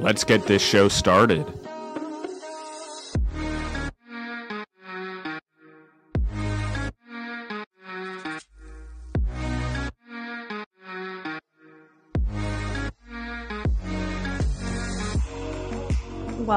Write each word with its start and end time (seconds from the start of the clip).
Let's 0.00 0.22
get 0.22 0.46
this 0.46 0.62
show 0.62 0.88
started. 0.88 1.44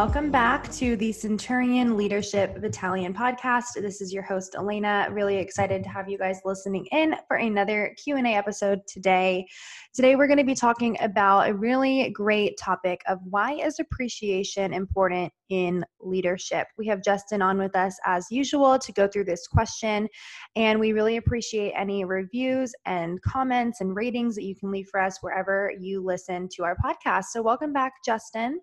Welcome 0.03 0.31
back 0.31 0.71
to 0.71 0.95
the 0.95 1.11
Centurion 1.11 1.95
Leadership 1.95 2.59
Battalion 2.59 3.13
podcast. 3.13 3.75
This 3.75 4.01
is 4.01 4.11
your 4.11 4.23
host 4.23 4.55
Elena. 4.55 5.07
Really 5.11 5.37
excited 5.37 5.83
to 5.83 5.89
have 5.89 6.09
you 6.09 6.17
guys 6.17 6.39
listening 6.43 6.87
in 6.91 7.13
for 7.27 7.37
another 7.37 7.95
Q&A 8.03 8.33
episode 8.33 8.79
today. 8.87 9.45
Today 9.93 10.15
we're 10.15 10.25
going 10.25 10.39
to 10.39 10.43
be 10.43 10.55
talking 10.55 10.97
about 11.01 11.49
a 11.49 11.53
really 11.53 12.09
great 12.15 12.57
topic 12.57 13.03
of 13.07 13.19
why 13.29 13.53
is 13.53 13.79
appreciation 13.79 14.73
important 14.73 15.31
in 15.49 15.85
leadership. 15.99 16.65
We 16.79 16.87
have 16.87 17.03
Justin 17.03 17.43
on 17.43 17.59
with 17.59 17.75
us 17.75 17.95
as 18.03 18.25
usual 18.31 18.79
to 18.79 18.91
go 18.93 19.07
through 19.07 19.25
this 19.25 19.45
question 19.45 20.07
and 20.55 20.79
we 20.79 20.93
really 20.93 21.17
appreciate 21.17 21.73
any 21.77 22.05
reviews 22.05 22.73
and 22.87 23.21
comments 23.21 23.81
and 23.81 23.95
ratings 23.95 24.33
that 24.33 24.45
you 24.45 24.55
can 24.55 24.71
leave 24.71 24.87
for 24.89 24.99
us 24.99 25.19
wherever 25.21 25.71
you 25.79 26.03
listen 26.03 26.49
to 26.53 26.63
our 26.63 26.75
podcast. 26.83 27.25
So 27.25 27.43
welcome 27.43 27.71
back 27.71 27.93
Justin. 28.03 28.61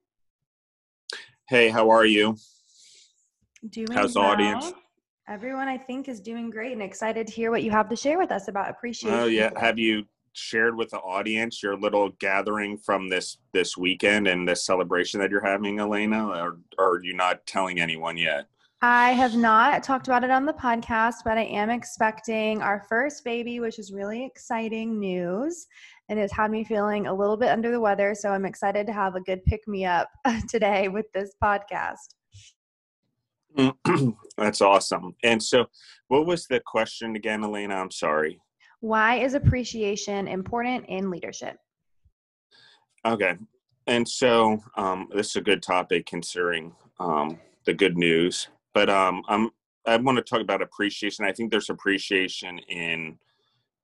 Hey, 1.48 1.70
how 1.70 1.88
are 1.88 2.04
you? 2.04 2.36
Doing 3.70 3.90
How's 3.92 4.14
well. 4.14 4.24
the 4.24 4.44
audience? 4.44 4.72
Everyone, 5.26 5.66
I 5.66 5.78
think, 5.78 6.06
is 6.06 6.20
doing 6.20 6.50
great 6.50 6.72
and 6.72 6.82
excited 6.82 7.26
to 7.26 7.32
hear 7.32 7.50
what 7.50 7.62
you 7.62 7.70
have 7.70 7.88
to 7.88 7.96
share 7.96 8.18
with 8.18 8.30
us 8.30 8.48
about 8.48 8.68
appreciation. 8.68 9.18
Oh 9.18 9.24
yeah, 9.24 9.50
have 9.58 9.78
you 9.78 10.04
shared 10.34 10.76
with 10.76 10.90
the 10.90 10.98
audience 10.98 11.62
your 11.62 11.74
little 11.74 12.10
gathering 12.20 12.76
from 12.76 13.08
this 13.08 13.38
this 13.54 13.78
weekend 13.78 14.28
and 14.28 14.46
this 14.46 14.66
celebration 14.66 15.20
that 15.20 15.30
you're 15.30 15.44
having, 15.44 15.80
Elena, 15.80 16.28
or, 16.28 16.58
or 16.78 16.96
are 16.96 17.02
you 17.02 17.14
not 17.14 17.46
telling 17.46 17.80
anyone 17.80 18.18
yet? 18.18 18.44
I 18.82 19.12
have 19.12 19.34
not 19.34 19.82
talked 19.82 20.06
about 20.06 20.24
it 20.24 20.30
on 20.30 20.44
the 20.44 20.52
podcast, 20.52 21.16
but 21.24 21.38
I 21.38 21.44
am 21.44 21.70
expecting 21.70 22.60
our 22.60 22.84
first 22.90 23.24
baby, 23.24 23.58
which 23.58 23.78
is 23.78 23.90
really 23.90 24.22
exciting 24.24 25.00
news 25.00 25.66
and 26.08 26.18
it's 26.18 26.32
had 26.32 26.50
me 26.50 26.64
feeling 26.64 27.06
a 27.06 27.14
little 27.14 27.36
bit 27.36 27.50
under 27.50 27.70
the 27.70 27.80
weather. 27.80 28.14
So 28.14 28.30
I'm 28.30 28.44
excited 28.44 28.86
to 28.86 28.92
have 28.92 29.14
a 29.14 29.20
good 29.20 29.44
pick 29.44 29.66
me 29.68 29.84
up 29.84 30.08
today 30.48 30.88
with 30.88 31.06
this 31.12 31.34
podcast. 31.42 32.14
That's 34.36 34.60
awesome. 34.60 35.14
And 35.22 35.42
so, 35.42 35.66
what 36.08 36.26
was 36.26 36.46
the 36.46 36.60
question 36.60 37.16
again, 37.16 37.42
Elena? 37.42 37.74
I'm 37.74 37.90
sorry. 37.90 38.40
Why 38.80 39.16
is 39.16 39.34
appreciation 39.34 40.28
important 40.28 40.86
in 40.86 41.10
leadership? 41.10 41.56
Okay. 43.04 43.36
And 43.86 44.06
so, 44.06 44.62
um, 44.76 45.08
this 45.14 45.28
is 45.28 45.36
a 45.36 45.40
good 45.40 45.62
topic 45.62 46.06
considering 46.06 46.72
um, 47.00 47.40
the 47.64 47.74
good 47.74 47.96
news. 47.96 48.48
But 48.74 48.90
um, 48.90 49.22
I'm, 49.28 49.50
I 49.86 49.96
want 49.96 50.18
to 50.18 50.22
talk 50.22 50.40
about 50.40 50.62
appreciation. 50.62 51.24
I 51.24 51.32
think 51.32 51.50
there's 51.50 51.70
appreciation 51.70 52.58
in 52.68 53.18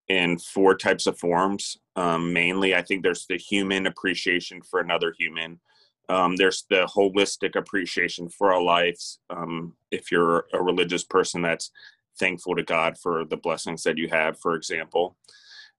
in 0.08 0.38
four 0.38 0.76
types 0.76 1.06
of 1.06 1.18
forms. 1.18 1.78
Um, 1.96 2.32
mainly, 2.32 2.74
I 2.74 2.82
think 2.82 3.02
there's 3.02 3.26
the 3.26 3.38
human 3.38 3.86
appreciation 3.86 4.62
for 4.62 4.80
another 4.80 5.14
human. 5.18 5.60
Um, 6.08 6.36
there's 6.36 6.64
the 6.68 6.86
holistic 6.94 7.56
appreciation 7.56 8.28
for 8.28 8.52
our 8.52 8.62
lives. 8.62 9.20
Um, 9.30 9.74
if 9.90 10.12
you're 10.12 10.44
a 10.52 10.62
religious 10.62 11.04
person, 11.04 11.40
that's 11.42 11.70
thankful 12.18 12.54
to 12.56 12.62
God 12.62 12.98
for 12.98 13.24
the 13.24 13.36
blessings 13.36 13.82
that 13.84 13.98
you 13.98 14.08
have, 14.08 14.38
for 14.38 14.54
example. 14.54 15.16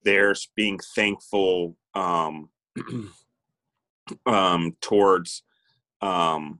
There's 0.03 0.49
being 0.55 0.79
thankful 0.95 1.77
um, 1.93 2.49
um, 4.25 4.75
towards 4.81 5.43
um, 6.01 6.59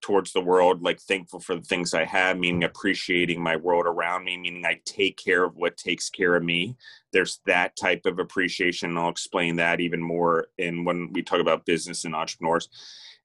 towards 0.00 0.32
the 0.32 0.40
world, 0.40 0.82
like 0.82 1.00
thankful 1.00 1.40
for 1.40 1.54
the 1.54 1.62
things 1.62 1.94
I 1.94 2.04
have, 2.04 2.38
meaning 2.38 2.64
appreciating 2.64 3.42
my 3.42 3.56
world 3.56 3.86
around 3.86 4.24
me, 4.24 4.36
meaning 4.36 4.64
I 4.64 4.80
take 4.84 5.16
care 5.16 5.44
of 5.44 5.56
what 5.56 5.76
takes 5.76 6.08
care 6.08 6.36
of 6.36 6.42
me. 6.42 6.76
There's 7.12 7.40
that 7.46 7.76
type 7.76 8.06
of 8.06 8.18
appreciation. 8.18 8.96
I'll 8.96 9.08
explain 9.08 9.56
that 9.56 9.80
even 9.80 10.00
more 10.00 10.48
in 10.58 10.84
when 10.84 11.12
we 11.12 11.22
talk 11.22 11.40
about 11.40 11.66
business 11.66 12.04
and 12.04 12.14
entrepreneurs. 12.14 12.68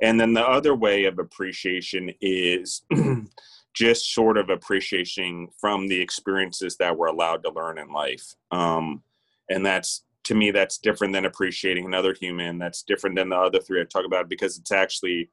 And 0.01 0.19
then 0.19 0.33
the 0.33 0.45
other 0.45 0.75
way 0.75 1.05
of 1.05 1.19
appreciation 1.19 2.11
is 2.19 2.81
just 3.73 4.13
sort 4.13 4.37
of 4.37 4.49
appreciating 4.49 5.49
from 5.59 5.87
the 5.87 5.99
experiences 5.99 6.77
that 6.77 6.97
we're 6.97 7.07
allowed 7.07 7.43
to 7.43 7.51
learn 7.51 7.77
in 7.77 7.91
life. 7.91 8.35
Um, 8.51 9.03
and 9.49 9.65
that's 9.65 10.03
to 10.25 10.35
me, 10.35 10.51
that's 10.51 10.79
different 10.79 11.13
than 11.13 11.25
appreciating 11.25 11.85
another 11.85 12.13
human. 12.13 12.57
That's 12.57 12.81
different 12.81 13.15
than 13.15 13.29
the 13.29 13.37
other 13.37 13.59
three 13.59 13.79
I 13.79 13.83
talk 13.83 14.05
about 14.05 14.27
because 14.27 14.57
it's 14.57 14.71
actually 14.71 15.29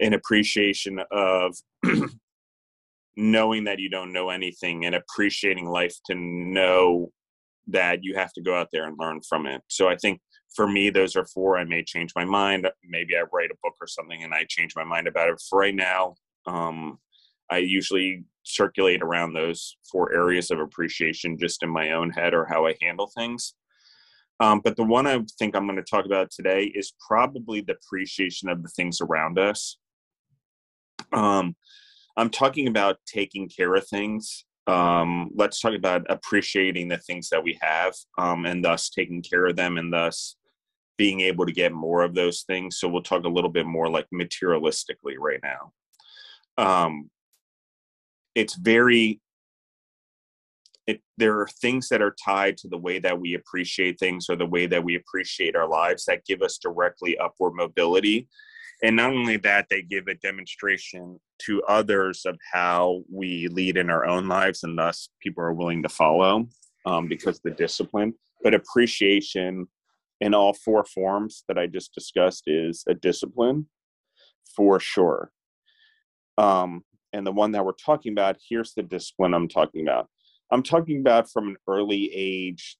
an 0.00 0.14
appreciation 0.14 1.00
of 1.10 1.56
knowing 3.16 3.64
that 3.64 3.78
you 3.78 3.90
don't 3.90 4.12
know 4.12 4.30
anything 4.30 4.86
and 4.86 4.94
appreciating 4.94 5.66
life 5.66 5.94
to 6.06 6.14
know 6.14 7.10
that 7.66 8.02
you 8.02 8.14
have 8.14 8.32
to 8.32 8.42
go 8.42 8.54
out 8.54 8.68
there 8.72 8.86
and 8.86 8.96
learn 8.98 9.20
from 9.28 9.46
it. 9.46 9.62
So 9.68 9.88
I 9.88 9.96
think 9.96 10.20
for 10.54 10.66
me, 10.66 10.90
those 10.90 11.16
are 11.16 11.26
four. 11.26 11.58
I 11.58 11.64
may 11.64 11.84
change 11.84 12.12
my 12.16 12.24
mind. 12.24 12.68
Maybe 12.84 13.16
I 13.16 13.24
write 13.32 13.50
a 13.50 13.58
book 13.62 13.74
or 13.80 13.86
something 13.86 14.24
and 14.24 14.34
I 14.34 14.44
change 14.48 14.72
my 14.74 14.84
mind 14.84 15.06
about 15.06 15.28
it. 15.28 15.40
For 15.48 15.58
right 15.58 15.74
now, 15.74 16.14
um, 16.46 16.98
I 17.50 17.58
usually 17.58 18.24
circulate 18.42 19.02
around 19.02 19.32
those 19.32 19.76
four 19.90 20.12
areas 20.12 20.50
of 20.50 20.58
appreciation 20.58 21.38
just 21.38 21.62
in 21.62 21.68
my 21.68 21.92
own 21.92 22.10
head 22.10 22.34
or 22.34 22.46
how 22.46 22.66
I 22.66 22.74
handle 22.80 23.10
things. 23.16 23.54
Um, 24.40 24.60
but 24.64 24.76
the 24.76 24.84
one 24.84 25.06
I 25.06 25.22
think 25.38 25.54
I'm 25.54 25.66
going 25.66 25.76
to 25.76 25.82
talk 25.82 26.06
about 26.06 26.30
today 26.30 26.72
is 26.74 26.94
probably 27.06 27.60
the 27.60 27.74
appreciation 27.74 28.48
of 28.48 28.62
the 28.62 28.70
things 28.70 29.00
around 29.00 29.38
us. 29.38 29.76
Um, 31.12 31.56
I'm 32.16 32.30
talking 32.30 32.68
about 32.68 32.98
taking 33.06 33.48
care 33.48 33.74
of 33.74 33.86
things. 33.86 34.44
Um, 34.66 35.30
let's 35.34 35.60
talk 35.60 35.74
about 35.74 36.06
appreciating 36.10 36.88
the 36.88 36.98
things 36.98 37.28
that 37.30 37.42
we 37.42 37.58
have 37.60 37.94
um, 38.18 38.46
and 38.46 38.64
thus 38.64 38.90
taking 38.90 39.22
care 39.22 39.46
of 39.46 39.56
them 39.56 39.78
and 39.78 39.92
thus 39.92 40.36
being 40.96 41.20
able 41.20 41.46
to 41.46 41.52
get 41.52 41.72
more 41.72 42.02
of 42.02 42.14
those 42.14 42.42
things. 42.42 42.76
So 42.76 42.88
we'll 42.88 43.02
talk 43.02 43.24
a 43.24 43.28
little 43.28 43.50
bit 43.50 43.66
more 43.66 43.88
like 43.88 44.06
materialistically 44.14 45.14
right 45.18 45.40
now. 45.42 45.72
Um, 46.58 47.10
it's 48.34 48.54
very 48.54 49.20
it, 50.86 51.00
there 51.16 51.38
are 51.38 51.46
things 51.46 51.88
that 51.88 52.02
are 52.02 52.14
tied 52.22 52.56
to 52.58 52.68
the 52.68 52.76
way 52.76 52.98
that 52.98 53.18
we 53.18 53.34
appreciate 53.34 53.98
things 53.98 54.26
or 54.28 54.36
the 54.36 54.46
way 54.46 54.66
that 54.66 54.82
we 54.82 54.96
appreciate 54.96 55.54
our 55.54 55.68
lives 55.68 56.04
that 56.04 56.24
give 56.24 56.42
us 56.42 56.58
directly 56.58 57.16
upward 57.18 57.54
mobility 57.54 58.28
and 58.82 58.96
not 58.96 59.10
only 59.10 59.36
that 59.38 59.66
they 59.68 59.82
give 59.82 60.08
a 60.08 60.14
demonstration 60.14 61.20
to 61.40 61.62
others 61.64 62.24
of 62.24 62.38
how 62.52 63.02
we 63.12 63.48
lead 63.48 63.76
in 63.76 63.90
our 63.90 64.06
own 64.06 64.28
lives 64.28 64.62
and 64.62 64.78
thus 64.78 65.10
people 65.22 65.42
are 65.42 65.52
willing 65.52 65.82
to 65.82 65.88
follow 65.88 66.46
um, 66.86 67.08
because 67.08 67.40
the 67.40 67.50
discipline. 67.50 68.14
But 68.42 68.54
appreciation 68.54 69.66
in 70.20 70.34
all 70.34 70.52
four 70.52 70.84
forms 70.84 71.44
that 71.48 71.58
i 71.58 71.66
just 71.66 71.94
discussed 71.94 72.44
is 72.46 72.84
a 72.88 72.94
discipline 72.94 73.66
for 74.54 74.80
sure. 74.80 75.30
Um, 76.38 76.82
and 77.12 77.26
the 77.26 77.32
one 77.32 77.52
that 77.52 77.64
we're 77.64 77.72
talking 77.72 78.12
about 78.12 78.36
here's 78.48 78.74
the 78.74 78.82
discipline 78.82 79.34
i'm 79.34 79.48
talking 79.48 79.82
about. 79.82 80.08
I'm 80.52 80.62
talking 80.62 81.00
about 81.00 81.30
from 81.30 81.48
an 81.48 81.56
early 81.68 82.10
age 82.14 82.76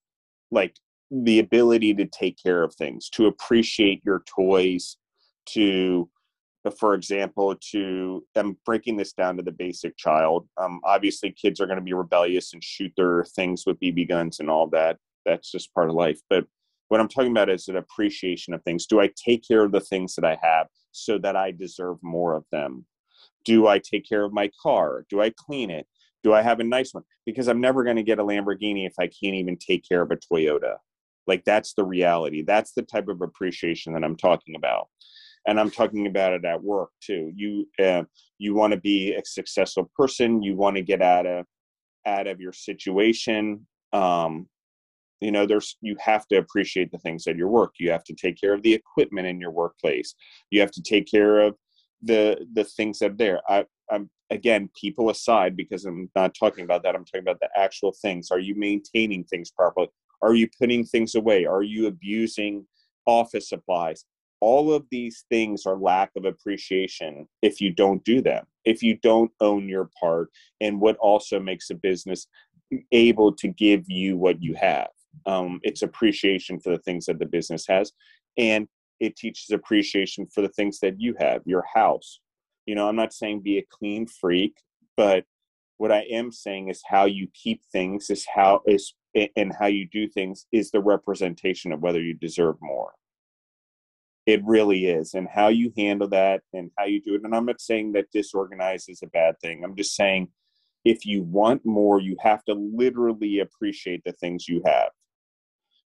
like 0.51 0.75
the 1.11 1.39
ability 1.39 1.95
to 1.95 2.07
take 2.07 2.37
care 2.43 2.63
of 2.63 2.75
things 2.75 3.09
to 3.11 3.27
appreciate 3.27 4.03
your 4.05 4.23
toys 4.27 4.97
to 5.55 6.09
uh, 6.65 6.71
for 6.71 6.95
example 6.95 7.55
to 7.71 8.25
i'm 8.37 8.57
breaking 8.67 8.97
this 8.97 9.13
down 9.13 9.37
to 9.37 9.43
the 9.43 9.53
basic 9.53 9.97
child. 9.97 10.47
Um, 10.57 10.81
obviously 10.85 11.33
kids 11.33 11.61
are 11.61 11.67
going 11.67 11.79
to 11.79 11.85
be 11.85 11.93
rebellious 11.93 12.53
and 12.53 12.63
shoot 12.63 12.93
their 12.97 13.25
things 13.25 13.65
with 13.67 13.81
bb 13.81 14.09
guns 14.09 14.41
and 14.41 14.51
all 14.51 14.69
that. 14.69 14.99
That's 15.25 15.51
just 15.51 15.75
part 15.75 15.89
of 15.89 15.95
life. 15.95 16.21
But 16.29 16.45
what 16.89 17.01
i'm 17.01 17.09
talking 17.09 17.31
about 17.31 17.51
is 17.51 17.69
an 17.69 17.77
appreciation 17.77 18.55
of 18.55 18.63
things. 18.63 18.87
Do 18.87 19.01
i 19.01 19.11
take 19.17 19.47
care 19.47 19.65
of 19.65 19.73
the 19.73 19.81
things 19.81 20.15
that 20.17 20.25
i 20.25 20.39
have 20.43 20.67
so 20.93 21.19
that 21.19 21.37
i 21.37 21.51
deserve 21.51 21.99
more 22.03 22.35
of 22.35 22.45
them? 22.53 22.85
Do 23.45 23.67
i 23.67 23.79
take 23.79 24.09
care 24.09 24.25
of 24.25 24.33
my 24.33 24.51
car? 24.63 25.07
Do 25.09 25.21
i 25.21 25.31
clean 25.31 25.71
it? 25.71 25.87
Do 26.23 26.35
i 26.35 26.43
have 26.43 26.61
a 26.61 26.65
nice 26.65 26.93
one? 26.93 27.05
Because 27.25 27.49
i'm 27.49 27.61
never 27.61 27.85
going 27.85 27.97
to 27.97 28.03
get 28.03 28.19
a 28.19 28.25
lamborghini 28.25 28.87
if 28.87 28.95
i 28.99 29.07
can't 29.07 29.37
even 29.37 29.57
take 29.57 29.89
care 29.89 30.03
of 30.03 30.11
a 30.11 30.17
toyota. 30.17 30.77
Like 31.27 31.45
that's 31.45 31.75
the 31.75 31.85
reality. 31.85 32.43
That's 32.43 32.73
the 32.73 32.83
type 32.83 33.09
of 33.09 33.23
appreciation 33.23 33.95
that 33.95 34.05
i'm 34.05 34.17
talking 34.17 34.57
about 34.57 34.89
and 35.47 35.59
i'm 35.59 35.71
talking 35.71 36.07
about 36.07 36.33
it 36.33 36.45
at 36.45 36.63
work 36.63 36.91
too. 37.01 37.33
You 37.35 37.67
uh, 37.83 38.05
you 38.39 38.55
want 38.55 38.73
to 38.73 38.81
be 38.81 39.15
a 39.15 39.23
successful 39.25 39.91
person. 39.97 40.43
You 40.43 40.57
want 40.57 40.77
to 40.77 40.83
get 40.83 41.03
out 41.03 41.27
of 41.27 41.47
out 42.07 42.27
of 42.27 42.41
your 42.41 42.53
situation. 42.53 43.67
Um 43.93 44.49
you 45.21 45.31
know 45.31 45.47
there's 45.47 45.77
you 45.81 45.97
have 46.01 46.27
to 46.29 46.37
appreciate 46.37 46.91
the 46.91 46.99
things 46.99 47.27
at 47.27 47.37
your 47.37 47.49
work. 47.49 47.75
You 47.79 47.91
have 47.91 48.05
to 48.05 48.15
take 48.15 48.41
care 48.41 48.55
of 48.55 48.63
the 48.63 48.75
equipment 48.75 49.27
in 49.27 49.41
your 49.41 49.51
workplace. 49.51 50.15
You 50.51 50.61
have 50.61 50.71
to 50.73 50.83
take 50.83 51.11
care 51.11 51.41
of 51.41 51.57
the 52.03 52.47
the 52.55 52.65
things 52.65 52.99
that 53.01 53.13
are 53.13 53.17
there. 53.17 53.41
I 53.49 53.65
i'm 53.91 54.09
again 54.31 54.71
people 54.81 55.11
aside 55.11 55.57
because 55.57 55.85
i'm 55.85 56.11
not 56.15 56.35
talking 56.39 56.65
about 56.65 56.83
that. 56.83 56.95
I'm 56.95 57.05
talking 57.05 57.21
about 57.21 57.41
the 57.41 57.51
actual 57.57 57.93
things. 58.01 58.31
Are 58.31 58.39
you 58.39 58.55
maintaining 58.55 59.25
things 59.25 59.51
properly? 59.51 59.89
Are 60.23 60.35
you 60.35 60.49
putting 60.59 60.85
things 60.85 61.15
away? 61.15 61.45
Are 61.47 61.63
you 61.63 61.87
abusing 61.87 62.67
office 63.07 63.49
supplies 63.49 64.05
all 64.41 64.73
of 64.73 64.85
these 64.91 65.25
things 65.29 65.67
are 65.67 65.77
lack 65.77 66.11
of 66.17 66.25
appreciation 66.25 67.27
if 67.43 67.61
you 67.61 67.71
don't 67.71 68.03
do 68.05 68.21
them 68.21 68.45
if 68.65 68.83
you 68.83 68.97
don't 69.03 69.31
own 69.41 69.69
your 69.69 69.91
part 69.99 70.31
and 70.61 70.81
what 70.81 70.97
also 70.97 71.41
makes 71.41 71.71
a 71.71 71.75
business 71.75 72.27
able 72.93 73.33
to 73.33 73.49
give 73.49 73.85
you 73.89 74.17
what 74.17 74.43
you 74.43 74.55
have. 74.55 74.89
Um, 75.27 75.61
it's 75.63 75.83
appreciation 75.83 76.61
for 76.61 76.71
the 76.71 76.79
things 76.83 77.07
that 77.07 77.19
the 77.19 77.27
business 77.27 77.67
has 77.69 77.93
and 78.39 78.69
it 79.01 79.17
teaches 79.17 79.51
appreciation 79.51 80.27
for 80.27 80.43
the 80.43 80.49
things 80.51 80.79
that 80.81 81.01
you 81.01 81.15
have 81.19 81.43
your 81.47 81.65
house. 81.75 82.21
You 82.67 82.77
know 82.77 82.89
i'm 82.89 82.95
not 82.95 83.13
saying 83.13 83.41
be 83.41 83.59
a 83.59 83.67
clean 83.69 84.07
freak 84.07 84.57
but 84.97 85.25
what 85.79 85.91
i 85.91 86.03
am 86.03 86.31
saying 86.31 86.69
is 86.69 86.83
how 86.87 87.07
you 87.07 87.27
keep 87.35 87.63
things 87.73 88.11
is 88.11 88.25
how 88.33 88.61
is 88.67 88.95
and 89.37 89.53
how 89.59 89.67
you 89.67 89.89
do 89.91 90.07
things 90.09 90.47
is 90.53 90.71
the 90.71 90.81
representation 90.81 91.73
of 91.73 91.81
whether 91.81 92.01
you 92.01 92.15
deserve 92.15 92.57
more 92.61 92.93
it 94.31 94.41
really 94.45 94.87
is 94.87 95.15
and 95.15 95.27
how 95.29 95.49
you 95.49 95.73
handle 95.77 96.07
that 96.07 96.41
and 96.53 96.71
how 96.79 96.85
you 96.85 97.03
do 97.03 97.17
it 97.17 97.23
and 97.25 97.35
i'm 97.35 97.47
not 97.47 97.61
saying 97.61 97.91
that 97.91 98.11
disorganized 98.13 98.89
is 98.89 99.03
a 99.03 99.09
bad 99.09 99.35
thing. 99.41 99.65
I'm 99.65 99.75
just 99.75 99.97
saying 99.97 100.29
if 100.85 101.05
you 101.05 101.23
want 101.25 101.67
more 101.67 102.01
you 102.01 102.17
have 102.21 102.45
to 102.45 102.55
literally 102.55 103.41
appreciate 103.41 104.03
the 104.05 104.13
things 104.13 104.49
you 104.49 104.63
have. 104.65 104.91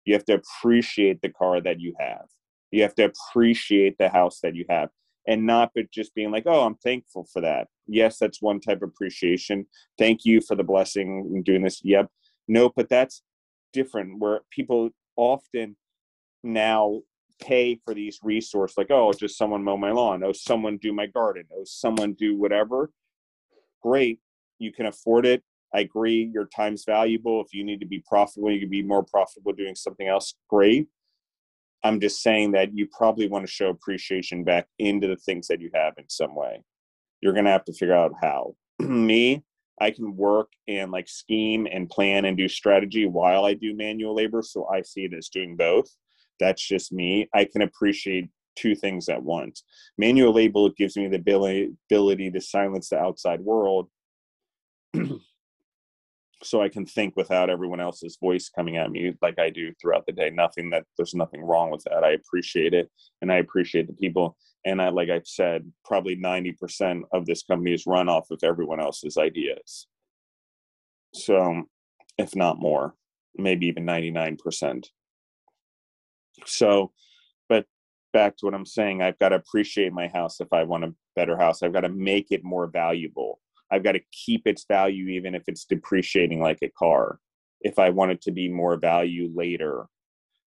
You 0.05 0.12
have 0.12 0.26
to 0.26 0.41
appreciate 0.43 1.23
the 1.23 1.31
car 1.31 1.62
that 1.62 1.81
you 1.81 1.94
have. 1.99 2.26
You 2.70 2.82
have 2.82 2.94
to 2.96 3.11
appreciate 3.11 3.96
the 3.99 4.11
house 4.11 4.41
that 4.43 4.55
you 4.55 4.67
have 4.69 4.91
and 5.26 5.46
not 5.46 5.70
but 5.75 5.91
just 5.91 6.14
being 6.14 6.31
like 6.31 6.44
oh 6.46 6.67
i'm 6.67 6.76
thankful 6.76 7.26
for 7.32 7.41
that. 7.41 7.69
Yes 7.87 8.19
that's 8.19 8.43
one 8.43 8.61
type 8.61 8.82
of 8.82 8.91
appreciation. 8.91 9.67
Thank 9.99 10.26
you 10.26 10.43
for 10.43 10.55
the 10.55 10.64
blessing 10.64 11.32
in 11.35 11.43
doing 11.43 11.62
this. 11.62 11.81
Yep. 11.82 12.08
No 12.46 12.70
but 12.76 12.91
that's 12.91 13.23
different 13.73 14.20
where 14.20 14.41
people 14.50 14.91
often 15.17 15.76
now 16.43 17.00
pay 17.44 17.79
for 17.85 17.94
these 17.94 18.19
resources 18.23 18.76
like 18.79 18.91
oh 18.91 19.12
just 19.12 19.37
someone 19.37 19.62
mow 19.62 19.76
my 19.76 19.91
lawn 19.91 20.23
oh 20.25 20.32
someone 20.32 20.76
do 20.79 20.93
my 20.93 21.06
garden 21.06 21.44
oh 21.55 21.62
someone 21.64 22.12
do 22.14 22.37
whatever 22.37 22.91
great 23.82 24.19
you 24.58 24.73
can 24.73 24.87
afford 24.87 25.26
it. 25.26 25.43
I 25.75 25.81
agree 25.81 26.31
your 26.32 26.46
time's 26.46 26.85
valuable. 26.85 27.41
If 27.41 27.52
you 27.52 27.64
need 27.64 27.81
to 27.81 27.87
be 27.87 28.02
profitable 28.06 28.50
you 28.50 28.61
can 28.61 28.70
be 28.70 28.82
more 28.82 29.05
profitable 29.05 29.52
doing 29.52 29.75
something 29.75 30.08
else 30.08 30.35
great. 30.49 30.88
I'm 31.82 32.00
just 32.00 32.23
saying 32.23 32.52
that 32.52 32.75
you 32.75 32.87
probably 32.87 33.29
want 33.29 33.46
to 33.46 33.52
show 33.52 33.69
appreciation 33.69 34.43
back 34.43 34.67
into 34.79 35.06
the 35.06 35.17
things 35.17 35.49
that 35.49 35.61
you 35.61 35.70
have 35.75 35.94
in 35.99 36.08
some 36.08 36.35
way. 36.35 36.62
You're 37.20 37.35
going 37.35 37.44
to 37.44 37.50
have 37.50 37.64
to 37.67 37.75
figure 37.75 37.94
out 37.94 38.12
how. 38.20 38.55
Me 38.79 39.43
i 39.81 39.91
can 39.91 40.17
work 40.17 40.52
and 40.69 40.93
like 40.93 41.08
scheme 41.08 41.67
and 41.69 41.91
plan 41.91 42.26
and 42.26 42.37
do 42.37 42.46
strategy 42.46 43.06
while 43.06 43.44
i 43.44 43.52
do 43.55 43.75
manual 43.75 44.14
labor 44.14 44.41
so 44.41 44.69
i 44.69 44.81
see 44.81 45.02
it 45.05 45.12
as 45.12 45.29
doing 45.29 45.56
both 45.56 45.91
that's 46.41 46.67
just 46.67 46.93
me. 46.93 47.29
I 47.35 47.45
can 47.45 47.63
appreciate 47.63 48.29
two 48.57 48.75
things 48.75 49.09
at 49.09 49.23
once. 49.23 49.65
Manual 49.99 50.33
label 50.33 50.71
gives 50.71 50.97
me 50.97 51.09
the 51.09 51.17
ability, 51.17 52.31
to 52.31 52.41
silence 52.41 52.89
the 52.89 52.99
outside 52.99 53.41
world 53.41 53.89
so 56.43 56.61
I 56.61 56.69
can 56.69 56.87
think 56.87 57.15
without 57.17 57.51
everyone 57.51 57.81
else's 57.81 58.19
voice 58.21 58.51
coming 58.55 58.77
at 58.77 58.91
me 58.91 59.15
like 59.23 59.39
I 59.39 59.51
do 59.51 59.73
throughout 59.81 60.07
the 60.07 60.13
day. 60.13 60.31
Nothing 60.31 60.71
that 60.71 60.85
there's 60.97 61.15
nothing 61.15 61.43
wrong 61.43 61.71
with 61.71 61.85
that. 61.85 62.05
I 62.05 62.13
appreciate 62.13 62.75
it 62.75 62.91
and 63.23 63.33
I 63.33 63.37
appreciate 63.37 63.87
the 63.87 63.95
people. 63.95 64.37
And 64.67 64.81
I, 64.81 64.89
like 64.89 65.11
I've 65.11 65.27
said, 65.27 65.71
probably 65.85 66.17
90% 66.17 67.03
of 67.13 67.27
this 67.27 67.43
company 67.43 67.75
is 67.75 67.87
run 67.87 68.09
off 68.09 68.31
of 68.31 68.41
everyone 68.43 68.81
else's 68.81 69.17
ideas. 69.19 69.87
So, 71.13 71.65
if 72.19 72.35
not 72.35 72.59
more, 72.59 72.95
maybe 73.37 73.67
even 73.67 73.85
99%. 73.85 74.87
So, 76.46 76.93
but 77.49 77.67
back 78.12 78.37
to 78.37 78.46
what 78.46 78.55
I'm 78.55 78.67
saying, 78.67 79.02
I've 79.02 79.19
got 79.19 79.31
to 79.31 79.37
appreciate 79.37 79.93
my 79.93 80.08
house 80.08 80.41
if 80.41 80.52
I 80.52 80.64
want 80.64 80.85
a 80.85 80.94
better 81.17 81.37
house. 81.37 81.62
I've 81.62 81.73
got 81.73 81.81
to 81.81 81.88
make 81.88 82.29
it 82.31 82.44
more 82.44 82.67
valuable. 82.67 83.41
I've 83.70 83.85
got 83.85 83.93
to 83.93 84.00
keep 84.12 84.46
its 84.46 84.64
value 84.67 85.08
even 85.08 85.35
if 85.35 85.43
it's 85.46 85.64
depreciating 85.64 86.41
like 86.41 86.58
a 86.62 86.70
car. 86.79 87.19
If 87.61 87.79
I 87.79 87.91
want 87.91 88.12
it 88.12 88.20
to 88.23 88.31
be 88.31 88.49
more 88.49 88.76
value 88.76 89.31
later, 89.35 89.87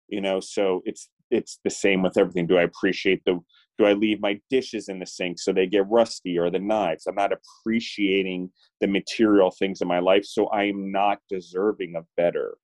you 0.08 0.22
know, 0.22 0.40
so 0.40 0.82
it's 0.86 1.10
it's 1.32 1.60
the 1.64 1.70
same 1.70 2.04
with 2.04 2.18
everything. 2.18 2.46
Do 2.46 2.58
I 2.58 2.64
appreciate 2.64 3.24
the 3.26 3.40
do 3.78 3.86
I 3.86 3.94
leave 3.94 4.22
my 4.22 4.40
dishes 4.50 4.88
in 4.88 5.00
the 5.00 5.06
sink 5.06 5.40
so 5.40 5.52
they 5.52 5.68
get 5.68 5.90
rusty 5.90 6.38
or 6.38 6.50
the 6.50 6.60
knives? 6.60 7.08
I'm 7.08 7.16
not 7.16 7.34
appreciating 7.34 8.52
the 8.80 8.88
material 8.88 9.52
things 9.52 9.82
in 9.82 9.88
my 9.88 10.00
life, 10.00 10.26
so 10.26 10.50
I'm 10.52 10.92
not 10.92 11.20
deserving 11.30 11.96
of 11.96 12.06
better. 12.16 12.58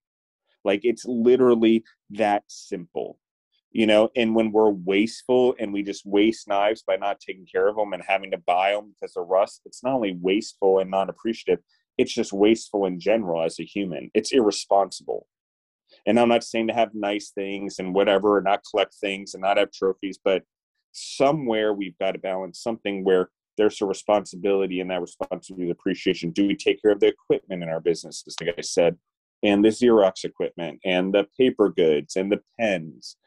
Like 0.63 0.81
it's 0.83 1.05
literally 1.05 1.83
that 2.11 2.43
simple, 2.47 3.17
you 3.71 3.87
know. 3.87 4.09
And 4.15 4.35
when 4.35 4.51
we're 4.51 4.69
wasteful 4.69 5.55
and 5.59 5.73
we 5.73 5.83
just 5.83 6.05
waste 6.05 6.47
knives 6.47 6.83
by 6.85 6.95
not 6.95 7.19
taking 7.19 7.45
care 7.45 7.67
of 7.67 7.75
them 7.75 7.93
and 7.93 8.03
having 8.05 8.31
to 8.31 8.37
buy 8.37 8.71
them 8.71 8.93
because 8.93 9.15
of 9.15 9.27
rust, 9.27 9.61
it's 9.65 9.83
not 9.83 9.93
only 9.93 10.17
wasteful 10.19 10.79
and 10.79 10.91
non 10.91 11.09
appreciative, 11.09 11.63
it's 11.97 12.13
just 12.13 12.33
wasteful 12.33 12.85
in 12.85 12.99
general 12.99 13.43
as 13.43 13.59
a 13.59 13.63
human. 13.63 14.09
It's 14.13 14.31
irresponsible. 14.31 15.27
And 16.05 16.19
I'm 16.19 16.29
not 16.29 16.43
saying 16.43 16.67
to 16.67 16.73
have 16.73 16.93
nice 16.93 17.31
things 17.31 17.77
and 17.79 17.93
whatever, 17.93 18.37
and 18.37 18.45
not 18.45 18.61
collect 18.69 18.95
things 18.95 19.33
and 19.33 19.41
not 19.41 19.57
have 19.57 19.71
trophies, 19.71 20.17
but 20.23 20.43
somewhere 20.93 21.73
we've 21.73 21.97
got 21.99 22.13
to 22.13 22.19
balance 22.19 22.61
something 22.61 23.03
where 23.03 23.29
there's 23.57 23.81
a 23.81 23.85
responsibility 23.85 24.79
and 24.79 24.89
that 24.89 25.01
responsibility 25.01 25.65
is 25.65 25.71
appreciation. 25.71 26.31
Do 26.31 26.47
we 26.47 26.55
take 26.55 26.81
care 26.81 26.91
of 26.91 27.01
the 27.01 27.07
equipment 27.07 27.61
in 27.61 27.69
our 27.69 27.81
businesses? 27.81 28.35
Like 28.39 28.55
I 28.57 28.61
said, 28.61 28.97
and 29.43 29.63
the 29.65 29.69
Xerox 29.69 30.23
equipment 30.23 30.79
and 30.85 31.13
the 31.13 31.27
paper 31.37 31.69
goods 31.69 32.15
and 32.15 32.31
the 32.31 32.41
pens 32.59 33.17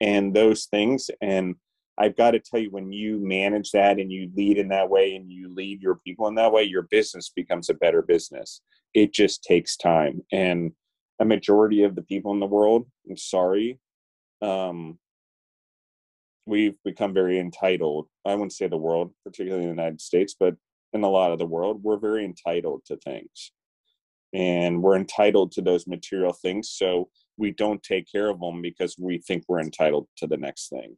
and 0.00 0.34
those 0.34 0.66
things. 0.66 1.10
And 1.20 1.56
I've 1.98 2.16
got 2.16 2.32
to 2.32 2.40
tell 2.40 2.60
you, 2.60 2.70
when 2.70 2.92
you 2.92 3.18
manage 3.18 3.72
that 3.72 3.98
and 3.98 4.10
you 4.10 4.30
lead 4.34 4.58
in 4.58 4.68
that 4.68 4.88
way 4.88 5.14
and 5.16 5.30
you 5.30 5.52
lead 5.54 5.82
your 5.82 5.96
people 5.96 6.28
in 6.28 6.34
that 6.36 6.52
way, 6.52 6.62
your 6.62 6.82
business 6.90 7.30
becomes 7.34 7.68
a 7.68 7.74
better 7.74 8.02
business. 8.02 8.62
It 8.94 9.12
just 9.12 9.42
takes 9.42 9.76
time. 9.76 10.22
And 10.32 10.72
a 11.20 11.24
majority 11.24 11.82
of 11.82 11.94
the 11.94 12.02
people 12.02 12.32
in 12.32 12.40
the 12.40 12.46
world, 12.46 12.86
I'm 13.08 13.16
sorry, 13.16 13.78
um, 14.40 14.98
we've 16.46 16.76
become 16.84 17.12
very 17.12 17.38
entitled. 17.38 18.08
I 18.24 18.34
wouldn't 18.34 18.54
say 18.54 18.66
the 18.66 18.78
world, 18.78 19.12
particularly 19.24 19.64
in 19.64 19.70
the 19.70 19.82
United 19.82 20.00
States, 20.00 20.34
but 20.38 20.54
in 20.94 21.04
a 21.04 21.10
lot 21.10 21.32
of 21.32 21.38
the 21.38 21.46
world, 21.46 21.82
we're 21.82 21.98
very 21.98 22.24
entitled 22.24 22.82
to 22.86 22.96
things 22.96 23.52
and 24.32 24.82
we're 24.82 24.96
entitled 24.96 25.52
to 25.52 25.62
those 25.62 25.86
material 25.86 26.32
things 26.32 26.70
so 26.70 27.08
we 27.40 27.50
don't 27.50 27.82
take 27.82 28.06
care 28.10 28.28
of 28.28 28.38
them 28.38 28.60
because 28.60 28.96
we 28.98 29.18
think 29.18 29.44
we're 29.48 29.60
entitled 29.60 30.06
to 30.18 30.26
the 30.26 30.36
next 30.36 30.68
thing. 30.68 30.96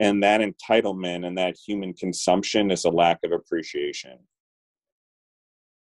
And 0.00 0.22
that 0.22 0.40
entitlement 0.40 1.24
and 1.26 1.38
that 1.38 1.56
human 1.56 1.94
consumption 1.94 2.70
is 2.70 2.84
a 2.84 2.90
lack 2.90 3.20
of 3.24 3.32
appreciation. 3.32 4.18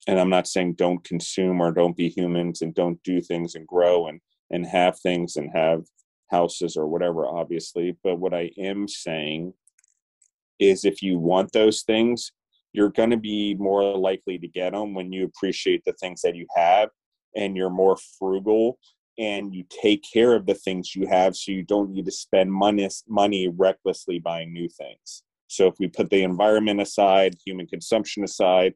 And 0.06 0.20
i'm 0.20 0.28
not 0.28 0.46
saying 0.46 0.74
don't 0.74 1.02
consume 1.02 1.62
or 1.62 1.72
don't 1.72 1.96
be 1.96 2.10
humans 2.10 2.60
and 2.60 2.74
don't 2.74 3.02
do 3.04 3.22
things 3.22 3.54
and 3.54 3.66
grow 3.66 4.08
and 4.08 4.20
and 4.50 4.66
have 4.66 4.98
things 5.00 5.36
and 5.36 5.50
have 5.54 5.84
houses 6.30 6.76
or 6.76 6.86
whatever 6.86 7.26
obviously. 7.26 7.96
But 8.04 8.16
what 8.16 8.34
i 8.34 8.50
am 8.58 8.86
saying 8.86 9.54
is 10.58 10.84
if 10.84 11.02
you 11.02 11.18
want 11.18 11.52
those 11.52 11.82
things 11.82 12.32
you're 12.74 12.90
going 12.90 13.10
to 13.10 13.16
be 13.16 13.54
more 13.54 13.96
likely 13.96 14.36
to 14.36 14.48
get 14.48 14.72
them 14.72 14.94
when 14.94 15.12
you 15.12 15.24
appreciate 15.24 15.82
the 15.86 15.92
things 15.94 16.20
that 16.22 16.34
you 16.34 16.46
have 16.54 16.90
and 17.36 17.56
you're 17.56 17.70
more 17.70 17.96
frugal 18.18 18.78
and 19.18 19.54
you 19.54 19.64
take 19.82 20.04
care 20.12 20.34
of 20.34 20.46
the 20.46 20.54
things 20.54 20.94
you 20.94 21.06
have 21.06 21.36
so 21.36 21.52
you 21.52 21.62
don't 21.62 21.90
need 21.90 22.04
to 22.04 22.10
spend 22.10 22.52
money 22.52 22.88
money 23.08 23.48
recklessly 23.48 24.18
buying 24.18 24.52
new 24.52 24.68
things 24.68 25.22
so 25.46 25.66
if 25.66 25.74
we 25.78 25.86
put 25.86 26.10
the 26.10 26.22
environment 26.22 26.80
aside 26.80 27.36
human 27.44 27.66
consumption 27.66 28.24
aside 28.24 28.74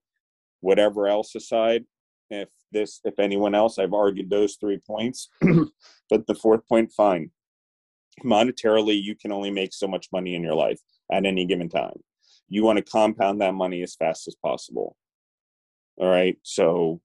whatever 0.60 1.08
else 1.08 1.34
aside 1.34 1.84
if 2.30 2.48
this 2.72 3.00
if 3.04 3.18
anyone 3.18 3.54
else 3.54 3.78
i've 3.78 3.94
argued 3.94 4.30
those 4.30 4.56
three 4.60 4.78
points 4.86 5.28
but 6.10 6.26
the 6.26 6.34
fourth 6.34 6.66
point 6.68 6.92
fine 6.92 7.30
monetarily 8.24 9.00
you 9.00 9.14
can 9.14 9.32
only 9.32 9.50
make 9.50 9.72
so 9.72 9.86
much 9.86 10.08
money 10.12 10.34
in 10.34 10.42
your 10.42 10.54
life 10.54 10.80
at 11.12 11.24
any 11.24 11.44
given 11.44 11.68
time 11.68 11.98
you 12.48 12.64
want 12.64 12.78
to 12.78 12.90
compound 12.90 13.40
that 13.40 13.54
money 13.54 13.82
as 13.82 13.94
fast 13.94 14.26
as 14.26 14.34
possible. 14.34 14.96
All 15.98 16.08
right. 16.08 16.36
So, 16.42 17.00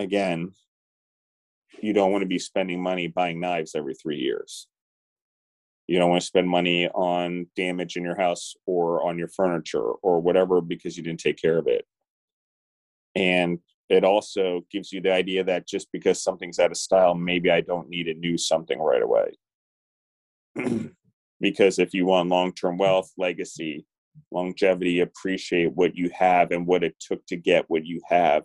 again, 0.00 0.52
you 1.80 1.92
don't 1.92 2.12
want 2.12 2.22
to 2.22 2.28
be 2.28 2.38
spending 2.38 2.82
money 2.82 3.06
buying 3.06 3.40
knives 3.40 3.74
every 3.74 3.94
three 3.94 4.18
years. 4.18 4.68
you 5.88 5.98
don't 5.98 6.10
want 6.10 6.20
to 6.20 6.26
spend 6.26 6.48
money 6.48 6.88
on 6.88 7.46
damage 7.54 7.96
in 7.96 8.02
your 8.02 8.16
house 8.16 8.54
or 8.66 9.06
on 9.06 9.16
your 9.16 9.28
furniture 9.28 9.90
or 10.02 10.20
whatever 10.20 10.60
because 10.60 10.96
you 10.96 11.02
didn't 11.02 11.20
take 11.20 11.40
care 11.40 11.58
of 11.58 11.68
it. 11.68 11.86
And 13.14 13.60
it 13.88 14.04
also 14.04 14.64
gives 14.70 14.92
you 14.92 15.00
the 15.00 15.12
idea 15.12 15.44
that 15.44 15.68
just 15.68 15.90
because 15.92 16.22
something's 16.22 16.58
out 16.58 16.72
of 16.72 16.76
style 16.76 17.14
maybe 17.14 17.50
i 17.50 17.60
don't 17.60 17.88
need 17.88 18.08
a 18.08 18.14
new 18.14 18.36
something 18.36 18.78
right 18.78 19.02
away. 19.02 19.32
Because 21.38 21.78
if 21.78 21.92
you 21.92 22.06
want 22.06 22.30
long-term 22.30 22.78
wealth 22.78 23.12
legacy 23.18 23.84
longevity 24.32 25.00
appreciate 25.00 25.70
what 25.74 25.94
you 25.94 26.08
have 26.18 26.50
and 26.50 26.66
what 26.66 26.82
it 26.82 26.96
took 26.98 27.24
to 27.26 27.36
get 27.36 27.66
what 27.68 27.84
you 27.84 28.00
have 28.08 28.42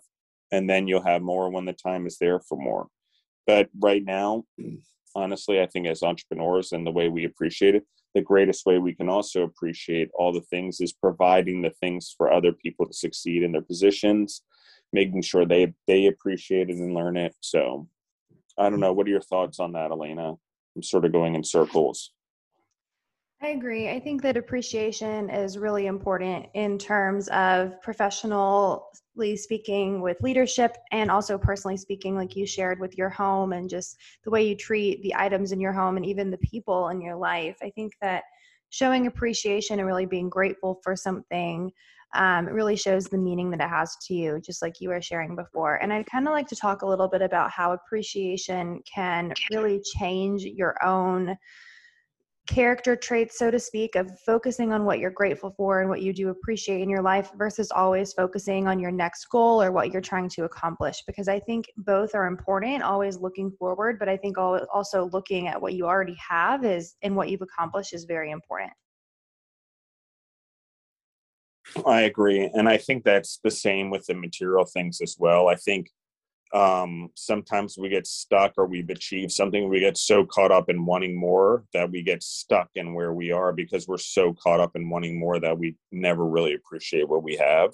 and 0.50 0.68
then 0.68 0.86
you'll 0.86 1.02
have 1.02 1.22
more 1.22 1.48
when 1.50 1.64
the 1.64 1.72
time 1.72 2.06
is 2.06 2.18
there 2.18 2.38
for 2.40 2.58
more 2.58 2.88
but 3.46 3.68
right 3.80 4.04
now 4.04 4.44
honestly 5.14 5.60
i 5.60 5.66
think 5.66 5.86
as 5.86 6.02
entrepreneurs 6.02 6.72
and 6.72 6.86
the 6.86 6.90
way 6.90 7.08
we 7.08 7.24
appreciate 7.24 7.74
it 7.74 7.84
the 8.14 8.20
greatest 8.20 8.66
way 8.66 8.78
we 8.78 8.94
can 8.94 9.08
also 9.08 9.42
appreciate 9.42 10.10
all 10.14 10.32
the 10.32 10.40
things 10.42 10.80
is 10.80 10.92
providing 10.92 11.62
the 11.62 11.70
things 11.80 12.14
for 12.16 12.32
other 12.32 12.52
people 12.52 12.86
to 12.86 12.92
succeed 12.92 13.42
in 13.42 13.52
their 13.52 13.62
positions 13.62 14.42
making 14.92 15.22
sure 15.22 15.46
they 15.46 15.72
they 15.86 16.06
appreciate 16.06 16.70
it 16.70 16.76
and 16.76 16.94
learn 16.94 17.16
it. 17.16 17.34
So 17.40 17.88
i 18.58 18.68
don't 18.68 18.80
know. 18.80 18.92
What 18.92 19.06
are 19.06 19.10
your 19.10 19.20
thoughts 19.20 19.58
on 19.60 19.72
that 19.72 19.90
elena? 19.90 20.34
I'm 20.76 20.82
sort 20.82 21.04
of 21.04 21.12
going 21.12 21.34
in 21.34 21.44
circles 21.44 22.12
I 23.44 23.48
agree. 23.48 23.90
I 23.90 23.98
think 23.98 24.22
that 24.22 24.36
appreciation 24.36 25.28
is 25.28 25.58
really 25.58 25.86
important 25.86 26.46
in 26.54 26.78
terms 26.78 27.26
of 27.30 27.80
professionally 27.82 29.36
speaking 29.36 30.00
with 30.00 30.22
leadership 30.22 30.76
and 30.92 31.10
also 31.10 31.36
personally 31.36 31.76
speaking, 31.76 32.14
like 32.14 32.36
you 32.36 32.46
shared 32.46 32.78
with 32.78 32.96
your 32.96 33.08
home 33.08 33.52
and 33.52 33.68
just 33.68 33.98
the 34.22 34.30
way 34.30 34.46
you 34.46 34.54
treat 34.54 35.02
the 35.02 35.12
items 35.16 35.50
in 35.50 35.60
your 35.60 35.72
home 35.72 35.96
and 35.96 36.06
even 36.06 36.30
the 36.30 36.38
people 36.38 36.90
in 36.90 37.00
your 37.00 37.16
life. 37.16 37.56
I 37.60 37.70
think 37.70 37.94
that 38.00 38.22
showing 38.70 39.08
appreciation 39.08 39.80
and 39.80 39.88
really 39.88 40.06
being 40.06 40.30
grateful 40.30 40.80
for 40.84 40.94
something 40.94 41.72
um, 42.14 42.46
really 42.46 42.76
shows 42.76 43.06
the 43.06 43.18
meaning 43.18 43.50
that 43.50 43.60
it 43.60 43.68
has 43.68 43.96
to 44.06 44.14
you, 44.14 44.40
just 44.40 44.62
like 44.62 44.80
you 44.80 44.90
were 44.90 45.02
sharing 45.02 45.34
before. 45.34 45.82
And 45.82 45.92
I'd 45.92 46.06
kind 46.06 46.28
of 46.28 46.32
like 46.32 46.46
to 46.46 46.56
talk 46.56 46.82
a 46.82 46.86
little 46.86 47.08
bit 47.08 47.22
about 47.22 47.50
how 47.50 47.72
appreciation 47.72 48.82
can 48.82 49.32
really 49.50 49.82
change 49.98 50.44
your 50.44 50.76
own 50.84 51.36
character 52.46 52.96
traits, 52.96 53.38
so 53.38 53.50
to 53.50 53.58
speak, 53.58 53.94
of 53.94 54.10
focusing 54.20 54.72
on 54.72 54.84
what 54.84 54.98
you're 54.98 55.10
grateful 55.10 55.54
for 55.56 55.80
and 55.80 55.88
what 55.88 56.02
you 56.02 56.12
do 56.12 56.30
appreciate 56.30 56.80
in 56.80 56.88
your 56.88 57.02
life 57.02 57.30
versus 57.36 57.70
always 57.70 58.12
focusing 58.12 58.66
on 58.66 58.80
your 58.80 58.90
next 58.90 59.26
goal 59.26 59.62
or 59.62 59.70
what 59.70 59.92
you're 59.92 60.02
trying 60.02 60.28
to 60.30 60.44
accomplish. 60.44 61.02
Because 61.06 61.28
I 61.28 61.38
think 61.38 61.66
both 61.76 62.14
are 62.14 62.26
important, 62.26 62.82
always 62.82 63.18
looking 63.18 63.50
forward, 63.58 63.98
but 63.98 64.08
I 64.08 64.16
think 64.16 64.38
also 64.38 65.08
looking 65.12 65.48
at 65.48 65.60
what 65.60 65.74
you 65.74 65.86
already 65.86 66.16
have 66.28 66.64
is 66.64 66.96
and 67.02 67.14
what 67.14 67.30
you've 67.30 67.42
accomplished 67.42 67.94
is 67.94 68.04
very 68.04 68.30
important. 68.32 68.72
I 71.86 72.02
agree. 72.02 72.50
And 72.52 72.68
I 72.68 72.76
think 72.76 73.04
that's 73.04 73.38
the 73.44 73.50
same 73.50 73.88
with 73.88 74.04
the 74.06 74.14
material 74.14 74.64
things 74.64 75.00
as 75.00 75.16
well. 75.18 75.48
I 75.48 75.54
think 75.54 75.90
um, 76.52 77.08
sometimes 77.14 77.78
we 77.78 77.88
get 77.88 78.06
stuck 78.06 78.52
or 78.58 78.66
we've 78.66 78.90
achieved 78.90 79.32
something 79.32 79.68
we 79.68 79.80
get 79.80 79.96
so 79.96 80.24
caught 80.24 80.52
up 80.52 80.68
in 80.68 80.84
wanting 80.84 81.18
more 81.18 81.64
that 81.72 81.90
we 81.90 82.02
get 82.02 82.22
stuck 82.22 82.68
in 82.74 82.92
where 82.92 83.14
we 83.14 83.32
are 83.32 83.52
because 83.52 83.88
we're 83.88 83.96
so 83.96 84.34
caught 84.34 84.60
up 84.60 84.72
in 84.74 84.88
wanting 84.88 85.18
more 85.18 85.40
that 85.40 85.58
we 85.58 85.76
never 85.90 86.26
really 86.26 86.54
appreciate 86.54 87.08
what 87.08 87.22
we 87.22 87.36
have. 87.36 87.72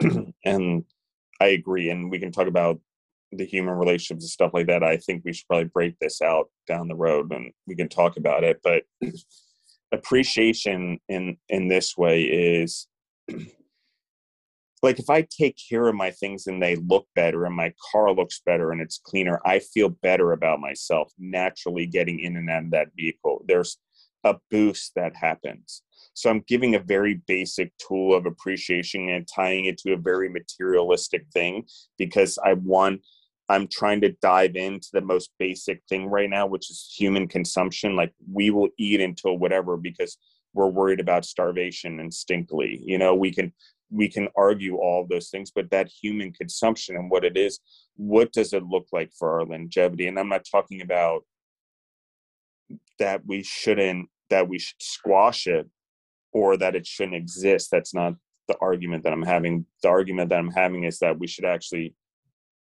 And 0.44 0.84
i 1.40 1.46
agree 1.46 1.90
and 1.90 2.10
we 2.10 2.18
can 2.18 2.30
talk 2.30 2.46
about 2.46 2.78
the 3.32 3.46
human 3.46 3.74
relationships 3.74 4.22
and 4.22 4.30
stuff 4.30 4.52
like 4.54 4.66
that. 4.66 4.84
I 4.84 4.98
think 4.98 5.24
we 5.24 5.32
should 5.32 5.48
probably 5.48 5.64
break 5.64 5.98
this 5.98 6.20
out 6.20 6.50
down 6.68 6.86
the 6.86 6.94
road 6.94 7.32
and 7.32 7.50
we 7.66 7.74
can 7.74 7.88
talk 7.88 8.16
about 8.18 8.44
it 8.44 8.60
but 8.62 8.82
appreciation 9.92 11.00
in 11.08 11.38
in 11.48 11.68
this 11.68 11.96
way 11.96 12.22
is 12.22 12.86
like 14.84 14.98
if 14.98 15.08
I 15.08 15.22
take 15.22 15.56
care 15.70 15.88
of 15.88 15.94
my 15.94 16.10
things 16.10 16.46
and 16.46 16.62
they 16.62 16.76
look 16.76 17.06
better 17.14 17.46
and 17.46 17.56
my 17.56 17.72
car 17.90 18.12
looks 18.12 18.42
better 18.44 18.70
and 18.70 18.82
it's 18.82 19.00
cleaner, 19.02 19.40
I 19.44 19.60
feel 19.60 19.88
better 19.88 20.32
about 20.32 20.60
myself 20.60 21.10
naturally 21.18 21.86
getting 21.86 22.20
in 22.20 22.36
and 22.36 22.50
out 22.50 22.64
of 22.64 22.70
that 22.72 22.88
vehicle. 22.94 23.42
There's 23.48 23.78
a 24.24 24.36
boost 24.50 24.92
that 24.94 25.16
happens. 25.16 25.82
So 26.12 26.28
I'm 26.28 26.44
giving 26.46 26.74
a 26.74 26.80
very 26.80 27.22
basic 27.26 27.72
tool 27.78 28.14
of 28.14 28.26
appreciation 28.26 29.08
and 29.08 29.26
tying 29.26 29.64
it 29.64 29.78
to 29.78 29.94
a 29.94 29.96
very 29.96 30.28
materialistic 30.28 31.26
thing 31.32 31.64
because 31.96 32.38
I 32.44 32.52
want 32.52 33.00
I'm 33.48 33.68
trying 33.68 34.02
to 34.02 34.16
dive 34.22 34.56
into 34.56 34.88
the 34.92 35.02
most 35.02 35.30
basic 35.38 35.82
thing 35.88 36.06
right 36.06 36.30
now, 36.30 36.46
which 36.46 36.70
is 36.70 36.94
human 36.94 37.28
consumption. 37.28 37.96
Like 37.96 38.12
we 38.30 38.50
will 38.50 38.68
eat 38.78 39.00
until 39.00 39.38
whatever 39.38 39.76
because 39.78 40.18
we're 40.54 40.68
worried 40.68 41.00
about 41.00 41.24
starvation 41.24 42.00
instinctively. 42.00 42.80
You 42.82 42.96
know, 42.96 43.14
we 43.14 43.32
can 43.32 43.52
we 43.94 44.08
can 44.08 44.28
argue 44.36 44.76
all 44.76 45.06
those 45.08 45.30
things, 45.30 45.52
but 45.54 45.70
that 45.70 45.88
human 45.88 46.32
consumption 46.32 46.96
and 46.96 47.10
what 47.10 47.24
it 47.24 47.36
is, 47.36 47.60
what 47.96 48.32
does 48.32 48.52
it 48.52 48.64
look 48.64 48.86
like 48.92 49.12
for 49.16 49.38
our 49.38 49.46
longevity? 49.46 50.08
And 50.08 50.18
I'm 50.18 50.28
not 50.28 50.44
talking 50.50 50.82
about 50.82 51.22
that 52.98 53.22
we 53.24 53.42
shouldn't 53.42 54.08
that 54.30 54.48
we 54.48 54.58
should 54.58 54.82
squash 54.82 55.46
it 55.46 55.68
or 56.32 56.56
that 56.56 56.74
it 56.74 56.86
shouldn't 56.86 57.16
exist. 57.16 57.68
That's 57.70 57.94
not 57.94 58.14
the 58.48 58.56
argument 58.60 59.04
that 59.04 59.12
I'm 59.12 59.22
having. 59.22 59.64
The 59.82 59.90
argument 59.90 60.30
that 60.30 60.38
I'm 60.38 60.50
having 60.50 60.84
is 60.84 60.98
that 60.98 61.18
we 61.18 61.28
should 61.28 61.44
actually 61.44 61.94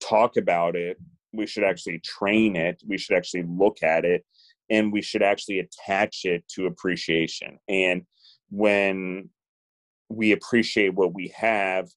talk 0.02 0.38
about 0.38 0.76
it. 0.76 0.98
We 1.34 1.46
should 1.46 1.64
actually 1.64 2.00
train 2.00 2.56
it. 2.56 2.82
We 2.88 2.98
should 2.98 3.16
actually 3.16 3.44
look 3.44 3.84
at 3.84 4.06
it 4.06 4.26
and 4.70 4.92
we 4.92 5.02
should 5.02 5.22
actually 5.22 5.60
attach 5.60 6.22
it 6.24 6.48
to 6.56 6.66
appreciation. 6.66 7.60
And 7.68 8.04
when 8.50 9.30
we 10.14 10.32
appreciate 10.32 10.94
what 10.94 11.14
we 11.14 11.28
have 11.36 11.90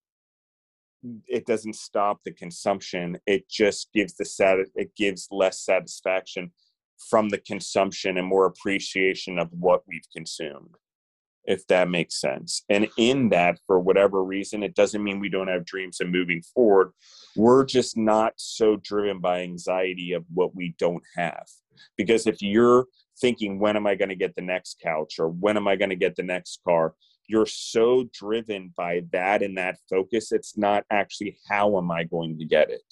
mm, 1.05 1.21
it 1.27 1.47
doesn't 1.47 1.77
stop 1.77 2.21
the 2.25 2.33
consumption 2.33 3.19
it 3.27 3.49
just 3.49 3.93
gives 3.93 4.15
the 4.17 4.25
sat 4.25 4.59
it 4.75 4.95
gives 4.97 5.29
less 5.31 5.61
satisfaction 5.61 6.53
from 7.11 7.29
the 7.29 7.39
consumption 7.39 8.19
and 8.19 8.27
more 8.27 8.47
appreciation 8.47 9.39
of 9.39 9.49
what 9.53 9.83
we've 9.87 10.09
consumed 10.15 10.77
if 11.47 11.67
that 11.67 11.91
makes 11.91 12.21
sense. 12.21 12.65
And 12.69 12.89
in 12.97 13.29
that 13.31 13.59
for 13.67 13.79
whatever 13.79 14.25
reason 14.25 14.63
it 14.63 14.75
doesn't 14.75 15.03
mean 15.03 15.21
we 15.21 15.29
don't 15.29 15.49
have 15.49 15.65
dreams 15.65 16.01
and 16.01 16.11
moving 16.11 16.43
forward 16.55 16.93
we're 17.37 17.65
just 17.65 17.97
not 17.97 18.33
so 18.37 18.77
driven 18.77 19.19
by 19.19 19.41
anxiety 19.41 20.13
of 20.13 20.25
what 20.33 20.55
we 20.55 20.75
don't 20.79 21.03
have. 21.17 21.47
Because 21.97 22.27
if 22.27 22.41
you're 22.41 22.87
thinking 23.21 23.59
when 23.59 23.77
am 23.77 23.87
i 23.87 23.95
going 23.95 24.09
to 24.09 24.15
get 24.15 24.35
the 24.35 24.43
next 24.43 24.81
couch? 24.83 25.19
or 25.19 25.29
when 25.29 25.57
am 25.57 25.69
i 25.69 25.77
going 25.77 25.91
to 25.91 25.97
get 25.97 26.17
the 26.17 26.23
next 26.23 26.61
car 26.65 26.95
you're 27.27 27.47
so 27.47 28.09
driven 28.13 28.73
by 28.77 29.03
that 29.13 29.43
and 29.43 29.57
that 29.57 29.79
focus 29.89 30.33
it's 30.33 30.57
not 30.57 30.85
actually 30.91 31.39
how 31.49 31.79
am 31.79 31.91
i 31.91 32.05
going 32.05 32.39
to 32.39 32.45
get 32.45 32.71
it? 32.71 32.83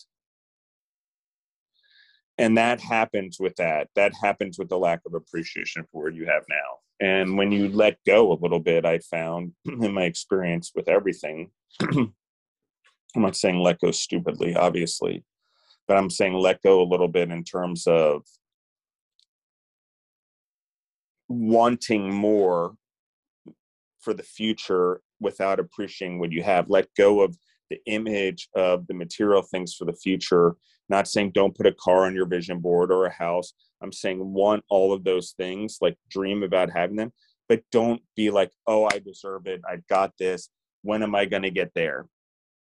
And 2.38 2.56
that 2.56 2.80
happens 2.80 3.38
with 3.38 3.54
that. 3.56 3.88
That 3.94 4.14
happens 4.20 4.58
with 4.58 4.68
the 4.70 4.78
lack 4.78 5.00
of 5.06 5.14
appreciation 5.14 5.84
for 5.92 6.04
what 6.04 6.14
you 6.14 6.26
have 6.26 6.42
now. 6.48 6.78
And 6.98 7.36
when 7.36 7.52
you 7.52 7.68
let 7.68 7.98
go 8.06 8.32
a 8.32 8.40
little 8.40 8.60
bit 8.60 8.86
i 8.86 8.98
found 8.98 9.52
in 9.64 9.92
my 9.92 10.04
experience 10.04 10.72
with 10.74 10.88
everything 10.88 11.50
i'm 11.80 12.12
not 13.16 13.36
saying 13.36 13.58
let 13.58 13.80
go 13.80 13.90
stupidly 13.90 14.54
obviously 14.54 15.24
but 15.88 15.96
i'm 15.96 16.10
saying 16.10 16.34
let 16.34 16.62
go 16.62 16.80
a 16.80 16.90
little 16.90 17.08
bit 17.08 17.30
in 17.30 17.42
terms 17.44 17.86
of 17.86 18.22
wanting 21.28 22.12
more 22.14 22.74
for 24.02 24.12
the 24.12 24.22
future 24.22 25.00
without 25.20 25.60
appreciating 25.60 26.18
what 26.18 26.32
you 26.32 26.42
have. 26.42 26.68
Let 26.68 26.88
go 26.96 27.22
of 27.22 27.36
the 27.70 27.78
image 27.86 28.48
of 28.54 28.86
the 28.86 28.94
material 28.94 29.42
things 29.42 29.74
for 29.74 29.84
the 29.84 29.94
future. 29.94 30.56
Not 30.88 31.08
saying 31.08 31.32
don't 31.32 31.56
put 31.56 31.66
a 31.66 31.72
car 31.72 32.04
on 32.04 32.14
your 32.14 32.26
vision 32.26 32.58
board 32.58 32.92
or 32.92 33.06
a 33.06 33.12
house. 33.12 33.54
I'm 33.82 33.92
saying 33.92 34.20
want 34.20 34.64
all 34.68 34.92
of 34.92 35.04
those 35.04 35.32
things, 35.36 35.78
like 35.80 35.96
dream 36.10 36.42
about 36.42 36.70
having 36.70 36.96
them, 36.96 37.12
but 37.48 37.62
don't 37.72 38.02
be 38.16 38.30
like, 38.30 38.50
oh, 38.66 38.88
I 38.92 38.98
deserve 38.98 39.46
it. 39.46 39.62
I 39.66 39.78
got 39.88 40.12
this. 40.18 40.50
When 40.82 41.02
am 41.02 41.14
I 41.14 41.24
going 41.24 41.44
to 41.44 41.50
get 41.50 41.72
there? 41.74 42.06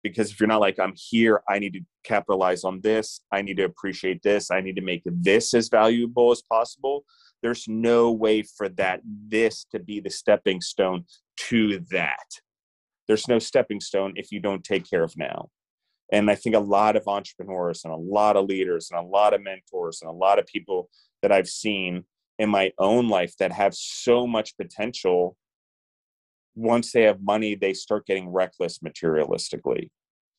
Because 0.03 0.31
if 0.31 0.41
you're 0.41 0.49
not 0.49 0.61
like, 0.61 0.79
I'm 0.79 0.95
here, 0.97 1.43
I 1.49 1.59
need 1.59 1.75
to 1.75 1.81
capitalize 2.05 2.65
on 2.65 2.81
this. 2.81 3.21
I 3.33 3.43
need 3.43 3.59
to 3.59 3.65
appreciate 3.65 4.23
this. 4.23 4.51
I 4.51 4.61
need 4.61 4.77
to 4.77 4.83
make 4.83 5.03
this 5.05 5.55
as 5.55 5.69
valuable 5.69 6.31
as 6.31 6.43
possible 6.43 7.05
there's 7.43 7.67
no 7.69 8.11
way 8.11 8.43
for 8.43 8.69
that 8.71 9.01
this 9.05 9.65
to 9.73 9.79
be 9.79 10.01
the 10.01 10.11
stepping 10.11 10.61
stone 10.61 11.05
to 11.49 11.81
that. 11.91 12.27
There's 13.07 13.29
no 13.29 13.39
stepping 13.39 13.81
stone 13.81 14.15
if 14.17 14.33
you 14.33 14.41
don't 14.41 14.65
take 14.65 14.89
care 14.89 15.03
of 15.03 15.17
now. 15.17 15.49
And 16.11 16.31
i 16.31 16.35
think 16.35 16.57
a 16.57 16.61
lot 16.61 16.97
of 16.97 17.07
entrepreneurs 17.07 17.85
and 17.85 17.93
a 17.93 17.97
lot 17.97 18.37
of 18.37 18.47
leaders 18.47 18.91
and 18.91 18.99
a 18.99 19.07
lot 19.07 19.35
of 19.35 19.43
mentors 19.43 20.01
and 20.01 20.11
a 20.11 20.15
lot 20.15 20.39
of 20.39 20.47
people 20.47 20.89
that 21.21 21.31
i've 21.31 21.49
seen 21.49 22.05
in 22.39 22.49
my 22.49 22.73
own 22.79 23.09
life 23.09 23.37
that 23.39 23.53
have 23.53 23.75
so 23.75 24.27
much 24.27 24.57
potential 24.57 25.37
once 26.59 26.93
they 26.93 27.03
have 27.03 27.23
money 27.23 27.55
they 27.55 27.73
start 27.73 28.07
getting 28.07 28.29
reckless 28.29 28.81
materialistically. 28.81 29.91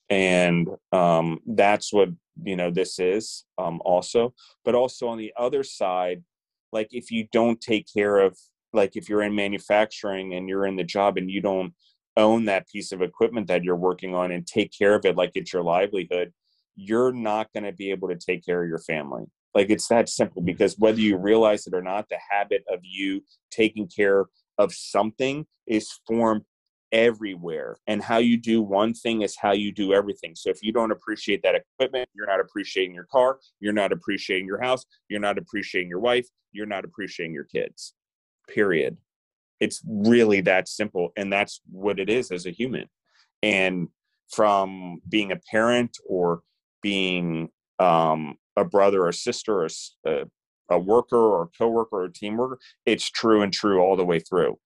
And 0.10 0.68
um, 0.92 1.40
that's 1.46 1.94
what 1.94 2.10
you 2.44 2.56
know 2.56 2.72
this 2.72 3.00
is 3.00 3.46
um, 3.58 3.80
also. 3.86 4.34
But 4.66 4.76
also 4.76 5.08
on 5.08 5.18
the 5.18 5.34
other 5.38 5.64
side 5.64 6.24
like 6.72 6.90
if 6.92 7.12
you 7.12 7.28
don't 7.32 7.60
take 7.62 7.88
care 7.92 8.20
of 8.20 8.38
like 8.74 8.96
if 8.96 9.10
you're 9.10 9.24
in 9.24 9.36
manufacturing 9.36 10.34
and 10.36 10.48
you're 10.48 10.66
in 10.66 10.76
the 10.76 10.84
job 10.84 11.18
and 11.18 11.30
you 11.30 11.42
don't 11.42 11.74
own 12.18 12.46
that 12.46 12.68
piece 12.68 12.92
of 12.92 13.02
equipment 13.02 13.48
that 13.48 13.64
you're 13.64 13.76
working 13.76 14.14
on 14.14 14.32
and 14.32 14.46
take 14.46 14.72
care 14.78 14.94
of 14.96 15.06
it 15.06 15.16
like 15.16 15.32
it's 15.36 15.54
your 15.54 15.64
livelihood 15.64 16.32
you're 16.80 17.12
not 17.12 17.52
going 17.54 17.66
to 17.66 17.74
be 17.74 17.92
able 17.92 18.08
to 18.08 18.16
take 18.16 18.46
care 18.46 18.64
of 18.64 18.70
your 18.70 18.80
family. 18.80 19.24
Like 19.54 19.70
it's 19.70 19.88
that 19.88 20.08
simple 20.08 20.42
mm-hmm. 20.42 20.48
because 20.48 20.76
whether 20.78 21.00
you 21.00 21.18
realize 21.18 21.68
it 21.68 21.74
or 21.74 21.82
not 21.82 22.08
the 22.10 22.18
habit 22.30 22.64
of 22.72 22.80
you 22.84 23.22
taking 23.52 23.88
care 23.88 24.26
of 24.58 24.74
something 24.74 25.46
is 25.68 25.92
formed 26.08 26.44
everywhere 26.92 27.78
and 27.88 28.02
how 28.02 28.18
you 28.18 28.38
do 28.38 28.62
one 28.62 28.94
thing 28.94 29.22
is 29.22 29.38
how 29.38 29.52
you 29.52 29.72
do 29.72 29.94
everything. 29.94 30.36
So 30.36 30.50
if 30.50 30.64
you 30.64 30.72
don't 30.72 30.92
appreciate 30.92 31.44
that 31.44 31.56
equipment 31.56 32.10
you're 32.16 32.28
not 32.28 32.40
appreciating 32.40 32.96
your 32.96 33.08
car 33.12 33.40
you're 33.60 33.74
not 33.74 33.92
appreciating 33.92 34.48
your 34.48 34.62
house 34.62 34.86
you're 35.08 35.20
not 35.20 35.38
appreciating 35.38 35.90
your 35.90 36.00
wife 36.00 36.28
you're 36.52 36.66
not 36.66 36.86
appreciating 36.86 37.34
your 37.34 37.46
kids. 37.46 37.94
Period. 38.48 38.98
It's 39.60 39.82
really 39.88 40.42
that 40.42 40.68
simple 40.68 41.12
and 41.16 41.32
that's 41.32 41.62
what 41.70 42.00
it 42.00 42.10
is 42.10 42.32
as 42.32 42.46
a 42.46 42.52
human. 42.52 42.88
And 43.44 43.90
from 44.30 45.02
being 45.08 45.32
a 45.32 45.40
parent 45.52 45.98
or 46.08 46.42
being 46.82 47.50
um, 47.80 48.36
a 48.56 48.64
brother 48.64 49.06
or 49.06 49.12
sister 49.12 49.64
or 49.64 49.70
a, 50.06 50.26
a 50.70 50.80
worker 50.80 51.18
or 51.18 51.44
a 51.44 51.58
coworker 51.58 51.98
or 51.98 52.04
a 52.06 52.14
team 52.14 52.38
worker 52.38 52.60
it's 52.86 53.10
true 53.10 53.42
and 53.42 53.54
true 53.54 53.82
all 53.82 53.96
the 53.96 54.06
way 54.06 54.20
through 54.20 54.58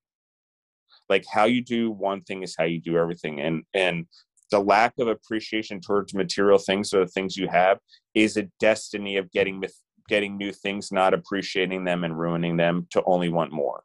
like 1.09 1.25
how 1.31 1.45
you 1.45 1.63
do 1.63 1.91
one 1.91 2.21
thing 2.21 2.43
is 2.43 2.55
how 2.57 2.65
you 2.65 2.79
do 2.79 2.97
everything 2.97 3.39
and 3.41 3.63
and 3.73 4.05
the 4.51 4.59
lack 4.59 4.93
of 4.99 5.07
appreciation 5.07 5.81
towards 5.81 6.13
material 6.13 6.59
things 6.59 6.93
or 6.93 6.99
the 6.99 7.11
things 7.11 7.35
you 7.35 7.47
have 7.47 7.79
is 8.13 8.37
a 8.37 8.47
destiny 8.59 9.17
of 9.17 9.31
getting 9.31 9.59
with 9.59 9.75
getting 10.07 10.37
new 10.37 10.51
things 10.51 10.91
not 10.91 11.13
appreciating 11.13 11.85
them 11.85 12.03
and 12.03 12.19
ruining 12.19 12.57
them 12.57 12.85
to 12.91 13.01
only 13.05 13.29
want 13.29 13.51
more. 13.51 13.83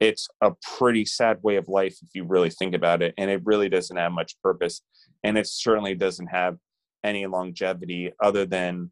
It's 0.00 0.28
a 0.40 0.52
pretty 0.76 1.04
sad 1.04 1.38
way 1.42 1.56
of 1.56 1.68
life 1.68 1.98
if 2.02 2.08
you 2.14 2.24
really 2.24 2.50
think 2.50 2.74
about 2.74 3.02
it 3.02 3.14
and 3.18 3.30
it 3.30 3.42
really 3.44 3.68
doesn't 3.68 3.96
have 3.96 4.12
much 4.12 4.40
purpose 4.42 4.80
and 5.22 5.36
it 5.36 5.46
certainly 5.46 5.94
doesn't 5.94 6.28
have 6.28 6.56
any 7.02 7.26
longevity 7.26 8.12
other 8.22 8.46
than 8.46 8.90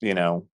you 0.00 0.14
know 0.14 0.46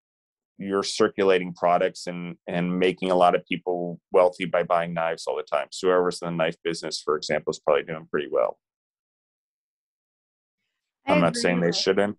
you're 0.57 0.83
circulating 0.83 1.53
products 1.53 2.07
and 2.07 2.35
and 2.47 2.79
making 2.79 3.11
a 3.11 3.15
lot 3.15 3.35
of 3.35 3.45
people 3.45 3.99
wealthy 4.11 4.45
by 4.45 4.63
buying 4.63 4.93
knives 4.93 5.25
all 5.27 5.35
the 5.35 5.43
time. 5.43 5.67
So 5.71 5.87
whoever's 5.87 6.21
in 6.21 6.27
the 6.27 6.43
knife 6.43 6.57
business 6.63 7.01
for 7.03 7.15
example 7.15 7.51
is 7.51 7.59
probably 7.59 7.83
doing 7.83 8.07
pretty 8.09 8.29
well. 8.31 8.57
I 11.05 11.13
i'm 11.13 11.21
not 11.21 11.35
saying 11.35 11.61
they 11.61 11.71
shouldn't 11.71 12.17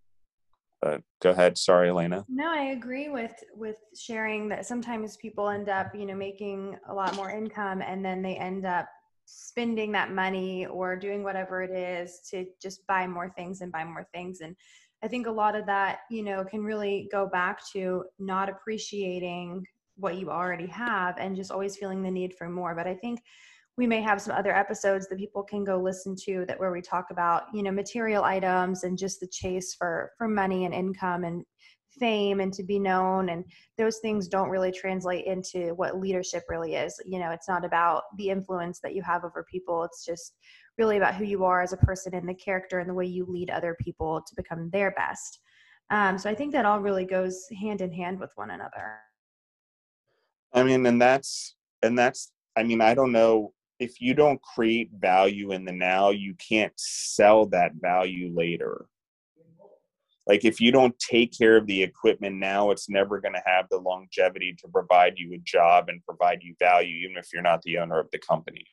but 0.80 1.02
go 1.20 1.30
ahead. 1.30 1.58
Sorry 1.58 1.88
elena. 1.88 2.24
No 2.28 2.52
i 2.52 2.70
agree 2.70 3.08
with 3.08 3.34
with 3.54 3.76
sharing 3.96 4.48
that 4.50 4.66
sometimes 4.66 5.16
people 5.16 5.48
end 5.48 5.68
up 5.68 5.94
you 5.94 6.06
know 6.06 6.14
making 6.14 6.76
a 6.88 6.94
lot 6.94 7.14
more 7.16 7.30
income 7.30 7.82
and 7.82 8.04
then 8.04 8.22
they 8.22 8.36
end 8.36 8.64
up 8.64 8.88
spending 9.30 9.92
that 9.92 10.10
money 10.10 10.64
or 10.66 10.96
doing 10.96 11.22
whatever 11.22 11.62
it 11.62 11.70
is 11.70 12.20
to 12.30 12.46
just 12.62 12.86
buy 12.86 13.06
more 13.06 13.30
things 13.36 13.60
and 13.60 13.70
buy 13.70 13.84
more 13.84 14.06
things. 14.14 14.40
And 14.40 14.56
i 15.02 15.08
think 15.08 15.26
a 15.26 15.30
lot 15.30 15.54
of 15.54 15.66
that 15.66 16.00
you 16.10 16.22
know 16.22 16.44
can 16.44 16.62
really 16.62 17.08
go 17.10 17.26
back 17.26 17.60
to 17.72 18.04
not 18.18 18.48
appreciating 18.48 19.64
what 19.96 20.16
you 20.16 20.30
already 20.30 20.66
have 20.66 21.16
and 21.18 21.34
just 21.34 21.50
always 21.50 21.76
feeling 21.76 22.02
the 22.02 22.10
need 22.10 22.32
for 22.34 22.48
more. 22.48 22.74
But 22.74 22.86
i 22.86 22.94
think 22.94 23.20
we 23.78 23.86
may 23.86 24.02
have 24.02 24.20
some 24.20 24.36
other 24.36 24.54
episodes 24.54 25.08
that 25.08 25.18
people 25.18 25.44
can 25.44 25.62
go 25.62 25.78
listen 25.78 26.16
to 26.24 26.44
that 26.48 26.58
where 26.58 26.72
we 26.72 26.82
talk 26.82 27.06
about 27.10 27.44
you 27.54 27.62
know 27.62 27.70
material 27.70 28.24
items 28.24 28.82
and 28.82 28.98
just 28.98 29.20
the 29.20 29.26
chase 29.26 29.74
for 29.74 30.10
for 30.18 30.28
money 30.28 30.64
and 30.64 30.74
income 30.74 31.24
and 31.24 31.44
fame 31.98 32.40
and 32.40 32.52
to 32.52 32.62
be 32.62 32.78
known 32.78 33.28
and 33.30 33.44
those 33.76 33.98
things 33.98 34.28
don't 34.28 34.48
really 34.48 34.72
translate 34.72 35.26
into 35.26 35.74
what 35.74 36.00
leadership 36.00 36.44
really 36.48 36.74
is. 36.74 37.00
You 37.04 37.18
know 37.18 37.30
it's 37.30 37.48
not 37.48 37.64
about 37.64 38.04
the 38.16 38.30
influence 38.30 38.80
that 38.80 38.94
you 38.94 39.02
have 39.02 39.24
over 39.24 39.44
people. 39.50 39.84
It's 39.84 40.04
just 40.04 40.34
really 40.76 40.96
about 40.96 41.14
who 41.14 41.24
you 41.24 41.44
are 41.44 41.62
as 41.62 41.72
a 41.72 41.78
person 41.78 42.14
and 42.14 42.28
the 42.28 42.34
character 42.34 42.78
and 42.78 42.88
the 42.88 42.94
way 42.94 43.06
you 43.06 43.26
lead 43.26 43.50
other 43.50 43.76
people 43.80 44.22
to 44.26 44.34
become 44.36 44.70
their 44.70 44.92
best. 44.92 45.40
Um, 45.90 46.18
so 46.18 46.28
i 46.28 46.34
think 46.34 46.52
that 46.52 46.66
all 46.66 46.80
really 46.80 47.06
goes 47.06 47.46
hand 47.60 47.80
in 47.80 47.92
hand 47.92 48.20
with 48.20 48.30
one 48.36 48.50
another. 48.50 48.98
I 50.52 50.62
mean 50.62 50.84
and 50.86 51.00
that's 51.00 51.56
and 51.82 51.98
that's 51.98 52.32
i 52.56 52.62
mean 52.62 52.80
i 52.80 52.94
don't 52.94 53.12
know 53.12 53.52
if 53.78 54.00
you 54.00 54.14
don't 54.14 54.40
create 54.42 54.90
value 54.98 55.52
in 55.52 55.64
the 55.64 55.72
now, 55.72 56.10
you 56.10 56.34
can't 56.34 56.72
sell 56.76 57.46
that 57.46 57.72
value 57.74 58.32
later. 58.34 58.86
Like 60.28 60.44
if 60.44 60.60
you 60.60 60.70
don't 60.70 60.96
take 60.98 61.36
care 61.36 61.56
of 61.56 61.66
the 61.66 61.82
equipment 61.82 62.36
now, 62.36 62.70
it's 62.70 62.90
never 62.90 63.18
going 63.18 63.32
to 63.32 63.42
have 63.46 63.66
the 63.70 63.78
longevity 63.78 64.54
to 64.58 64.68
provide 64.68 65.14
you 65.16 65.32
a 65.32 65.38
job 65.38 65.88
and 65.88 66.04
provide 66.04 66.42
you 66.42 66.54
value, 66.58 67.06
even 67.06 67.16
if 67.16 67.28
you're 67.32 67.42
not 67.42 67.62
the 67.62 67.78
owner 67.78 67.98
of 67.98 68.10
the 68.12 68.18
company. 68.18 68.66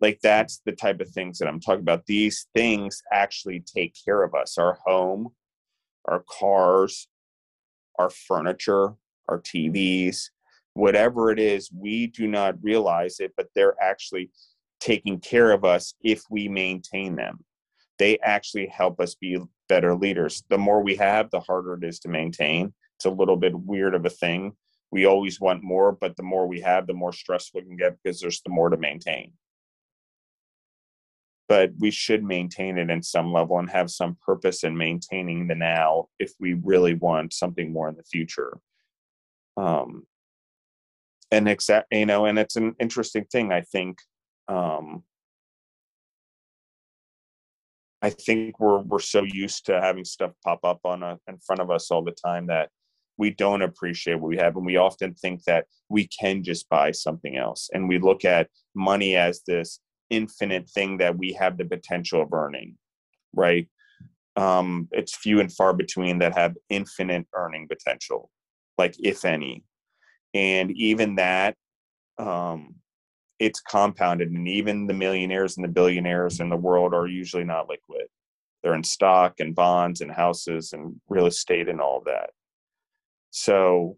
Like 0.00 0.18
that's 0.20 0.60
the 0.66 0.72
type 0.72 1.00
of 1.00 1.08
things 1.10 1.38
that 1.38 1.46
I'm 1.46 1.60
talking 1.60 1.82
about. 1.82 2.06
These 2.06 2.48
things 2.54 3.00
actually 3.12 3.60
take 3.60 3.94
care 4.04 4.24
of 4.24 4.34
us 4.34 4.58
our 4.58 4.78
home, 4.84 5.28
our 6.04 6.24
cars, 6.28 7.08
our 7.98 8.10
furniture, 8.10 8.94
our 9.28 9.40
TVs, 9.40 10.30
whatever 10.74 11.30
it 11.30 11.38
is, 11.38 11.70
we 11.72 12.06
do 12.08 12.26
not 12.26 12.62
realize 12.62 13.20
it, 13.20 13.32
but 13.36 13.48
they're 13.54 13.80
actually 13.80 14.30
taking 14.80 15.20
care 15.20 15.52
of 15.52 15.64
us 15.64 15.94
if 16.02 16.22
we 16.30 16.48
maintain 16.48 17.16
them. 17.16 17.44
They 17.98 18.18
actually 18.20 18.66
help 18.66 19.00
us 19.00 19.14
be 19.14 19.38
better 19.68 19.94
leaders. 19.94 20.44
The 20.48 20.58
more 20.58 20.82
we 20.82 20.96
have, 20.96 21.30
the 21.30 21.40
harder 21.40 21.74
it 21.74 21.84
is 21.84 21.98
to 22.00 22.08
maintain. 22.08 22.72
It's 22.96 23.04
a 23.04 23.10
little 23.10 23.36
bit 23.36 23.54
weird 23.54 23.94
of 23.94 24.04
a 24.04 24.10
thing. 24.10 24.52
We 24.90 25.04
always 25.04 25.40
want 25.40 25.62
more, 25.62 25.92
but 25.92 26.16
the 26.16 26.22
more 26.22 26.46
we 26.46 26.60
have, 26.62 26.86
the 26.86 26.94
more 26.94 27.12
stress 27.12 27.50
we 27.52 27.62
can 27.62 27.76
get 27.76 27.96
because 28.02 28.20
there's 28.20 28.40
the 28.40 28.50
more 28.50 28.70
to 28.70 28.76
maintain. 28.76 29.32
But 31.48 31.72
we 31.78 31.90
should 31.90 32.24
maintain 32.24 32.78
it 32.78 32.90
in 32.90 33.02
some 33.02 33.32
level 33.32 33.58
and 33.58 33.70
have 33.70 33.90
some 33.90 34.16
purpose 34.24 34.64
in 34.64 34.76
maintaining 34.76 35.46
the 35.46 35.54
now 35.54 36.08
if 36.18 36.32
we 36.38 36.54
really 36.54 36.94
want 36.94 37.32
something 37.32 37.72
more 37.72 37.88
in 37.88 37.96
the 37.96 38.04
future. 38.04 38.58
Um, 39.56 40.06
and 41.30 41.48
exact 41.48 41.86
you 41.90 42.06
know 42.06 42.24
and 42.24 42.38
it's 42.38 42.56
an 42.56 42.74
interesting 42.78 43.24
thing 43.24 43.52
i 43.52 43.60
think 43.60 43.98
um 44.48 45.02
i 48.02 48.10
think 48.10 48.58
we're 48.60 48.80
we're 48.80 48.98
so 48.98 49.22
used 49.22 49.66
to 49.66 49.80
having 49.80 50.04
stuff 50.04 50.32
pop 50.44 50.60
up 50.64 50.80
on 50.84 51.02
a, 51.02 51.18
in 51.28 51.38
front 51.38 51.60
of 51.60 51.70
us 51.70 51.90
all 51.90 52.02
the 52.02 52.16
time 52.24 52.46
that 52.46 52.70
we 53.16 53.30
don't 53.30 53.62
appreciate 53.62 54.14
what 54.14 54.28
we 54.28 54.36
have 54.36 54.56
and 54.56 54.66
we 54.66 54.76
often 54.76 55.12
think 55.14 55.42
that 55.44 55.66
we 55.88 56.06
can 56.06 56.42
just 56.42 56.68
buy 56.68 56.90
something 56.92 57.36
else 57.36 57.68
and 57.72 57.88
we 57.88 57.98
look 57.98 58.24
at 58.24 58.48
money 58.74 59.16
as 59.16 59.42
this 59.46 59.80
infinite 60.10 60.70
thing 60.70 60.98
that 60.98 61.18
we 61.18 61.32
have 61.32 61.58
the 61.58 61.64
potential 61.64 62.22
of 62.22 62.32
earning 62.32 62.76
right? 63.34 63.68
Um, 64.36 64.88
it's 64.92 65.16
few 65.16 65.40
and 65.40 65.52
far 65.52 65.72
between 65.72 66.18
that 66.18 66.36
have 66.36 66.54
infinite 66.68 67.26
earning 67.34 67.66
potential 67.68 68.30
like 68.76 68.94
if 69.00 69.24
any. 69.24 69.64
And 70.34 70.70
even 70.72 71.16
that 71.16 71.56
um, 72.18 72.76
it's 73.38 73.60
compounded 73.60 74.30
and 74.30 74.48
even 74.48 74.86
the 74.86 74.94
millionaires 74.94 75.56
and 75.56 75.64
the 75.64 75.68
billionaires 75.68 76.40
in 76.40 76.48
the 76.48 76.56
world 76.56 76.92
are 76.92 77.06
usually 77.06 77.44
not 77.44 77.68
liquid. 77.68 78.06
They're 78.62 78.74
in 78.74 78.84
stock 78.84 79.34
and 79.38 79.54
bonds 79.54 80.00
and 80.00 80.10
houses 80.10 80.72
and 80.72 81.00
real 81.08 81.26
estate 81.26 81.68
and 81.68 81.80
all 81.80 82.02
that. 82.06 82.30
So 83.30 83.96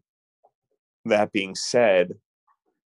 that 1.07 1.33
being 1.33 1.55
said 1.55 2.13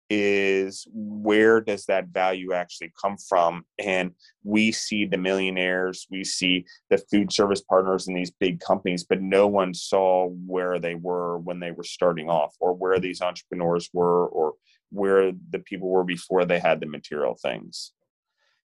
is 0.08 0.86
where 0.92 1.60
does 1.60 1.86
that 1.86 2.06
value 2.08 2.52
actually 2.52 2.92
come 3.00 3.16
from? 3.28 3.64
And 3.80 4.12
we 4.44 4.70
see 4.70 5.04
the 5.04 5.18
millionaires 5.18 6.06
we 6.08 6.22
see 6.22 6.64
the 6.90 6.98
food 7.10 7.32
service 7.32 7.62
partners 7.62 8.06
in 8.06 8.14
these 8.14 8.30
big 8.30 8.60
companies 8.60 9.02
but 9.02 9.20
no 9.20 9.48
one 9.48 9.74
saw 9.74 10.28
where 10.46 10.78
they 10.78 10.94
were 10.94 11.38
when 11.38 11.58
they 11.58 11.72
were 11.72 11.82
starting 11.82 12.30
off 12.30 12.54
or 12.60 12.72
where 12.72 13.00
these 13.00 13.20
entrepreneurs 13.20 13.90
were 13.92 14.28
or 14.28 14.54
where 14.90 15.32
the 15.50 15.58
people 15.58 15.88
were 15.88 16.04
before 16.04 16.44
they 16.44 16.58
had 16.58 16.80
the 16.80 16.86
material 16.86 17.36
things. 17.40 17.92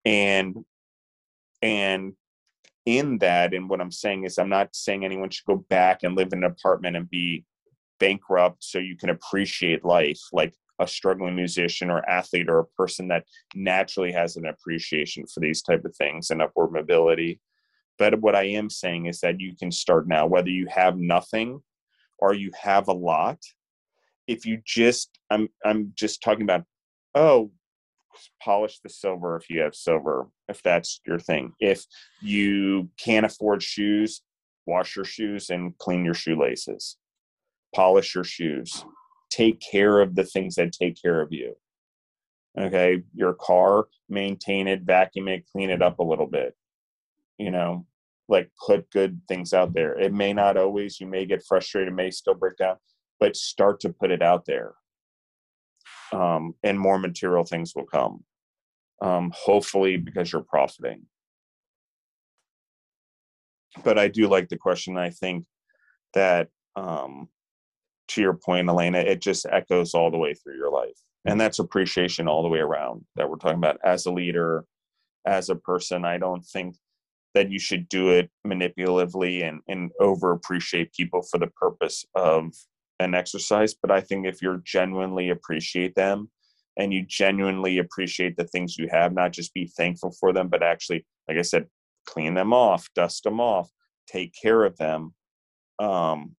And 0.05 0.65
and 1.61 2.13
in 2.85 3.17
that 3.17 3.53
and 3.53 3.69
what 3.69 3.81
i'm 3.81 3.91
saying 3.91 4.23
is 4.23 4.37
i'm 4.37 4.47
not 4.47 4.73
saying 4.73 5.03
anyone 5.03 5.29
should 5.29 5.45
go 5.45 5.57
back 5.69 6.03
and 6.03 6.15
live 6.15 6.31
in 6.31 6.43
an 6.43 6.51
apartment 6.51 6.95
and 6.95 7.09
be 7.09 7.43
bankrupt 7.99 8.63
so 8.63 8.79
you 8.79 8.95
can 8.95 9.09
appreciate 9.09 9.83
life 9.83 10.21
like 10.31 10.53
a 10.79 10.87
struggling 10.87 11.35
musician 11.35 11.89
or 11.89 12.07
athlete 12.09 12.49
or 12.49 12.59
a 12.59 12.65
person 12.65 13.07
that 13.07 13.25
naturally 13.55 14.11
has 14.11 14.35
an 14.35 14.45
appreciation 14.45 15.25
for 15.25 15.39
these 15.39 15.61
type 15.61 15.83
of 15.85 15.95
things 15.95 16.29
and 16.29 16.41
upward 16.41 16.71
mobility. 16.71 17.39
But 17.97 18.19
what 18.21 18.35
i 18.35 18.43
am 18.43 18.69
saying 18.69 19.07
is 19.07 19.19
that 19.21 19.39
you 19.39 19.55
can 19.55 19.71
start 19.71 20.07
now 20.07 20.27
whether 20.27 20.49
you 20.49 20.67
have 20.69 20.97
nothing 20.97 21.61
or 22.19 22.33
you 22.33 22.51
have 22.61 22.87
a 22.87 22.93
lot 22.93 23.39
if 24.27 24.45
you 24.45 24.59
just 24.65 25.19
i'm 25.29 25.47
i'm 25.65 25.91
just 25.95 26.21
talking 26.21 26.43
about 26.43 26.63
oh 27.15 27.51
polish 28.41 28.79
the 28.79 28.89
silver 28.89 29.35
if 29.35 29.49
you 29.49 29.59
have 29.59 29.75
silver 29.75 30.27
if 30.47 30.61
that's 30.63 31.01
your 31.05 31.19
thing 31.19 31.53
if 31.59 31.85
you 32.21 32.89
can't 32.97 33.25
afford 33.25 33.61
shoes 33.61 34.21
wash 34.65 34.95
your 34.95 35.05
shoes 35.05 35.49
and 35.49 35.77
clean 35.77 36.03
your 36.03 36.13
shoelaces 36.13 36.97
polish 37.73 38.15
your 38.15 38.23
shoes, 38.23 38.85
take 39.29 39.59
care 39.59 39.99
of 39.99 40.15
the 40.15 40.23
things 40.23 40.55
that 40.55 40.71
take 40.71 41.01
care 41.01 41.21
of 41.21 41.31
you. 41.31 41.55
Okay, 42.57 43.03
your 43.13 43.33
car, 43.33 43.87
maintain 44.09 44.67
it, 44.67 44.81
vacuum 44.81 45.27
it, 45.27 45.45
clean 45.51 45.69
it 45.69 45.81
up 45.81 45.99
a 45.99 46.03
little 46.03 46.25
bit. 46.25 46.55
You 47.37 47.51
know, 47.51 47.85
like 48.27 48.49
put 48.65 48.89
good 48.89 49.21
things 49.27 49.53
out 49.53 49.73
there. 49.73 49.97
It 49.99 50.11
may 50.11 50.33
not 50.33 50.57
always, 50.57 50.99
you 50.99 51.05
may 51.05 51.25
get 51.25 51.45
frustrated, 51.47 51.93
may 51.93 52.09
still 52.09 52.33
break 52.33 52.57
down, 52.57 52.77
but 53.19 53.35
start 53.35 53.79
to 53.81 53.89
put 53.89 54.11
it 54.11 54.21
out 54.21 54.45
there. 54.45 54.73
Um, 56.11 56.53
and 56.63 56.79
more 56.79 56.97
material 56.99 57.43
things 57.43 57.73
will 57.75 57.85
come. 57.85 58.23
Um, 59.01 59.31
hopefully, 59.35 59.97
because 59.97 60.31
you're 60.31 60.41
profiting. 60.41 61.03
But 63.83 63.99
I 63.99 64.07
do 64.07 64.27
like 64.27 64.49
the 64.49 64.57
question. 64.57 64.97
I 64.97 65.11
think 65.11 65.45
that, 66.13 66.49
um, 66.75 67.29
to 68.09 68.21
your 68.21 68.33
point, 68.33 68.69
Elena, 68.69 68.99
it 68.99 69.21
just 69.21 69.45
echoes 69.45 69.93
all 69.93 70.09
the 70.09 70.17
way 70.17 70.33
through 70.33 70.55
your 70.55 70.71
life. 70.71 70.97
And 71.25 71.39
that's 71.39 71.59
appreciation 71.59 72.27
all 72.27 72.41
the 72.41 72.47
way 72.47 72.59
around 72.59 73.05
that 73.15 73.29
we're 73.29 73.35
talking 73.35 73.57
about 73.57 73.79
as 73.83 74.05
a 74.05 74.11
leader, 74.11 74.63
as 75.25 75.49
a 75.49 75.55
person. 75.55 76.05
I 76.05 76.17
don't 76.17 76.45
think 76.45 76.75
that 77.33 77.51
you 77.51 77.59
should 77.59 77.89
do 77.89 78.09
it 78.09 78.31
manipulatively 78.47 79.47
and, 79.47 79.59
and 79.67 79.91
over 79.99 80.31
appreciate 80.31 80.93
people 80.93 81.21
for 81.21 81.37
the 81.37 81.47
purpose 81.47 82.05
of 82.15 82.53
an 82.99 83.13
exercise. 83.13 83.73
But 83.73 83.91
I 83.91 84.01
think 84.01 84.25
if 84.25 84.41
you're 84.41 84.61
genuinely 84.65 85.29
appreciate 85.29 85.95
them 85.95 86.29
and 86.77 86.93
you 86.93 87.05
genuinely 87.05 87.79
appreciate 87.79 88.37
the 88.37 88.45
things 88.45 88.77
you 88.77 88.87
have, 88.91 89.13
not 89.13 89.33
just 89.33 89.53
be 89.53 89.65
thankful 89.65 90.11
for 90.19 90.33
them, 90.33 90.47
but 90.47 90.63
actually, 90.63 91.05
like 91.27 91.37
I 91.37 91.43
said, 91.43 91.67
clean 92.05 92.33
them 92.33 92.53
off, 92.53 92.87
dust 92.95 93.23
them 93.23 93.39
off, 93.39 93.69
take 94.07 94.33
care 94.39 94.63
of 94.63 94.77
them, 94.77 95.13
um, 95.79 96.35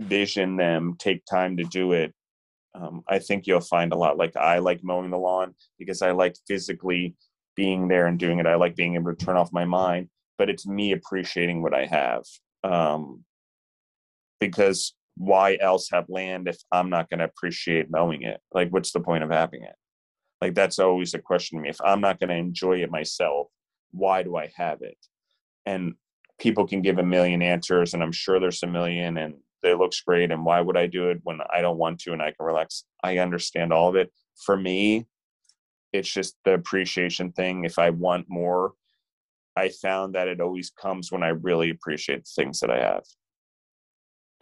vision 0.00 0.56
them, 0.56 0.96
take 0.98 1.24
time 1.24 1.56
to 1.56 1.64
do 1.64 1.92
it. 1.92 2.12
Um, 2.74 3.02
I 3.06 3.18
think 3.18 3.46
you'll 3.46 3.60
find 3.60 3.92
a 3.92 3.96
lot. 3.96 4.16
Like 4.16 4.36
I 4.36 4.58
like 4.58 4.82
mowing 4.82 5.10
the 5.10 5.18
lawn 5.18 5.54
because 5.78 6.02
I 6.02 6.12
like 6.12 6.36
physically 6.46 7.14
being 7.54 7.88
there 7.88 8.06
and 8.06 8.18
doing 8.18 8.38
it. 8.38 8.46
I 8.46 8.54
like 8.54 8.76
being 8.76 8.94
able 8.94 9.14
to 9.14 9.24
turn 9.24 9.36
off 9.36 9.52
my 9.52 9.66
mind, 9.66 10.08
but 10.38 10.48
it's 10.48 10.66
me 10.66 10.92
appreciating 10.92 11.62
what 11.62 11.74
I 11.74 11.84
have. 11.86 12.24
Um, 12.64 13.24
because 14.40 14.94
why 15.16 15.56
else 15.60 15.88
have 15.90 16.08
land 16.08 16.48
if 16.48 16.58
I'm 16.70 16.90
not 16.90 17.10
going 17.10 17.18
to 17.18 17.26
appreciate 17.26 17.90
mowing 17.90 18.22
it? 18.22 18.40
Like, 18.52 18.70
what's 18.70 18.92
the 18.92 19.00
point 19.00 19.24
of 19.24 19.30
having 19.30 19.62
it? 19.62 19.74
Like, 20.40 20.54
that's 20.54 20.78
always 20.78 21.14
a 21.14 21.18
question 21.18 21.58
to 21.58 21.62
me. 21.62 21.68
If 21.68 21.80
I'm 21.84 22.00
not 22.00 22.18
going 22.18 22.30
to 22.30 22.36
enjoy 22.36 22.82
it 22.82 22.90
myself, 22.90 23.48
why 23.92 24.22
do 24.22 24.36
I 24.36 24.50
have 24.56 24.82
it? 24.82 24.98
And 25.66 25.94
people 26.38 26.66
can 26.66 26.82
give 26.82 26.98
a 26.98 27.04
million 27.04 27.42
answers, 27.42 27.94
and 27.94 28.02
I'm 28.02 28.12
sure 28.12 28.40
there's 28.40 28.62
a 28.62 28.66
million, 28.66 29.18
and 29.18 29.34
it 29.62 29.78
looks 29.78 30.00
great. 30.00 30.32
And 30.32 30.44
why 30.44 30.60
would 30.60 30.76
I 30.76 30.86
do 30.86 31.10
it 31.10 31.20
when 31.22 31.40
I 31.52 31.60
don't 31.60 31.78
want 31.78 32.00
to 32.00 32.12
and 32.12 32.22
I 32.22 32.32
can 32.32 32.46
relax? 32.46 32.84
I 33.04 33.18
understand 33.18 33.72
all 33.72 33.88
of 33.88 33.96
it. 33.96 34.12
For 34.44 34.56
me, 34.56 35.06
it's 35.92 36.12
just 36.12 36.36
the 36.44 36.54
appreciation 36.54 37.32
thing. 37.32 37.64
If 37.64 37.78
I 37.78 37.90
want 37.90 38.26
more, 38.28 38.72
I 39.54 39.68
found 39.68 40.14
that 40.14 40.28
it 40.28 40.40
always 40.40 40.70
comes 40.70 41.12
when 41.12 41.22
I 41.22 41.28
really 41.28 41.70
appreciate 41.70 42.24
the 42.24 42.30
things 42.34 42.60
that 42.60 42.70
I 42.70 42.80
have. 42.80 43.04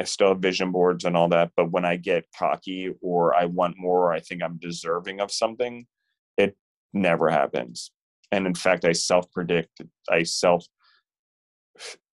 I 0.00 0.04
still 0.04 0.28
have 0.28 0.38
vision 0.38 0.72
boards 0.72 1.04
and 1.04 1.14
all 1.14 1.28
that, 1.28 1.52
but 1.56 1.70
when 1.70 1.84
I 1.84 1.96
get 1.96 2.24
cocky 2.36 2.90
or 3.02 3.34
I 3.34 3.44
want 3.44 3.76
more, 3.78 4.06
or 4.06 4.12
I 4.12 4.20
think 4.20 4.42
I'm 4.42 4.56
deserving 4.56 5.20
of 5.20 5.30
something, 5.30 5.86
it 6.38 6.56
never 6.94 7.28
happens. 7.28 7.90
And 8.32 8.46
in 8.46 8.54
fact, 8.54 8.86
I 8.86 8.92
self 8.92 9.30
predict, 9.30 9.82
I 10.08 10.22
self 10.22 10.64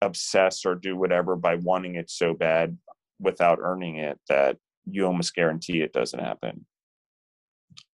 obsess 0.02 0.66
or 0.66 0.76
do 0.76 0.98
whatever 0.98 1.38
by 1.38 1.56
wanting 1.56 1.96
it 1.96 2.10
so 2.10 2.34
bad 2.34 2.78
without 3.22 3.60
earning 3.62 3.98
it 3.98 4.20
that 4.28 4.58
you 4.86 5.06
almost 5.06 5.34
guarantee 5.34 5.82
it 5.82 5.94
doesn't 5.94 6.20
happen 6.20 6.66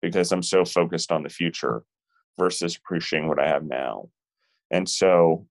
because 0.01 0.31
I'm 0.31 0.43
so 0.43 0.63
focused 0.63 1.11
on 1.11 1.23
the 1.23 1.29
future 1.29 1.83
versus 2.39 2.77
appreciating 2.77 3.27
what 3.27 3.39
I 3.39 3.47
have 3.47 3.63
now. 3.63 4.09
And 4.71 4.87
so 4.87 5.47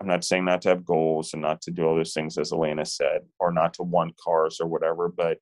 I'm 0.00 0.06
not 0.06 0.24
saying 0.24 0.44
not 0.44 0.62
to 0.62 0.70
have 0.70 0.84
goals 0.84 1.32
and 1.32 1.42
not 1.42 1.62
to 1.62 1.70
do 1.70 1.84
all 1.84 1.96
those 1.96 2.12
things, 2.12 2.36
as 2.36 2.52
Elena 2.52 2.84
said, 2.84 3.22
or 3.38 3.52
not 3.52 3.74
to 3.74 3.82
want 3.82 4.16
cars 4.16 4.60
or 4.60 4.66
whatever. 4.66 5.08
But 5.08 5.38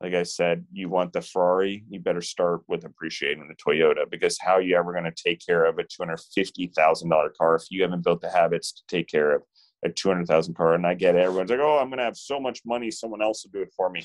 like 0.00 0.14
I 0.14 0.22
said, 0.22 0.64
you 0.72 0.88
want 0.88 1.12
the 1.12 1.20
Ferrari, 1.20 1.84
you 1.90 2.00
better 2.00 2.22
start 2.22 2.62
with 2.68 2.84
appreciating 2.84 3.48
the 3.48 3.54
Toyota 3.54 4.08
because 4.10 4.38
how 4.40 4.52
are 4.52 4.62
you 4.62 4.76
ever 4.76 4.92
going 4.92 5.04
to 5.04 5.12
take 5.12 5.44
care 5.44 5.66
of 5.66 5.78
a 5.78 5.84
$250,000 5.84 7.36
car 7.36 7.54
if 7.56 7.64
you 7.70 7.82
haven't 7.82 8.04
built 8.04 8.20
the 8.20 8.30
habits 8.30 8.72
to 8.72 8.82
take 8.88 9.08
care 9.08 9.32
of 9.32 9.42
a 9.84 9.90
200,000 9.90 10.54
car? 10.54 10.74
And 10.74 10.86
I 10.86 10.94
get 10.94 11.16
it. 11.16 11.24
Everyone's 11.24 11.50
like, 11.50 11.60
oh, 11.60 11.78
I'm 11.78 11.88
going 11.88 11.98
to 11.98 12.04
have 12.04 12.16
so 12.16 12.40
much 12.40 12.60
money, 12.64 12.90
someone 12.90 13.22
else 13.22 13.44
will 13.44 13.58
do 13.58 13.62
it 13.62 13.74
for 13.76 13.90
me 13.90 14.04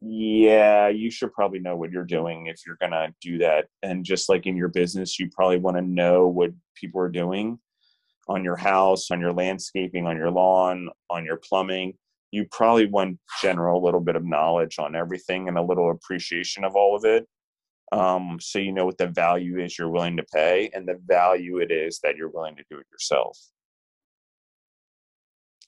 yeah, 0.00 0.88
you 0.88 1.10
should 1.10 1.32
probably 1.32 1.58
know 1.58 1.76
what 1.76 1.90
you're 1.90 2.04
doing 2.04 2.46
if 2.46 2.60
you're 2.66 2.76
going 2.76 2.92
to 2.92 3.14
do 3.20 3.38
that. 3.38 3.66
And 3.82 4.04
just 4.04 4.28
like 4.28 4.46
in 4.46 4.56
your 4.56 4.68
business, 4.68 5.18
you 5.18 5.30
probably 5.30 5.58
want 5.58 5.76
to 5.76 5.82
know 5.82 6.26
what 6.26 6.50
people 6.74 7.00
are 7.00 7.08
doing 7.08 7.58
on 8.28 8.44
your 8.44 8.56
house, 8.56 9.10
on 9.10 9.20
your 9.20 9.32
landscaping, 9.32 10.06
on 10.06 10.16
your 10.16 10.30
lawn, 10.30 10.88
on 11.10 11.24
your 11.24 11.36
plumbing. 11.36 11.94
You 12.30 12.46
probably 12.50 12.86
want 12.86 13.18
general 13.40 13.82
little 13.82 14.00
bit 14.00 14.16
of 14.16 14.24
knowledge 14.24 14.78
on 14.78 14.96
everything 14.96 15.48
and 15.48 15.56
a 15.56 15.62
little 15.62 15.90
appreciation 15.90 16.64
of 16.64 16.74
all 16.74 16.96
of 16.96 17.04
it. 17.04 17.26
Um, 17.92 18.38
so 18.40 18.58
you 18.58 18.72
know 18.72 18.86
what 18.86 18.98
the 18.98 19.06
value 19.06 19.60
is 19.62 19.78
you're 19.78 19.90
willing 19.90 20.16
to 20.16 20.24
pay 20.24 20.70
and 20.74 20.88
the 20.88 20.98
value 21.06 21.58
it 21.58 21.70
is 21.70 22.00
that 22.02 22.16
you're 22.16 22.30
willing 22.30 22.56
to 22.56 22.64
do 22.70 22.78
it 22.78 22.86
yourself 22.90 23.38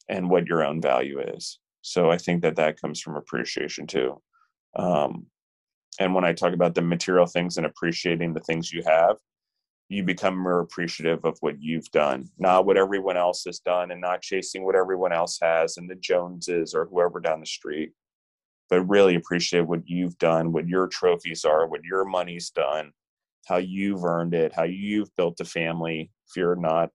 and 0.08 0.28
what 0.28 0.46
your 0.46 0.64
own 0.64 0.80
value 0.80 1.20
is. 1.20 1.58
So 1.82 2.10
I 2.10 2.18
think 2.18 2.42
that 2.42 2.56
that 2.56 2.80
comes 2.80 3.00
from 3.00 3.16
appreciation 3.16 3.86
too. 3.86 4.20
Um, 4.74 5.26
and 6.00 6.14
when 6.14 6.24
I 6.24 6.32
talk 6.32 6.52
about 6.52 6.74
the 6.74 6.82
material 6.82 7.26
things 7.26 7.56
and 7.56 7.66
appreciating 7.66 8.34
the 8.34 8.40
things 8.40 8.72
you 8.72 8.82
have, 8.86 9.16
you 9.88 10.03
become 10.03 10.37
more 10.37 10.61
appreciative 10.61 11.25
of 11.25 11.37
what 11.40 11.61
you've 11.61 11.90
done, 11.90 12.29
not 12.38 12.66
what 12.66 12.77
everyone 12.77 13.16
else 13.16 13.44
has 13.44 13.61
done, 13.61 13.92
and 13.92 14.01
not 14.01 14.22
chasing 14.22 14.64
what 14.64 14.75
everyone 14.75 15.12
else 15.12 15.38
has 15.40 15.77
and 15.77 15.88
the 15.88 15.94
Joneses 15.94 16.75
or 16.75 16.87
whoever 16.87 17.20
down 17.20 17.40
the 17.40 17.46
street, 17.46 17.92
but 18.68 18.83
really 18.83 19.14
appreciate 19.14 19.66
what 19.66 19.83
you've 19.87 20.18
done, 20.18 20.53
what 20.53 20.66
your 20.66 20.88
trophies 20.88 21.44
are, 21.44 21.68
what 21.68 21.85
your 21.85 22.05
money's 22.05 22.51
done, 22.51 22.90
how 23.46 23.59
you've 23.59 24.05
earned 24.05 24.35
it, 24.35 24.53
how 24.53 24.64
you've 24.64 25.14
built 25.16 25.40
a 25.40 25.44
family. 25.44 26.11
If 26.29 26.37
you're 26.37 26.57
not 26.57 26.90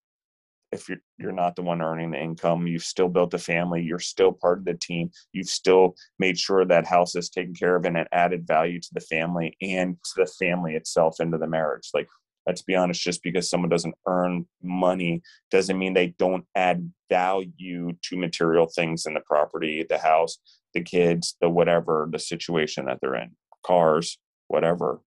if 0.72 0.88
you're, 0.88 1.00
you're 1.18 1.32
not 1.32 1.56
the 1.56 1.62
one 1.62 1.82
earning 1.82 2.12
the 2.12 2.22
income 2.22 2.66
you've 2.66 2.84
still 2.84 3.10
built 3.10 3.34
a 3.34 3.38
family 3.38 3.82
you're 3.82 4.00
still 4.00 4.32
part 4.32 4.60
of 4.60 4.66
the 4.66 4.74
team 4.74 5.10
you've 5.34 5.50
still 5.50 5.96
made 6.18 6.40
sure 6.40 6.66
that 6.66 6.88
house 6.88 7.16
is 7.16 7.30
taken 7.30 7.54
care 7.54 7.76
of 7.76 7.86
and 7.86 7.98
it 7.98 8.08
added 8.12 8.48
value 8.48 8.80
to 8.80 8.90
the 8.94 9.02
family 9.02 9.56
and 9.62 9.98
to 10.04 10.12
the 10.18 10.32
family 10.40 10.76
itself 10.76 11.18
into 11.20 11.38
the 11.38 11.48
marriage 11.48 11.90
like 11.94 12.08
let's 12.48 12.62
be 12.62 12.76
honest 12.76 13.02
just 13.02 13.22
because 13.24 13.50
someone 13.50 13.70
doesn't 13.70 13.96
earn 14.08 14.46
money 14.62 15.22
doesn't 15.50 15.78
mean 15.78 15.94
they 15.94 16.08
don't 16.18 16.46
add 16.56 16.92
value 17.10 17.92
to 18.02 18.18
material 18.18 18.68
things 18.68 19.06
in 19.06 19.14
the 19.14 19.22
property 19.22 19.86
the 19.90 19.98
house 19.98 20.40
the 20.74 20.82
kids 20.82 21.36
the 21.42 21.50
whatever 21.50 22.08
the 22.12 22.20
situation 22.20 22.86
that 22.86 22.98
they're 23.02 23.16
in 23.16 23.32
cars 23.66 24.18
whatever 24.48 25.02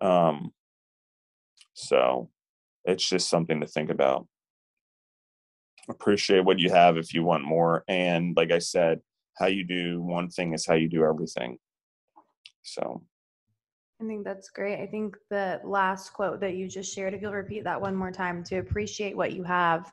um 0.00 0.52
so 1.74 2.28
it's 2.84 3.08
just 3.08 3.28
something 3.28 3.60
to 3.60 3.66
think 3.66 3.90
about 3.90 4.26
appreciate 5.88 6.44
what 6.44 6.58
you 6.58 6.70
have 6.70 6.96
if 6.96 7.12
you 7.12 7.22
want 7.22 7.44
more. 7.44 7.84
And 7.88 8.36
like 8.36 8.52
I 8.52 8.58
said, 8.58 9.00
how 9.38 9.46
you 9.46 9.64
do 9.64 10.00
one 10.00 10.28
thing 10.28 10.54
is 10.54 10.66
how 10.66 10.74
you 10.74 10.88
do 10.88 11.04
everything. 11.04 11.58
So 12.62 13.02
I 14.04 14.06
think 14.06 14.24
that's 14.24 14.50
great. 14.50 14.82
I 14.82 14.86
think 14.86 15.16
the 15.30 15.60
last 15.64 16.12
quote 16.12 16.40
that 16.40 16.56
you 16.56 16.68
just 16.68 16.92
shared, 16.94 17.14
if 17.14 17.22
you'll 17.22 17.32
repeat 17.32 17.64
that 17.64 17.80
one 17.80 17.96
more 17.96 18.12
time, 18.12 18.44
to 18.44 18.58
appreciate 18.58 19.16
what 19.16 19.32
you 19.32 19.42
have. 19.44 19.90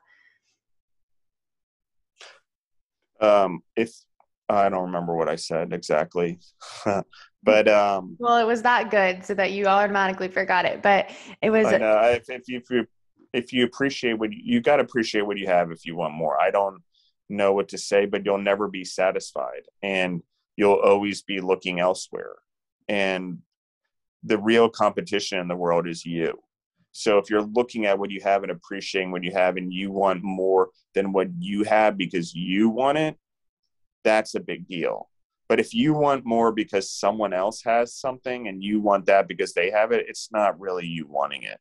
Um, 3.21 3.61
if 3.75 3.93
I 4.49 4.67
don't 4.67 4.85
remember 4.85 5.15
what 5.15 5.29
I 5.29 5.37
said 5.37 5.71
exactly, 5.71 6.39
but 7.43 7.67
um, 7.69 8.17
well, 8.19 8.37
it 8.37 8.47
was 8.47 8.63
that 8.63 8.91
good, 8.91 9.23
so 9.23 9.33
that 9.35 9.53
you 9.53 9.67
automatically 9.67 10.27
forgot 10.27 10.65
it. 10.65 10.81
But 10.81 11.11
it 11.41 11.49
was. 11.49 11.65
But, 11.65 11.81
uh, 11.81 12.01
if, 12.15 12.29
if, 12.29 12.49
you, 12.49 12.57
if 12.57 12.69
you 12.69 12.87
if 13.31 13.53
you 13.53 13.63
appreciate 13.63 14.13
what 14.13 14.33
you, 14.33 14.41
you 14.43 14.61
got 14.61 14.77
to 14.77 14.83
appreciate 14.83 15.21
what 15.21 15.37
you 15.37 15.47
have 15.47 15.71
if 15.71 15.85
you 15.85 15.95
want 15.95 16.15
more. 16.15 16.41
I 16.41 16.51
don't 16.51 16.81
know 17.29 17.53
what 17.53 17.69
to 17.69 17.77
say, 17.77 18.07
but 18.07 18.25
you'll 18.25 18.39
never 18.39 18.67
be 18.67 18.83
satisfied 18.83 19.63
and 19.81 20.21
you'll 20.57 20.81
always 20.83 21.21
be 21.21 21.39
looking 21.39 21.79
elsewhere. 21.79 22.35
And 22.89 23.39
the 24.23 24.37
real 24.37 24.69
competition 24.69 25.39
in 25.39 25.47
the 25.47 25.55
world 25.55 25.87
is 25.87 26.05
you. 26.05 26.39
So 26.91 27.17
if 27.17 27.29
you're 27.29 27.41
looking 27.41 27.85
at 27.85 27.97
what 27.97 28.11
you 28.11 28.19
have 28.21 28.43
and 28.43 28.51
appreciating 28.51 29.11
what 29.11 29.23
you 29.23 29.31
have 29.31 29.57
and 29.57 29.73
you 29.73 29.91
want 29.91 30.23
more 30.23 30.69
than 30.93 31.13
what 31.13 31.29
you 31.39 31.63
have 31.63 31.97
because 31.97 32.35
you 32.35 32.69
want 32.69 32.97
it, 32.97 33.17
that's 34.03 34.35
a 34.35 34.39
big 34.39 34.67
deal. 34.67 35.09
But 35.47 35.59
if 35.59 35.73
you 35.73 35.93
want 35.93 36.25
more 36.25 36.51
because 36.51 36.91
someone 36.91 37.33
else 37.33 37.61
has 37.63 37.95
something 37.95 38.47
and 38.47 38.63
you 38.63 38.79
want 38.79 39.05
that 39.05 39.27
because 39.27 39.53
they 39.53 39.71
have 39.71 39.91
it, 39.91 40.05
it's 40.07 40.29
not 40.31 40.59
really 40.59 40.85
you 40.85 41.07
wanting 41.07 41.43
it 41.43 41.59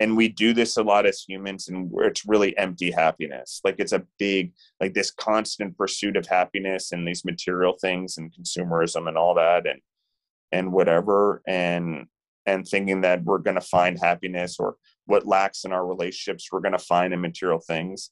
and 0.00 0.16
we 0.16 0.28
do 0.28 0.52
this 0.52 0.76
a 0.76 0.82
lot 0.82 1.06
as 1.06 1.22
humans 1.22 1.68
and 1.68 1.90
it's 2.00 2.26
really 2.26 2.56
empty 2.56 2.90
happiness 2.90 3.60
like 3.64 3.76
it's 3.78 3.92
a 3.92 4.04
big 4.18 4.52
like 4.80 4.94
this 4.94 5.10
constant 5.10 5.76
pursuit 5.76 6.16
of 6.16 6.26
happiness 6.26 6.92
and 6.92 7.06
these 7.06 7.24
material 7.24 7.76
things 7.80 8.18
and 8.18 8.32
consumerism 8.32 9.08
and 9.08 9.16
all 9.16 9.34
that 9.34 9.66
and 9.66 9.80
and 10.52 10.72
whatever 10.72 11.42
and 11.46 12.06
and 12.46 12.66
thinking 12.66 13.02
that 13.02 13.24
we're 13.24 13.38
going 13.38 13.56
to 13.56 13.60
find 13.60 13.98
happiness 13.98 14.56
or 14.58 14.76
what 15.06 15.26
lacks 15.26 15.64
in 15.64 15.72
our 15.72 15.86
relationships 15.86 16.48
we're 16.50 16.60
going 16.60 16.72
to 16.72 16.78
find 16.78 17.12
in 17.12 17.20
material 17.20 17.60
things 17.60 18.10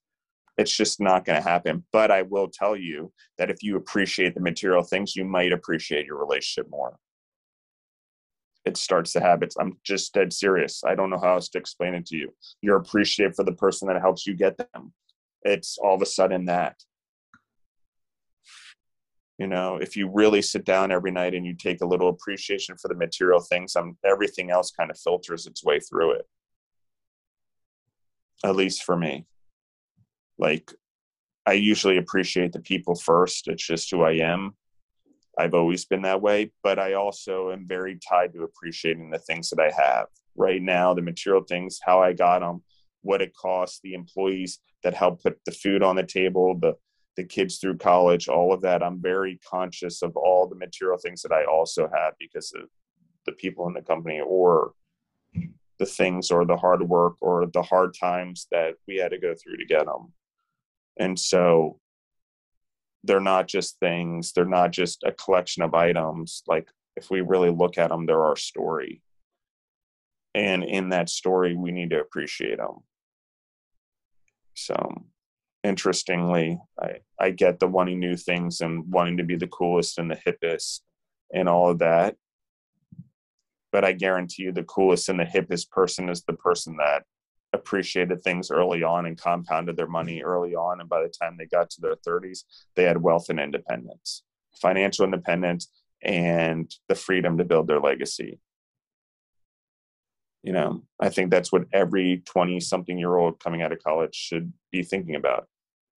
it's 0.59 0.75
just 0.75 1.01
not 1.01 1.25
going 1.25 1.40
to 1.40 1.49
happen 1.49 1.85
but 1.92 2.11
i 2.11 2.22
will 2.22 2.49
tell 2.49 2.77
you 2.77 3.12
that 3.38 3.51
if 3.51 3.62
you 3.62 3.77
appreciate 3.77 4.35
the 4.35 4.40
material 4.40 4.83
things 4.83 5.16
you 5.16 5.25
might 5.25 5.53
appreciate 5.53 6.07
your 6.07 6.18
relationship 6.18 6.70
more 6.70 6.99
it 8.66 8.77
starts 8.77 9.12
the 9.12 9.20
habits. 9.20 9.57
I'm 9.59 9.79
just 9.85 10.12
dead 10.12 10.33
serious. 10.33 10.83
I 10.85 10.96
don't 10.96 11.09
know 11.09 11.20
how 11.20 11.35
else 11.35 11.49
to 11.51 11.59
explain 11.59 11.94
it 11.94 12.05
to 12.07 12.16
you. 12.16 12.35
You're 12.61 12.77
appreciative 12.77 13.37
for 13.37 13.44
the 13.44 13.53
person 13.53 13.87
that 13.88 14.01
helps 14.01 14.27
you 14.27 14.35
get 14.35 14.59
them. 14.59 14.92
It's 15.42 15.79
all 15.79 15.94
of 15.94 16.03
a 16.03 16.07
sudden 16.07 16.46
that. 16.46 16.75
You 19.38 19.46
know, 19.46 19.77
if 19.77 19.96
you 19.96 20.11
really 20.12 20.40
sit 20.40 20.64
down 20.64 20.90
every 20.90 21.11
night 21.11 21.35
and 21.35 21.44
you 21.44 21.55
take 21.55 21.83
a 21.83 21.87
little 21.87 22.09
appreciation 22.09 22.77
for 22.79 22.88
the 22.88 22.94
material 22.94 23.40
things, 23.40 23.77
um, 23.77 23.99
everything 24.05 24.51
else 24.51 24.70
kind 24.70 24.90
of 24.90 24.99
filters 24.99 25.46
its 25.46 25.62
way 25.62 25.79
through 25.79 26.12
it. 26.12 26.27
At 28.44 28.57
least 28.57 28.85
for 28.85 28.96
me. 28.96 29.27
Like, 30.38 30.72
I 31.44 31.53
usually 31.53 31.99
appreciate 31.99 32.53
the 32.53 32.61
people 32.61 32.94
first. 32.94 33.49
It's 33.49 33.66
just 33.66 33.90
who 33.90 34.03
I 34.03 34.12
am 34.12 34.55
I've 35.38 35.55
always 35.55 35.85
been 35.85 36.03
that 36.03 36.22
way, 36.22 36.53
but 36.62 36.79
I 36.79 36.94
also 36.94 37.53
am 37.53 37.66
very 37.66 37.99
tied 38.09 38.33
to 38.33 38.44
appreciating 38.44 39.11
the 39.11 39.18
things 39.18 39.51
that 39.51 39.61
I 39.61 39.70
have 39.70 40.07
right 40.35 40.62
now, 40.62 40.94
the 40.94 41.03
material 41.03 41.42
things, 41.42 41.79
how 41.83 42.01
I 42.01 42.14
got 42.14 42.40
them, 42.40 42.62
what 43.03 43.20
it 43.20 43.35
costs, 43.35 43.81
the 43.83 43.94
employees 43.94 44.61
that 44.83 44.94
help 44.94 45.22
put 45.22 45.38
the 45.44 45.53
food 45.53 45.83
on 45.83 45.96
the 45.96 46.03
table, 46.03 46.59
the 46.59 46.75
the 47.16 47.24
kids 47.24 47.59
through 47.59 47.79
college, 47.79 48.29
all 48.29 48.52
of 48.52 48.62
that. 48.62 48.83
I'm 48.83 49.00
very 49.00 49.40
conscious 49.48 50.02
of 50.02 50.16
all 50.16 50.46
the 50.46 50.57
material 50.57 50.98
things 50.98 51.22
that 51.22 51.33
I 51.33 51.44
also 51.44 51.88
have 51.92 52.14
because 52.18 52.52
of 52.55 52.68
the 53.24 53.33
people 53.33 53.66
in 53.66 53.74
the 53.74 53.83
company 53.83 54.20
or 54.20 54.72
the 55.79 55.87
things 55.87 56.31
or 56.31 56.44
the 56.44 56.57
hard 56.57 56.83
work 56.83 57.16
or 57.20 57.46
the 57.46 57.62
hard 57.62 57.94
times 57.98 58.46
that 58.50 58.74
we 58.87 58.96
had 58.96 59.11
to 59.11 59.18
go 59.18 59.35
through 59.35 59.57
to 59.59 59.66
get 59.66 59.87
them. 59.87 60.12
And 60.98 61.18
so 61.18 61.79
they're 63.07 63.20
not 63.20 63.46
just 63.46 63.79
things 63.79 64.33
they're 64.33 64.44
not 64.44 64.72
just 64.72 65.02
a 65.05 65.12
collection 65.12 65.62
of 65.62 65.74
items 65.74 66.42
like 66.46 66.68
if 66.96 67.11
we 67.11 67.20
really 67.20 67.50
look 67.50 67.79
at 67.79 67.90
them 67.90 68.07
they're 68.07 68.24
our 68.24 68.37
story 68.37 69.00
and 70.35 70.64
in 70.64 70.90
that 70.90 71.09
story 71.09 71.57
we 71.57 71.70
need 71.70 71.90
to 71.90 72.00
appreciate 72.00 72.59
them 72.59 72.79
so 74.55 75.05
interestingly 75.66 76.59
i 76.81 76.92
i 77.18 77.31
get 77.31 77.59
the 77.59 77.66
wanting 77.66 78.00
new 78.00 78.16
things 78.16 78.61
and 78.61 78.85
wanting 78.90 79.16
to 79.16 79.24
be 79.24 79.37
the 79.37 79.48
coolest 79.48 79.98
and 79.98 80.11
the 80.11 80.20
hippest 80.26 80.81
and 81.35 81.48
all 81.48 81.70
of 81.70 81.79
that 81.79 82.16
but 83.72 83.85
i 83.85 83.92
guarantee 83.92 84.44
you 84.44 84.52
the 84.52 84.62
coolest 84.64 85.09
and 85.09 85.18
the 85.18 85.24
hippest 85.24 85.70
person 85.70 86.09
is 86.09 86.22
the 86.22 86.33
person 86.35 86.76
that 86.76 87.02
appreciated 87.57 88.22
things 88.22 88.50
early 88.50 88.83
on 88.83 89.07
and 89.07 89.20
compounded 89.20 89.76
their 89.76 89.88
money 89.88 90.22
early 90.22 90.55
on. 90.55 90.81
And 90.81 90.88
by 90.88 91.02
the 91.02 91.09
time 91.09 91.37
they 91.37 91.46
got 91.46 91.70
to 91.70 91.81
their 91.81 91.96
30s, 91.96 92.44
they 92.76 92.85
had 92.85 93.02
wealth 93.02 93.29
and 93.29 93.40
independence, 93.40 94.22
financial 94.61 95.05
independence, 95.05 95.68
and 96.02 96.72
the 96.88 96.94
freedom 96.94 97.38
to 97.38 97.44
build 97.44 97.66
their 97.66 97.81
legacy. 97.81 98.38
You 100.42 100.52
know, 100.52 100.83
I 101.00 101.09
think 101.09 101.31
that's 101.31 101.50
what 101.50 101.64
every 101.72 102.22
20 102.24 102.61
something 102.61 102.96
year 102.96 103.16
old 103.16 103.40
coming 103.40 103.62
out 103.62 103.72
of 103.72 103.83
college 103.83 104.14
should 104.14 104.52
be 104.70 104.83
thinking 104.85 105.16
about. 105.16 105.48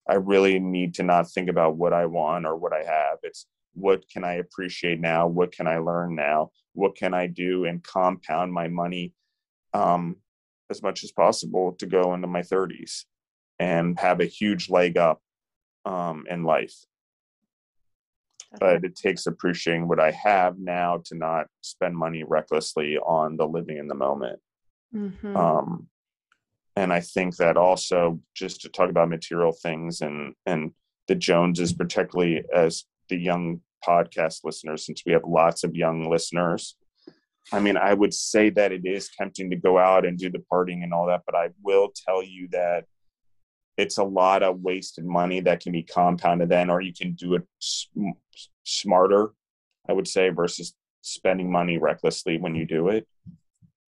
I 0.08 0.14
really 0.14 0.58
need 0.58 0.94
to 0.94 1.02
not 1.02 1.30
think 1.30 1.48
about 1.48 1.76
what 1.76 1.92
I 1.92 2.06
want 2.06 2.46
or 2.46 2.56
what 2.56 2.72
I 2.72 2.82
have. 2.84 3.18
It's 3.22 3.46
what 3.74 4.04
can 4.08 4.24
I 4.24 4.34
appreciate 4.34 5.00
now? 5.00 5.26
What 5.26 5.52
can 5.52 5.66
I 5.66 5.78
learn 5.78 6.14
now? 6.14 6.50
What 6.72 6.96
can 6.96 7.14
I 7.14 7.26
do 7.26 7.64
and 7.64 7.82
compound 7.82 8.52
my 8.52 8.68
money 8.68 9.12
um, 9.72 10.16
as 10.70 10.82
much 10.82 11.04
as 11.04 11.12
possible 11.12 11.72
to 11.78 11.86
go 11.86 12.14
into 12.14 12.26
my 12.26 12.42
30s 12.42 13.04
and 13.58 13.98
have 13.98 14.20
a 14.20 14.26
huge 14.26 14.70
leg 14.70 14.96
up 14.96 15.20
um, 15.84 16.24
in 16.30 16.44
life. 16.44 16.74
But 18.58 18.84
it 18.84 18.96
takes 18.96 19.26
appreciating 19.26 19.86
what 19.86 20.00
I 20.00 20.10
have 20.10 20.58
now 20.58 21.02
to 21.04 21.14
not 21.14 21.46
spend 21.60 21.96
money 21.96 22.24
recklessly 22.24 22.98
on 22.98 23.36
the 23.36 23.46
living 23.46 23.78
in 23.78 23.86
the 23.86 23.94
moment. 23.94 24.40
Mm-hmm. 24.92 25.36
Um, 25.36 25.86
and 26.80 26.94
I 26.94 27.00
think 27.00 27.36
that 27.36 27.58
also, 27.58 28.20
just 28.34 28.62
to 28.62 28.70
talk 28.70 28.88
about 28.88 29.10
material 29.10 29.52
things 29.52 30.00
and 30.00 30.34
and 30.46 30.72
the 31.08 31.14
Joneses, 31.14 31.74
particularly 31.74 32.42
as 32.54 32.84
the 33.10 33.18
young 33.18 33.60
podcast 33.86 34.44
listeners, 34.44 34.86
since 34.86 35.02
we 35.04 35.12
have 35.12 35.24
lots 35.26 35.62
of 35.62 35.76
young 35.76 36.08
listeners, 36.08 36.76
I 37.52 37.60
mean, 37.60 37.76
I 37.76 37.92
would 37.92 38.14
say 38.14 38.48
that 38.50 38.72
it 38.72 38.86
is 38.86 39.10
tempting 39.18 39.50
to 39.50 39.56
go 39.56 39.76
out 39.76 40.06
and 40.06 40.16
do 40.16 40.30
the 40.30 40.42
partying 40.50 40.82
and 40.82 40.94
all 40.94 41.06
that, 41.08 41.22
but 41.26 41.34
I 41.34 41.50
will 41.62 41.92
tell 42.06 42.22
you 42.22 42.48
that 42.52 42.86
it's 43.76 43.98
a 43.98 44.04
lot 44.04 44.42
of 44.42 44.60
wasted 44.60 45.04
money 45.04 45.40
that 45.40 45.60
can 45.60 45.72
be 45.72 45.82
compounded 45.82 46.48
then, 46.48 46.70
or 46.70 46.80
you 46.80 46.94
can 46.94 47.12
do 47.12 47.34
it 47.34 47.42
smarter, 48.64 49.32
I 49.86 49.92
would 49.92 50.08
say, 50.08 50.30
versus 50.30 50.74
spending 51.02 51.52
money 51.52 51.76
recklessly 51.76 52.38
when 52.38 52.54
you 52.54 52.64
do 52.64 52.88
it. 52.88 53.06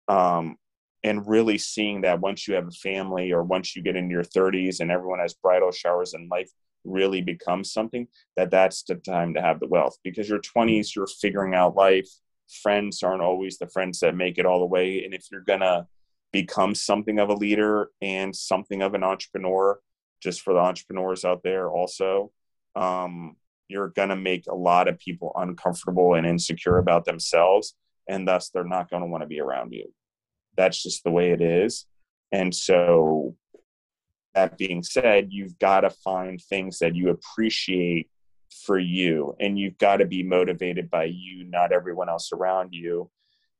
Um, 0.09 0.57
and 1.03 1.27
really 1.27 1.57
seeing 1.57 2.01
that 2.01 2.19
once 2.19 2.47
you 2.47 2.53
have 2.53 2.67
a 2.67 2.71
family 2.71 3.31
or 3.31 3.43
once 3.43 3.75
you 3.75 3.81
get 3.81 3.95
into 3.95 4.11
your 4.11 4.23
30s 4.23 4.79
and 4.79 4.91
everyone 4.91 5.19
has 5.19 5.33
bridal 5.33 5.71
showers 5.71 6.13
and 6.13 6.29
life 6.29 6.49
really 6.83 7.21
becomes 7.21 7.71
something, 7.71 8.07
that 8.37 8.51
that's 8.51 8.83
the 8.83 8.95
time 8.95 9.33
to 9.33 9.41
have 9.41 9.59
the 9.59 9.67
wealth 9.67 9.97
because 10.03 10.29
your 10.29 10.39
20s, 10.39 10.95
you're 10.95 11.07
figuring 11.07 11.55
out 11.55 11.75
life 11.75 12.09
friends 12.51 13.01
aren't 13.03 13.21
always 13.21 13.57
the 13.57 13.67
friends 13.67 13.99
that 13.99 14.15
make 14.15 14.37
it 14.37 14.45
all 14.45 14.59
the 14.59 14.65
way. 14.65 15.03
And 15.03 15.13
if 15.13 15.27
you're 15.31 15.41
to 15.61 15.87
become 16.31 16.75
something 16.75 17.19
of 17.19 17.29
a 17.29 17.33
leader 17.33 17.89
and 18.01 18.35
something 18.35 18.81
of 18.81 18.93
an 18.93 19.03
entrepreneur, 19.03 19.79
just 20.21 20.41
for 20.41 20.53
the 20.53 20.59
entrepreneurs 20.59 21.25
out 21.25 21.43
there 21.43 21.69
also, 21.69 22.31
um, 22.75 23.35
you're 23.67 23.89
to 24.09 24.15
make 24.15 24.47
a 24.47 24.55
lot 24.55 24.87
of 24.87 24.99
people 24.99 25.31
uncomfortable 25.35 26.13
and 26.13 26.27
insecure 26.27 26.77
about 26.77 27.05
themselves. 27.05 27.75
And 28.07 28.27
thus, 28.27 28.49
they're 28.49 28.63
not 28.63 28.89
going 28.89 29.01
to 29.01 29.07
want 29.07 29.21
to 29.23 29.27
be 29.27 29.39
around 29.39 29.71
you. 29.71 29.91
That's 30.61 30.83
just 30.83 31.03
the 31.03 31.09
way 31.09 31.31
it 31.31 31.41
is. 31.41 31.87
And 32.31 32.53
so, 32.53 33.35
that 34.35 34.59
being 34.59 34.83
said, 34.83 35.29
you've 35.31 35.57
got 35.57 35.81
to 35.81 35.89
find 35.89 36.39
things 36.39 36.77
that 36.79 36.95
you 36.95 37.09
appreciate 37.09 38.11
for 38.65 38.77
you 38.77 39.35
and 39.39 39.57
you've 39.57 39.77
got 39.79 39.97
to 39.97 40.05
be 40.05 40.21
motivated 40.21 40.89
by 40.91 41.05
you 41.05 41.45
not 41.45 41.71
everyone 41.71 42.09
else 42.09 42.31
around 42.31 42.69
you. 42.73 43.09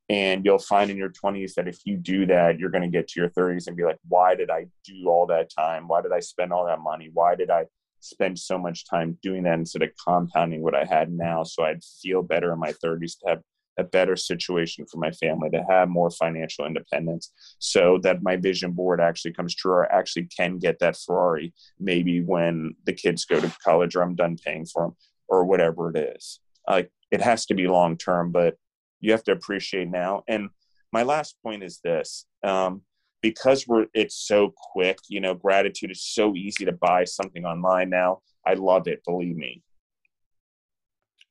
And 0.10 0.46
you'll 0.46 0.60
find 0.60 0.92
in 0.92 0.98
your 0.98 1.10
20s 1.10 1.56
that 1.56 1.68
if 1.68 1.80
you 1.86 1.98
do 1.98 2.28
that 2.28 2.60
you're 2.60 2.70
going 2.70 2.84
to 2.84 2.98
get 2.98 3.08
to 3.10 3.20
your 3.20 3.30
30s 3.30 3.68
and 3.68 3.76
be 3.76 3.84
like 3.84 4.00
why 4.08 4.36
did 4.36 4.50
i 4.50 4.68
do 4.86 5.08
all 5.08 5.26
that 5.28 5.50
time? 5.50 5.88
Why 5.88 6.02
did 6.02 6.12
i 6.12 6.20
spend 6.20 6.54
all 6.54 6.66
that 6.68 6.82
money? 6.82 7.10
Why 7.12 7.36
did 7.36 7.50
i 7.50 7.66
spend 8.02 8.38
so 8.38 8.58
much 8.58 8.88
time 8.88 9.18
doing 9.22 9.44
that 9.44 9.60
instead 9.60 9.82
of 9.84 9.90
compounding 10.08 10.62
what 10.62 10.76
i 10.76 10.84
had 10.84 11.12
now 11.12 11.44
so 11.44 11.64
i'd 11.64 11.84
feel 12.02 12.22
better 12.22 12.52
in 12.52 12.60
my 12.60 12.74
30s 12.84 13.20
to 13.20 13.30
have 13.30 13.42
a 13.78 13.84
better 13.84 14.16
situation 14.16 14.86
for 14.86 14.98
my 14.98 15.12
family 15.12 15.50
to 15.50 15.64
have 15.70 15.88
more 15.88 16.10
financial 16.10 16.66
independence 16.66 17.32
so 17.60 17.98
that 18.04 18.22
my 18.22 18.36
vision 18.36 18.72
board 18.72 19.00
actually 19.00 19.32
comes 19.34 19.56
true 19.56 19.72
or 19.72 19.92
actually 19.92 20.26
can 20.26 20.58
get 20.58 20.78
that 20.80 20.98
ferrari 20.98 21.54
maybe 21.80 22.22
when 22.22 22.76
the 22.86 22.94
kids 22.94 23.24
go 23.26 23.40
to 23.40 23.52
college 23.64 23.96
or 23.96 24.02
i'm 24.02 24.16
done 24.16 24.36
paying 24.46 24.66
for 24.66 24.84
them 24.84 24.96
or 25.32 25.46
whatever 25.46 25.90
it 25.90 25.98
is. 26.18 26.40
Like 26.70 26.92
it 27.10 27.22
has 27.22 27.48
to 27.48 27.56
be 27.56 27.68
long 27.68 27.98
term 27.98 28.32
but 28.32 28.58
you 29.00 29.12
have 29.14 29.24
to 29.24 29.32
appreciate 29.32 29.90
now. 29.90 30.24
And 30.28 30.50
my 30.94 31.02
last 31.02 31.38
point 31.42 31.64
is 31.64 31.80
this 31.84 32.28
um, 32.44 32.82
because 33.22 33.68
we're 33.68 33.88
it's 33.94 34.16
so 34.16 34.54
quick 34.74 35.00
you 35.08 35.22
know 35.22 35.34
gratitude 35.34 35.90
is 35.90 36.04
so 36.04 36.36
easy 36.36 36.66
to 36.66 36.74
buy 36.74 37.06
something 37.06 37.46
online 37.46 37.90
now. 37.90 38.20
I 38.46 38.54
love 38.54 38.88
it 38.88 39.04
believe 39.06 39.38
me. 39.38 39.64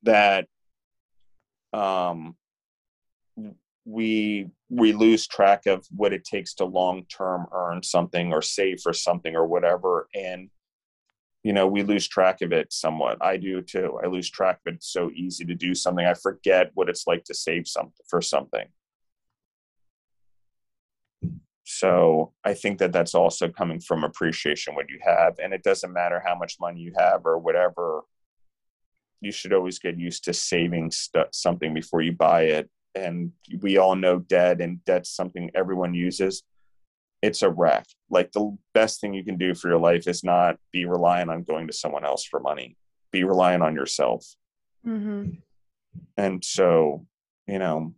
That 0.03 0.48
um, 1.73 2.37
we 3.85 4.49
we 4.69 4.93
lose 4.93 5.27
track 5.27 5.67
of 5.67 5.87
what 5.95 6.13
it 6.13 6.25
takes 6.25 6.55
to 6.55 6.65
long 6.65 7.05
term 7.07 7.47
earn 7.53 7.83
something 7.83 8.33
or 8.33 8.43
save 8.43 8.81
for 8.81 8.93
something 8.93 9.35
or 9.35 9.47
whatever 9.47 10.09
and 10.15 10.51
you 11.43 11.53
know 11.53 11.67
we 11.67 11.83
lose 11.83 12.07
track 12.07 12.43
of 12.43 12.53
it 12.53 12.73
somewhat. 12.73 13.19
I 13.23 13.37
do 13.37 13.63
too. 13.63 13.99
I 14.03 14.07
lose 14.09 14.31
track 14.31 14.61
of 14.67 14.73
it 14.73 14.77
it's 14.77 14.93
so 14.93 15.11
easy 15.15 15.45
to 15.47 15.55
do 15.55 15.75
something. 15.75 16.05
I 16.05 16.15
forget 16.15 16.71
what 16.75 16.89
it's 16.89 17.07
like 17.07 17.25
to 17.25 17.35
save 17.35 17.67
something 17.67 17.93
for 18.09 18.21
something. 18.21 18.67
So 21.65 22.33
i 22.45 22.53
think 22.53 22.79
that 22.79 22.93
that's 22.93 23.15
also 23.15 23.49
coming 23.49 23.81
from 23.81 24.05
appreciation 24.05 24.75
what 24.75 24.91
you 24.91 24.99
have 25.05 25.39
and 25.43 25.55
it 25.55 25.63
doesn't 25.63 25.93
matter 25.93 26.21
how 26.25 26.35
much 26.35 26.57
money 26.61 26.81
you 26.81 26.93
have 26.99 27.25
or 27.25 27.39
whatever 27.39 28.03
you 29.21 29.33
should 29.33 29.53
always 29.53 29.79
get 29.79 29.99
used 29.99 30.25
to 30.25 30.33
saving 30.33 30.91
st- 30.91 31.35
something 31.35 31.75
before 31.75 32.03
you 32.03 32.13
buy 32.13 32.43
it. 32.45 32.71
And 32.95 33.33
we 33.61 33.79
all 33.79 33.95
know 33.95 34.19
debt, 34.19 34.61
and 34.61 34.85
debt's 34.85 35.11
something 35.11 35.51
everyone 35.55 35.95
uses. 35.95 36.43
it's 37.23 37.43
a 37.43 37.51
wreck. 37.51 37.87
Like 38.09 38.33
the 38.33 38.57
best 38.75 39.01
thing 39.01 39.15
you 39.15 39.25
can 39.25 39.37
do 39.37 39.55
for 39.55 39.69
your 39.69 39.79
life 39.79 40.09
is 40.09 40.25
not 40.25 40.57
be 40.73 40.87
reliant 40.87 41.31
on 41.31 41.43
going 41.43 41.67
to 41.67 41.73
someone 41.73 42.05
else 42.05 42.25
for 42.25 42.41
money. 42.41 42.77
Be 43.13 43.25
reliant 43.25 43.63
on 43.63 43.75
yourself. 43.75 44.27
Mm-hmm. 44.87 45.33
And 46.17 46.45
so, 46.45 47.07
you 47.47 47.59
know, 47.59 47.95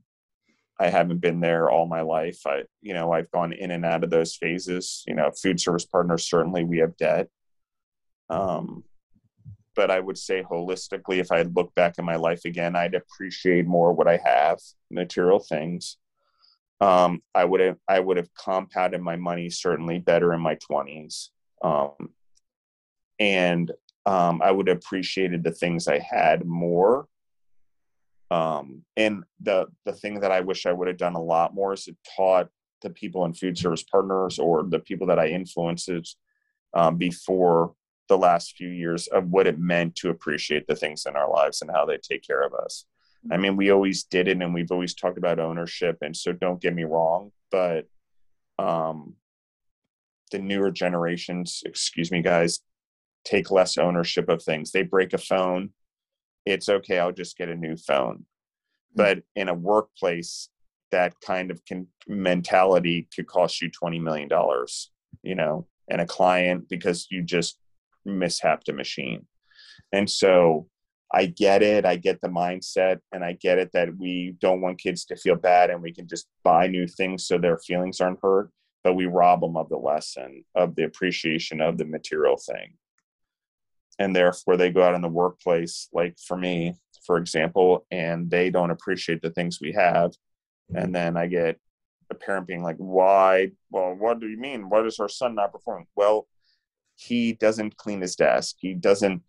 I 0.81 0.89
haven't 0.89 1.21
been 1.21 1.41
there 1.41 1.71
all 1.71 1.87
my 1.87 2.01
life. 2.01 2.41
I, 2.47 2.63
you 2.81 2.95
know, 2.95 3.13
I've 3.13 3.31
gone 3.31 3.53
in 3.53 3.71
and 3.71 3.85
out 3.85 4.03
of 4.03 4.11
those 4.11 4.35
phases. 4.35 5.05
You 5.07 5.15
know, 5.15 5.31
food 5.31 5.61
service 5.61 5.85
partners 5.85 6.29
certainly 6.29 6.65
we 6.65 6.79
have 6.79 6.97
debt. 6.97 7.29
Um, 8.29 8.83
but 9.75 9.91
I 9.91 10.01
would 10.01 10.19
say 10.19 10.43
holistically, 10.43 11.19
if 11.19 11.33
I 11.33 11.43
look 11.43 11.75
back 11.75 11.99
in 11.99 12.05
my 12.05 12.17
life 12.17 12.45
again, 12.45 12.77
I'd 12.77 12.95
appreciate 12.95 13.67
more 13.67 13.93
what 13.93 14.09
I 14.09 14.19
have, 14.25 14.59
material 14.91 15.39
things. 15.39 15.97
Um, 16.81 17.23
I 17.35 17.45
would 17.45 17.61
have 17.61 17.77
I 17.89 18.01
would 18.01 18.17
have 18.17 18.35
compounded 18.35 19.01
my 19.01 19.17
money 19.17 19.51
certainly 19.51 19.99
better 20.01 20.33
in 20.35 20.41
my 20.41 20.57
twenties, 20.57 21.31
um, 21.63 22.11
and 23.21 23.71
um, 24.05 24.43
I 24.43 24.51
would 24.51 24.67
have 24.67 24.79
appreciated 24.79 25.45
the 25.45 25.53
things 25.53 25.87
I 25.87 26.01
had 26.01 26.45
more. 26.45 27.07
Um, 28.33 28.83
and 28.97 29.23
the 29.41 29.67
the 29.85 29.93
thing 29.93 30.21
that 30.21 30.33
I 30.33 30.41
wish 30.41 30.67
I 30.67 30.73
would 30.73 30.89
have 30.89 30.97
done 30.97 31.15
a 31.15 31.23
lot 31.23 31.55
more 31.55 31.73
is 31.73 31.87
it 31.87 31.97
taught 32.17 32.49
the 32.81 32.91
people 32.91 33.25
in 33.27 33.33
food 33.33 33.57
service 33.57 33.85
partners 33.85 34.41
or 34.41 34.65
the 34.65 34.81
people 34.81 35.07
that 35.07 35.21
I 35.21 35.29
influenced 35.29 36.17
um, 36.75 36.97
before 36.97 37.75
the 38.09 38.19
last 38.19 38.57
few 38.57 38.69
years 38.69 39.07
of 39.09 39.31
what 39.31 39.47
it 39.47 39.59
meant 39.59 39.95
to 39.97 40.11
appreciate 40.11 40.67
the 40.67 40.77
things 40.77 41.07
in 41.07 41.17
our 41.17 41.31
lives 41.31 41.63
and 41.63 41.71
how 41.71 41.85
they 41.85 41.99
take 41.99 42.27
care 42.27 42.43
of 42.43 42.53
us. 42.55 42.85
I 43.31 43.37
mean, 43.37 43.57
we 43.57 43.71
always 43.71 44.03
did 44.03 44.27
it 44.27 44.43
and 44.43 44.53
we've 44.53 44.73
always 44.73 44.95
talked 44.95 45.19
about 45.19 45.39
ownership. 45.39 45.99
And 46.03 46.17
so 46.17 46.33
don't 46.33 46.61
get 46.61 46.75
me 46.75 46.85
wrong, 46.85 47.31
but 47.51 47.87
um, 48.59 49.15
the 50.33 50.41
newer 50.41 50.73
generations, 50.73 51.63
excuse 51.65 52.11
me, 52.11 52.21
guys, 52.21 52.61
take 53.25 53.51
less 53.51 53.79
ownership 53.79 54.29
of 54.29 54.43
things. 54.43 54.73
They 54.73 54.83
break 54.83 55.13
a 55.13 55.19
phone. 55.19 55.71
It's 56.45 56.69
okay. 56.69 56.99
I'll 56.99 57.13
just 57.13 57.37
get 57.37 57.49
a 57.49 57.55
new 57.55 57.77
phone. 57.77 58.17
Mm-hmm. 58.17 58.97
But 58.97 59.23
in 59.37 59.49
a 59.49 59.55
workplace, 59.55 60.49
that 60.91 61.15
kind 61.21 61.51
of 61.51 61.65
can, 61.65 61.87
mentality 62.09 63.09
could 63.15 63.29
cost 63.29 63.63
you 63.63 63.71
$20 63.71 64.03
million, 64.03 64.29
you 65.23 65.35
know, 65.37 65.67
and 65.89 66.01
a 66.01 66.07
client 66.07 66.69
because 66.69 67.07
you 67.11 67.23
just 67.23 67.59
mishapped 68.05 68.69
a 68.69 68.73
machine. 68.73 69.27
And 69.93 70.09
so 70.09 70.69
I 71.13 71.27
get 71.27 71.63
it. 71.63 71.85
I 71.85 71.97
get 71.97 72.21
the 72.21 72.29
mindset 72.29 73.01
and 73.13 73.23
I 73.23 73.33
get 73.33 73.59
it 73.59 73.71
that 73.73 73.97
we 73.99 74.35
don't 74.41 74.63
want 74.63 74.79
kids 74.81 75.05
to 75.07 75.17
feel 75.17 75.37
bad 75.37 75.71
and 75.71 75.83
we 75.83 75.93
can 75.93 76.09
just 76.09 76.27
buy 76.43 76.67
new 76.67 76.87
things 76.87 77.27
so 77.27 77.37
their 77.37 77.59
feelings 77.59 78.01
aren't 78.01 78.21
hurt, 78.23 78.51
but 78.83 78.95
we 78.95 79.07
rob 79.07 79.43
them 79.43 79.57
of 79.57 79.69
the 79.69 79.77
lesson, 79.77 80.45
of 80.55 80.75
the 80.75 80.85
appreciation 80.85 81.61
of 81.61 81.77
the 81.77 81.85
material 81.85 82.39
thing. 82.39 82.75
And 83.99 84.17
therefore, 84.17 84.57
they 84.57 84.71
go 84.71 84.83
out 84.83 84.95
in 84.95 85.03
the 85.03 85.09
workplace, 85.09 85.89
like 85.93 86.17
for 86.19 86.37
me, 86.37 86.75
for 87.05 87.19
example, 87.19 87.87
and 87.91 88.31
they 88.31 88.49
don't 88.49 88.71
appreciate 88.71 89.21
the 89.21 89.31
things 89.31 89.59
we 89.61 89.73
have. 89.73 90.13
And 90.71 90.85
mm-hmm. 90.85 90.93
then 90.93 91.17
I 91.19 91.27
get 91.27 91.59
a 92.11 92.15
parent 92.15 92.47
being 92.47 92.63
like, 92.63 92.77
why? 92.79 93.51
Well, 93.71 93.95
what 93.95 94.19
do 94.19 94.29
you 94.29 94.39
mean? 94.39 94.71
Why 94.71 94.83
does 94.83 94.99
our 94.99 95.11
son 95.11 95.35
not 95.35 95.53
perform? 95.53 95.87
Well, 95.95 96.27
he 97.03 97.33
doesn't 97.35 97.77
clean 97.77 98.01
his 98.01 98.17
desk. 98.17 98.57
He 98.59 98.75
doesn't, 98.75 99.23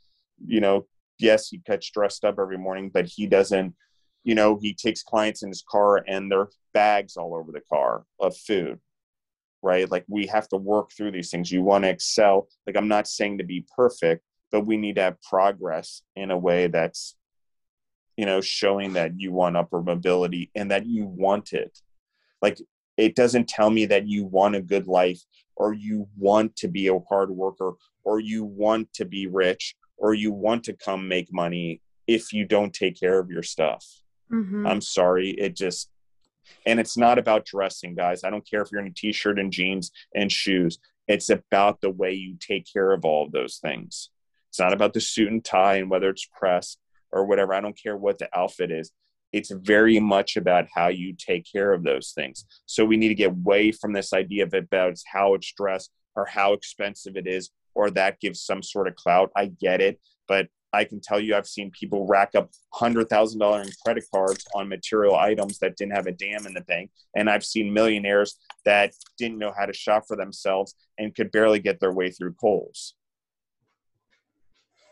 you 0.46 0.62
know, 0.62 0.86
yes, 1.20 1.50
he 1.50 1.58
gets 1.58 1.90
dressed 1.90 2.24
up 2.24 2.38
every 2.40 2.58
morning, 2.58 2.90
but 2.94 3.06
he 3.06 3.28
doesn't, 3.28 3.74
you 4.24 4.36
know, 4.36 4.58
he 4.62 4.74
takes 4.74 5.04
clients 5.04 5.44
in 5.44 5.50
his 5.50 5.64
car 5.70 6.04
and 6.08 6.32
there 6.32 6.42
are 6.42 6.50
bags 6.74 7.18
all 7.18 7.36
over 7.36 7.52
the 7.52 7.62
car 7.62 8.06
of 8.20 8.36
food, 8.38 8.80
right? 9.62 9.90
Like 9.90 10.06
we 10.08 10.28
have 10.28 10.48
to 10.50 10.58
work 10.58 10.92
through 10.92 11.12
these 11.12 11.30
things. 11.30 11.52
You 11.52 11.64
want 11.64 11.84
to 11.84 11.90
excel. 11.90 12.48
Like 12.66 12.78
I'm 12.78 12.88
not 12.88 13.08
saying 13.08 13.40
to 13.40 13.44
be 13.44 13.66
perfect, 13.76 14.24
but 14.52 14.66
we 14.66 14.78
need 14.78 14.96
to 14.96 15.02
have 15.04 15.22
progress 15.22 16.02
in 16.16 16.32
a 16.32 16.38
way 16.38 16.68
that's, 16.68 17.16
you 18.18 18.26
know, 18.26 18.42
showing 18.42 18.94
that 18.94 19.20
you 19.20 19.32
want 19.32 19.58
upper 19.58 19.82
mobility 19.82 20.52
and 20.54 20.70
that 20.72 20.86
you 20.86 21.06
want 21.06 21.54
it. 21.54 21.80
Like 22.42 22.60
it 22.98 23.16
doesn't 23.16 23.48
tell 23.48 23.70
me 23.70 23.86
that 23.88 24.08
you 24.08 24.26
want 24.26 24.56
a 24.56 24.62
good 24.62 24.88
life 24.88 25.22
or 25.56 25.74
you 25.74 26.08
want 26.18 26.56
to 26.58 26.68
be 26.68 26.88
a 26.88 27.00
hard 27.10 27.32
worker 27.32 27.74
or 28.04 28.20
you 28.20 28.44
want 28.44 28.92
to 28.94 29.06
be 29.06 29.28
rich 29.28 29.76
or 29.98 30.14
you 30.14 30.32
want 30.32 30.64
to 30.66 30.74
come 30.74 31.08
make 31.08 31.32
money 31.32 31.82
if 32.08 32.34
you 32.34 32.46
don't 32.46 32.74
take 32.74 33.00
care 33.00 33.20
of 33.20 33.30
your 33.30 33.44
stuff. 33.44 33.86
Mm-hmm. 34.32 34.68
I'm 34.68 34.82
sorry. 34.82 35.30
It 35.30 35.56
just, 35.56 35.90
and 36.66 36.80
it's 36.80 36.98
not 36.98 37.18
about 37.18 37.46
dressing, 37.46 37.96
guys. 37.96 38.24
I 38.24 38.30
don't 38.30 38.48
care 38.48 38.62
if 38.62 38.72
you're 38.72 38.82
in 38.82 38.88
a 38.88 38.94
t 38.94 39.12
shirt 39.12 39.40
and 39.40 39.52
jeans 39.52 39.92
and 40.14 40.32
shoes. 40.32 40.80
It's 41.08 41.30
about 41.30 41.82
the 41.82 41.90
way 41.90 42.14
you 42.14 42.36
take 42.40 42.66
care 42.72 42.92
of 42.92 43.06
all 43.06 43.26
of 43.26 43.32
those 43.32 43.58
things. 43.58 44.10
It's 44.50 44.60
not 44.60 44.74
about 44.74 44.94
the 44.94 45.02
suit 45.02 45.32
and 45.32 45.44
tie 45.44 45.78
and 45.78 45.90
whether 45.90 46.10
it's 46.10 46.28
pressed 46.38 46.80
or 47.12 47.26
whatever. 47.26 47.54
I 47.54 47.62
don't 47.62 47.82
care 47.82 47.98
what 47.98 48.20
the 48.20 48.30
outfit 48.38 48.72
is. 48.72 48.92
It's 49.34 49.52
very 49.52 50.00
much 50.00 50.38
about 50.38 50.68
how 50.74 50.88
you 50.88 51.14
take 51.18 51.46
care 51.52 51.74
of 51.74 51.84
those 51.84 52.12
things. 52.16 52.46
So 52.66 52.86
we 52.86 52.98
need 52.98 53.10
to 53.10 53.16
get 53.16 53.32
away 53.32 53.72
from 53.72 53.92
this 53.92 54.14
idea 54.14 54.44
of 54.44 54.54
about 54.54 54.96
how 55.12 55.34
it's 55.34 55.52
dressed 55.52 55.92
or 56.16 56.26
how 56.26 56.54
expensive 56.54 57.18
it 57.18 57.28
is 57.28 57.50
or 57.76 57.90
that 57.92 58.20
gives 58.20 58.42
some 58.42 58.62
sort 58.62 58.88
of 58.88 58.96
clout. 58.96 59.32
I 59.36 59.48
get 59.48 59.82
it, 59.82 60.00
but 60.28 60.48
I 60.74 60.84
can 60.86 61.00
tell 61.00 61.20
you 61.20 61.36
I've 61.36 61.48
seen 61.48 61.70
people 61.72 62.08
rack 62.08 62.32
up 62.36 62.50
hundred 62.74 63.08
thousand 63.08 63.40
dollar 63.40 63.62
in 63.62 63.70
credit 63.86 64.06
cards 64.14 64.44
on 64.56 64.68
material 64.68 65.16
items 65.16 65.60
that 65.60 65.78
didn't 65.78 65.96
have 65.96 66.08
a 66.08 66.12
damn 66.12 66.48
in 66.48 66.54
the 66.54 66.62
bank, 66.62 66.90
and 67.16 67.30
I've 67.30 67.46
seen 67.46 67.74
millionaires 67.74 68.38
that 68.66 68.94
didn't 69.18 69.38
know 69.38 69.54
how 69.56 69.66
to 69.68 69.74
shop 69.74 70.06
for 70.08 70.18
themselves 70.18 70.74
and 70.98 71.14
could 71.14 71.32
barely 71.32 71.60
get 71.60 71.80
their 71.80 71.94
way 71.94 72.10
through 72.10 72.34
Kohl's. 72.34 72.96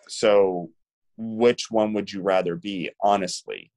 So, 0.07 0.69
which 1.17 1.71
one 1.71 1.93
would 1.93 2.11
you 2.11 2.21
rather 2.21 2.55
be, 2.55 2.91
honestly? 3.01 3.71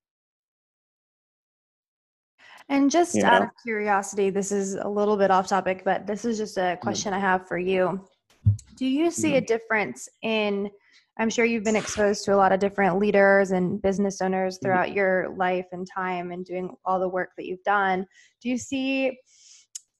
And 2.68 2.90
just 2.90 3.14
you 3.14 3.22
know? 3.22 3.29
out 3.29 3.42
of 3.42 3.48
curiosity, 3.62 4.31
this 4.31 4.50
is 4.50 4.74
a 4.74 4.88
little 4.88 5.16
bit 5.16 5.31
off 5.31 5.46
topic, 5.46 5.83
but 5.85 6.07
this 6.07 6.24
is 6.24 6.38
just 6.38 6.57
a 6.57 6.61
mm. 6.61 6.81
question 6.81 7.12
mm-hmm. 7.12 7.24
I 7.24 7.29
have 7.29 7.46
for 7.46 7.59
you. 7.59 8.00
Do 8.77 8.87
you 8.87 9.11
see 9.11 9.37
a 9.37 9.38
mm-hmm. 9.38 9.46
difference 9.46 10.09
in? 10.22 10.70
I'm 11.18 11.31
sure 11.31 11.44
you've 11.44 11.62
been 11.62 11.77
exposed 11.77 12.24
to 12.24 12.35
a 12.35 12.37
lot 12.37 12.50
of 12.50 12.59
different 12.59 12.98
leaders 12.98 13.53
and 13.53 13.81
business 13.81 14.20
owners 14.20 14.57
mm-hmm. 14.57 14.66
throughout 14.66 14.92
your 14.92 15.29
life 15.37 15.66
and 15.72 15.87
time 15.87 16.33
and 16.33 16.44
doing 16.44 16.74
all 16.85 16.98
the 16.98 17.09
work 17.09 17.31
that 17.37 17.46
you've 17.46 17.62
done. 17.62 18.07
Do 18.42 18.48
you 18.48 18.59
see 18.59 19.18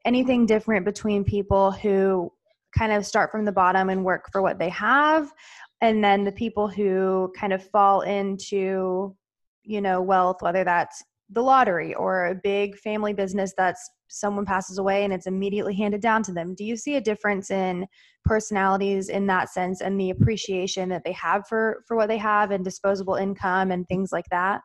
anything 0.05 0.47
different 0.47 0.85
between 0.85 1.25
people 1.25 1.71
who 1.71 2.33
kind 2.77 2.93
of 2.93 3.07
start 3.07 3.31
from 3.31 3.45
the 3.45 3.53
bottom 3.53 3.91
and 3.91 4.05
work 4.05 4.29
for 4.33 4.43
what 4.43 4.59
they 4.59 4.69
have 4.71 5.33
and 5.81 6.03
then 6.03 6.25
the 6.25 6.33
people 6.33 6.69
who 6.69 7.33
kind 7.37 7.53
of 7.53 7.63
fall 7.71 8.03
into 8.03 9.15
you 9.63 9.81
know 9.81 10.01
wealth 10.03 10.39
whether 10.41 10.65
that's 10.65 11.03
the 11.31 11.43
lottery 11.43 11.95
or 11.95 12.27
a 12.27 12.35
big 12.35 12.77
family 12.77 13.13
business 13.13 13.53
that's 13.57 13.91
someone 14.09 14.45
passes 14.45 14.79
away 14.79 15.05
and 15.05 15.13
it's 15.13 15.27
immediately 15.27 15.75
handed 15.75 16.01
down 16.01 16.23
to 16.23 16.33
them. 16.33 16.55
Do 16.55 16.65
you 16.65 16.77
see 16.77 16.97
a 16.97 17.01
difference 17.01 17.51
in 17.51 17.87
personalities 18.25 19.09
in 19.09 19.27
that 19.27 19.51
sense 19.51 19.81
and 19.81 19.99
the 19.99 20.11
appreciation 20.11 20.89
that 20.91 21.03
they 21.05 21.13
have 21.13 21.47
for 21.49 21.83
for 21.87 21.97
what 21.97 22.09
they 22.09 22.19
have 22.19 22.51
and 22.51 22.65
disposable 22.65 23.15
income 23.15 23.71
and 23.71 23.87
things 23.89 24.13
like 24.13 24.27
that? 24.31 24.61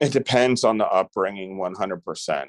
It 0.00 0.12
depends 0.12 0.64
on 0.64 0.78
the 0.78 0.86
upbringing 0.86 1.56
100% 1.56 2.46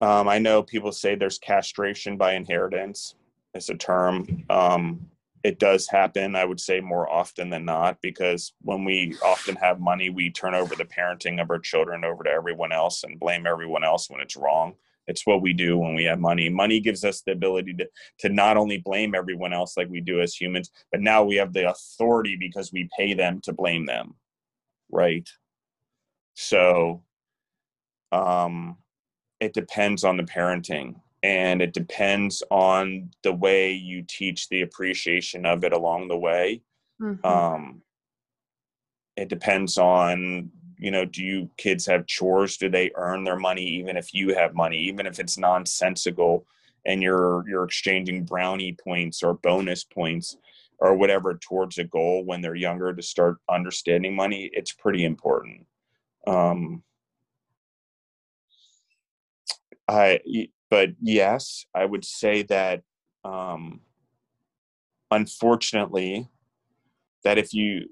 um, 0.00 0.28
i 0.28 0.38
know 0.38 0.62
people 0.62 0.92
say 0.92 1.14
there's 1.14 1.38
castration 1.38 2.16
by 2.16 2.34
inheritance 2.34 3.14
it's 3.54 3.68
a 3.68 3.74
term 3.74 4.44
um, 4.48 5.10
it 5.42 5.58
does 5.58 5.88
happen 5.88 6.36
i 6.36 6.44
would 6.44 6.60
say 6.60 6.80
more 6.80 7.10
often 7.10 7.50
than 7.50 7.64
not 7.64 7.96
because 8.02 8.52
when 8.62 8.84
we 8.84 9.16
often 9.24 9.56
have 9.56 9.80
money 9.80 10.10
we 10.10 10.30
turn 10.30 10.54
over 10.54 10.74
the 10.76 10.84
parenting 10.84 11.40
of 11.40 11.50
our 11.50 11.58
children 11.58 12.04
over 12.04 12.24
to 12.24 12.30
everyone 12.30 12.72
else 12.72 13.04
and 13.04 13.20
blame 13.20 13.46
everyone 13.46 13.84
else 13.84 14.10
when 14.10 14.20
it's 14.20 14.36
wrong. 14.36 14.74
It's 15.06 15.26
what 15.26 15.42
we 15.42 15.54
do 15.54 15.76
when 15.76 15.94
we 15.94 16.04
have 16.04 16.20
money. 16.20 16.48
Money 16.48 16.78
gives 16.78 17.04
us 17.04 17.22
the 17.22 17.32
ability 17.32 17.74
to 17.74 17.88
to 18.20 18.28
not 18.28 18.56
only 18.56 18.78
blame 18.78 19.14
everyone 19.14 19.52
else 19.52 19.76
like 19.76 19.88
we 19.88 20.00
do 20.00 20.20
as 20.20 20.34
humans 20.34 20.70
but 20.92 21.00
now 21.00 21.24
we 21.24 21.36
have 21.36 21.52
the 21.52 21.70
authority 21.70 22.36
because 22.36 22.72
we 22.72 22.88
pay 22.96 23.14
them 23.14 23.40
to 23.42 23.52
blame 23.52 23.86
them 23.86 24.14
right? 24.90 25.28
So 26.34 27.02
um 28.12 28.76
it 29.40 29.54
depends 29.54 30.04
on 30.04 30.16
the 30.16 30.24
parenting 30.24 31.00
and 31.22 31.60
it 31.60 31.72
depends 31.72 32.42
on 32.50 33.10
the 33.22 33.32
way 33.32 33.72
you 33.72 34.02
teach 34.02 34.48
the 34.48 34.62
appreciation 34.62 35.44
of 35.44 35.64
it 35.64 35.72
along 35.72 36.08
the 36.08 36.18
way. 36.18 36.62
Mm-hmm. 37.00 37.24
um, 37.26 37.82
it 39.16 39.28
depends 39.28 39.78
on 39.78 40.50
you 40.76 40.90
know 40.90 41.04
do 41.04 41.22
you 41.22 41.50
kids 41.56 41.86
have 41.86 42.06
chores? 42.06 42.56
Do 42.56 42.68
they 42.68 42.90
earn 42.94 43.24
their 43.24 43.38
money 43.38 43.64
even 43.64 43.96
if 43.96 44.14
you 44.14 44.34
have 44.34 44.54
money? 44.54 44.78
Even 44.78 45.06
if 45.06 45.18
it's 45.18 45.38
nonsensical 45.38 46.46
and 46.86 47.02
you're 47.02 47.44
you're 47.48 47.64
exchanging 47.64 48.24
brownie 48.24 48.72
points 48.72 49.22
or 49.22 49.34
bonus 49.34 49.84
points 49.84 50.36
or 50.78 50.94
whatever 50.94 51.34
towards 51.34 51.76
a 51.78 51.84
goal 51.84 52.24
when 52.24 52.40
they're 52.40 52.54
younger 52.54 52.94
to 52.94 53.02
start 53.02 53.36
understanding 53.50 54.14
money 54.14 54.50
it's 54.52 54.72
pretty 54.72 55.04
important. 55.04 55.66
Um, 56.26 56.82
I 59.86 60.20
but 60.70 60.90
yes, 61.00 61.66
I 61.74 61.84
would 61.84 62.04
say 62.04 62.42
that 62.44 62.82
um, 63.24 63.80
unfortunately, 65.10 66.30
that 67.24 67.38
if 67.38 67.52
you 67.52 67.88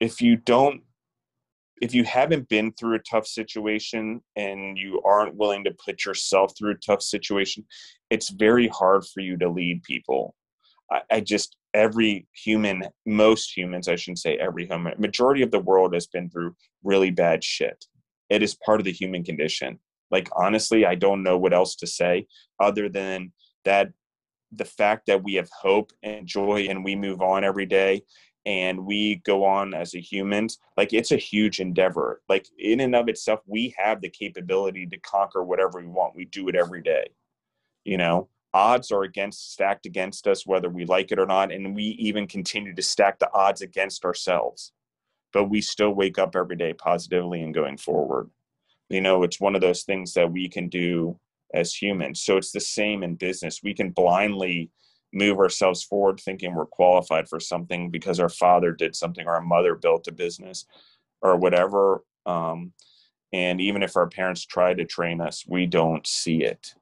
if 0.00 0.20
you 0.20 0.36
don't 0.36 0.82
if 1.82 1.94
you 1.94 2.04
haven't 2.04 2.48
been 2.48 2.72
through 2.72 2.96
a 2.96 3.00
tough 3.00 3.26
situation 3.26 4.22
and 4.34 4.78
you 4.78 5.00
aren't 5.04 5.34
willing 5.34 5.62
to 5.64 5.76
put 5.84 6.06
yourself 6.06 6.52
through 6.56 6.70
a 6.70 6.76
tough 6.76 7.02
situation, 7.02 7.66
it's 8.08 8.30
very 8.30 8.68
hard 8.68 9.04
for 9.04 9.20
you 9.20 9.36
to 9.36 9.50
lead 9.50 9.82
people. 9.82 10.34
I, 10.90 11.02
I 11.10 11.20
just 11.20 11.56
every 11.74 12.26
human, 12.32 12.84
most 13.04 13.54
humans, 13.54 13.88
I 13.88 13.96
shouldn't 13.96 14.20
say 14.20 14.36
every 14.36 14.66
human, 14.66 14.94
majority 14.98 15.42
of 15.42 15.50
the 15.50 15.58
world 15.58 15.92
has 15.92 16.06
been 16.06 16.30
through 16.30 16.56
really 16.82 17.10
bad 17.10 17.44
shit. 17.44 17.84
It 18.30 18.42
is 18.42 18.56
part 18.64 18.80
of 18.80 18.84
the 18.84 18.92
human 18.92 19.22
condition. 19.22 19.78
Like 20.10 20.28
honestly, 20.36 20.86
I 20.86 20.94
don't 20.94 21.22
know 21.22 21.38
what 21.38 21.52
else 21.52 21.76
to 21.76 21.86
say 21.86 22.26
other 22.60 22.88
than 22.88 23.32
that 23.64 23.92
the 24.52 24.64
fact 24.64 25.06
that 25.06 25.24
we 25.24 25.34
have 25.34 25.50
hope 25.50 25.92
and 26.02 26.26
joy 26.26 26.66
and 26.68 26.84
we 26.84 26.94
move 26.94 27.20
on 27.20 27.44
every 27.44 27.66
day 27.66 28.02
and 28.44 28.86
we 28.86 29.16
go 29.24 29.44
on 29.44 29.74
as 29.74 29.94
a 29.94 30.00
humans 30.00 30.58
like 30.76 30.92
it's 30.92 31.10
a 31.10 31.16
huge 31.16 31.58
endeavor. 31.60 32.22
Like 32.28 32.46
in 32.58 32.80
and 32.80 32.94
of 32.94 33.08
itself 33.08 33.40
we 33.46 33.74
have 33.76 34.00
the 34.00 34.08
capability 34.08 34.86
to 34.86 34.98
conquer 34.98 35.42
whatever 35.42 35.80
we 35.80 35.88
want. 35.88 36.16
We 36.16 36.26
do 36.26 36.48
it 36.48 36.54
every 36.54 36.82
day 36.82 37.08
you 37.86 37.96
know? 37.96 38.28
Odds 38.52 38.90
are 38.90 39.02
against 39.02 39.52
stacked 39.52 39.86
against 39.86 40.26
us 40.26 40.46
whether 40.46 40.68
we 40.70 40.86
like 40.86 41.12
it 41.12 41.18
or 41.18 41.26
not 41.26 41.52
and 41.52 41.74
we 41.74 41.84
even 41.84 42.26
continue 42.26 42.74
to 42.74 42.82
stack 42.82 43.18
the 43.18 43.32
odds 43.34 43.62
against 43.62 44.04
ourselves. 44.04 44.72
But 45.32 45.44
we 45.44 45.60
still 45.60 45.90
wake 45.90 46.18
up 46.18 46.34
every 46.34 46.56
day 46.56 46.72
positively 46.72 47.42
and 47.42 47.52
going 47.52 47.76
forward 47.76 48.30
you 48.88 49.00
know 49.00 49.22
it's 49.22 49.40
one 49.40 49.54
of 49.54 49.60
those 49.60 49.82
things 49.82 50.14
that 50.14 50.30
we 50.30 50.48
can 50.48 50.68
do 50.68 51.18
as 51.54 51.74
humans. 51.74 52.22
So 52.22 52.36
it's 52.36 52.52
the 52.52 52.60
same 52.60 53.02
in 53.02 53.14
business. 53.14 53.62
We 53.62 53.74
can 53.74 53.90
blindly 53.90 54.70
move 55.12 55.38
ourselves 55.38 55.82
forward 55.82 56.20
thinking 56.20 56.54
we're 56.54 56.66
qualified 56.66 57.28
for 57.28 57.40
something 57.40 57.90
because 57.90 58.20
our 58.20 58.28
father 58.28 58.72
did 58.72 58.94
something 58.94 59.26
or 59.26 59.34
our 59.34 59.40
mother 59.40 59.74
built 59.74 60.08
a 60.08 60.12
business 60.12 60.66
or 61.22 61.36
whatever 61.36 62.02
um, 62.26 62.72
and 63.32 63.60
even 63.60 63.82
if 63.82 63.96
our 63.96 64.08
parents 64.08 64.44
try 64.44 64.74
to 64.74 64.84
train 64.84 65.20
us 65.20 65.44
we 65.46 65.64
don't 65.64 66.06
see 66.06 66.42
it. 66.42 66.74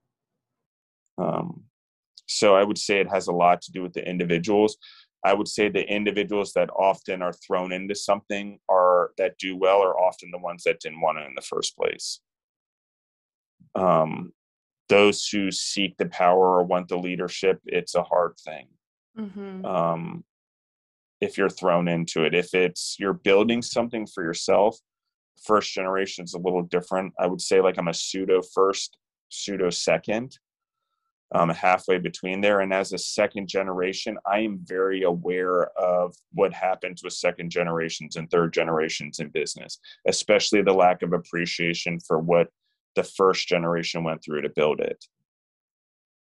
Um, 1.18 1.64
so 2.26 2.56
i 2.56 2.64
would 2.64 2.78
say 2.78 3.00
it 3.00 3.10
has 3.10 3.26
a 3.26 3.32
lot 3.32 3.60
to 3.60 3.70
do 3.70 3.82
with 3.82 3.92
the 3.92 4.08
individuals 4.08 4.78
i 5.24 5.32
would 5.32 5.48
say 5.48 5.68
the 5.68 5.88
individuals 5.90 6.52
that 6.52 6.70
often 6.70 7.22
are 7.22 7.32
thrown 7.32 7.72
into 7.72 7.94
something 7.94 8.58
are 8.68 9.10
that 9.18 9.36
do 9.38 9.56
well 9.56 9.82
are 9.82 9.98
often 9.98 10.30
the 10.30 10.38
ones 10.38 10.62
that 10.64 10.80
didn't 10.80 11.00
want 11.00 11.18
it 11.18 11.26
in 11.26 11.34
the 11.34 11.42
first 11.42 11.76
place 11.76 12.20
um, 13.74 14.32
those 14.88 15.26
who 15.28 15.50
seek 15.50 15.96
the 15.96 16.06
power 16.06 16.58
or 16.58 16.64
want 16.64 16.88
the 16.88 16.98
leadership, 16.98 17.60
it's 17.66 17.94
a 17.94 18.02
hard 18.02 18.34
thing. 18.44 18.68
Mm-hmm. 19.18 19.64
Um, 19.64 20.24
if 21.20 21.38
you're 21.38 21.50
thrown 21.50 21.88
into 21.88 22.24
it, 22.24 22.34
if 22.34 22.54
it's 22.54 22.96
you're 22.98 23.14
building 23.14 23.62
something 23.62 24.06
for 24.06 24.22
yourself, 24.22 24.78
first 25.42 25.72
generation 25.72 26.24
is 26.24 26.34
a 26.34 26.38
little 26.38 26.62
different. 26.62 27.14
I 27.18 27.26
would 27.26 27.40
say 27.40 27.60
like 27.60 27.78
I'm 27.78 27.88
a 27.88 27.94
pseudo 27.94 28.42
first, 28.54 28.98
pseudo 29.30 29.70
second, 29.70 30.38
um, 31.34 31.48
halfway 31.50 31.98
between 31.98 32.40
there. 32.40 32.60
And 32.60 32.72
as 32.72 32.92
a 32.92 32.98
second 32.98 33.48
generation, 33.48 34.18
I 34.26 34.40
am 34.40 34.60
very 34.62 35.02
aware 35.02 35.66
of 35.78 36.14
what 36.32 36.52
happens 36.52 37.02
with 37.02 37.12
second 37.12 37.50
generations 37.50 38.16
and 38.16 38.30
third 38.30 38.52
generations 38.52 39.20
in 39.20 39.28
business, 39.28 39.78
especially 40.06 40.62
the 40.62 40.72
lack 40.72 41.02
of 41.02 41.12
appreciation 41.12 41.98
for 42.00 42.18
what 42.18 42.48
the 42.94 43.04
first 43.04 43.48
generation 43.48 44.04
went 44.04 44.22
through 44.22 44.42
to 44.42 44.48
build 44.48 44.80
it 44.80 45.04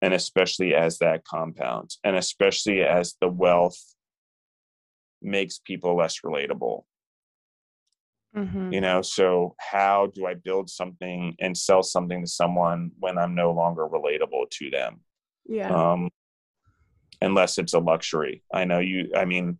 and 0.04 0.12
especially 0.12 0.74
as 0.74 0.98
that 0.98 1.24
compounds 1.24 1.98
and 2.04 2.14
especially 2.14 2.82
as 2.82 3.14
the 3.22 3.28
wealth 3.28 3.78
makes 5.22 5.58
people 5.58 5.96
less 5.96 6.20
relatable 6.20 6.84
mm-hmm. 8.34 8.72
you 8.72 8.80
know 8.80 9.02
so 9.02 9.54
how 9.58 10.10
do 10.14 10.26
i 10.26 10.34
build 10.34 10.68
something 10.68 11.34
and 11.40 11.56
sell 11.56 11.82
something 11.82 12.22
to 12.22 12.26
someone 12.26 12.90
when 12.98 13.18
i'm 13.18 13.34
no 13.34 13.52
longer 13.52 13.86
relatable 13.86 14.48
to 14.50 14.70
them? 14.70 15.00
Yeah. 15.46 15.68
Um 15.68 16.10
unless 17.20 17.58
it's 17.58 17.74
a 17.74 17.78
luxury. 17.78 18.42
I 18.52 18.64
know 18.64 18.80
you 18.80 19.10
i 19.16 19.24
mean 19.24 19.58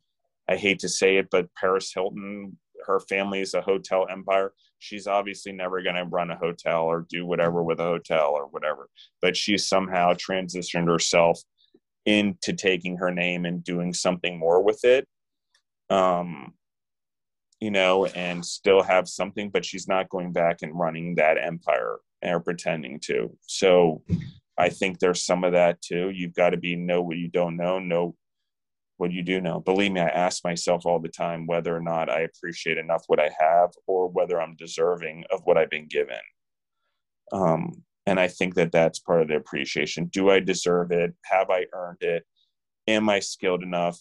i 0.49 0.57
hate 0.57 0.81
to 0.81 0.89
say 0.89 1.17
it 1.17 1.29
but 1.31 1.49
paris 1.55 1.93
hilton 1.95 2.57
her 2.87 3.01
family 3.01 3.41
is 3.41 3.55
a 3.55 3.63
hotel 3.63 4.07
empire. 4.11 4.53
She's 4.79 5.07
obviously 5.07 5.53
never 5.53 5.81
going 5.83 5.95
to 5.95 6.05
run 6.05 6.31
a 6.31 6.37
hotel 6.37 6.83
or 6.83 7.07
do 7.09 7.25
whatever 7.25 7.63
with 7.63 7.81
a 7.81 7.85
hotel 7.85 8.33
or 8.35 8.47
whatever 8.47 8.89
but 9.23 9.37
she's 9.37 9.67
somehow 9.67 10.13
transitioned 10.15 10.89
herself 10.89 11.41
into 12.05 12.53
taking 12.53 12.99
her 12.99 13.11
name 13.11 13.47
and 13.47 13.65
doing 13.65 13.95
something 13.95 14.39
more 14.39 14.63
with 14.63 14.85
it. 14.85 15.09
Um 15.89 16.55
you 17.65 17.71
know 17.71 18.07
and 18.07 18.45
still 18.45 18.83
have 18.83 19.09
something 19.09 19.51
but 19.51 19.65
she's 19.65 19.89
not 19.89 20.09
going 20.11 20.33
back 20.33 20.59
and 20.63 20.79
running 20.79 21.15
that 21.15 21.39
empire 21.43 21.97
or 22.23 22.41
pretending 22.41 23.01
to 23.01 23.35
so 23.47 24.03
i 24.59 24.69
think 24.69 24.99
there's 24.99 25.25
some 25.25 25.45
of 25.45 25.53
that 25.53 25.81
too 25.81 26.11
you've 26.11 26.35
got 26.35 26.51
to 26.51 26.57
be 26.57 26.77
know 26.77 27.03
what 27.03 27.17
you 27.17 27.29
don't 27.29 27.57
know 27.57 27.79
know 27.79 28.15
what 28.97 29.13
you 29.13 29.23
do 29.23 29.41
know. 29.41 29.61
Believe 29.61 29.93
me, 29.93 30.01
I 30.01 30.09
ask 30.09 30.45
myself 30.45 30.87
all 30.87 31.01
the 31.01 31.09
time 31.09 31.47
whether 31.47 31.77
or 31.77 31.81
not 31.81 32.09
I 32.09 32.21
appreciate 32.21 32.79
enough 32.79 33.05
what 33.07 33.21
I 33.21 33.31
have 33.39 33.71
or 33.87 34.09
whether 34.09 34.41
I'm 34.41 34.57
deserving 34.57 35.25
of 35.31 35.41
what 35.45 35.59
I've 35.59 35.71
been 35.71 35.89
given. 35.89 36.21
Um, 37.33 37.83
and 38.07 38.21
I 38.21 38.29
think 38.29 38.55
that 38.55 38.71
that's 38.71 38.99
part 39.01 39.23
of 39.23 39.29
the 39.29 39.37
appreciation. 39.37 40.07
Do 40.07 40.31
I 40.31 40.41
deserve 40.41 40.93
it? 40.93 41.15
Have 41.25 41.51
I 41.51 41.67
earned 41.73 42.03
it? 42.03 42.25
Am 42.87 43.09
I 43.09 43.21
skilled 43.21 43.63
enough? 43.63 43.99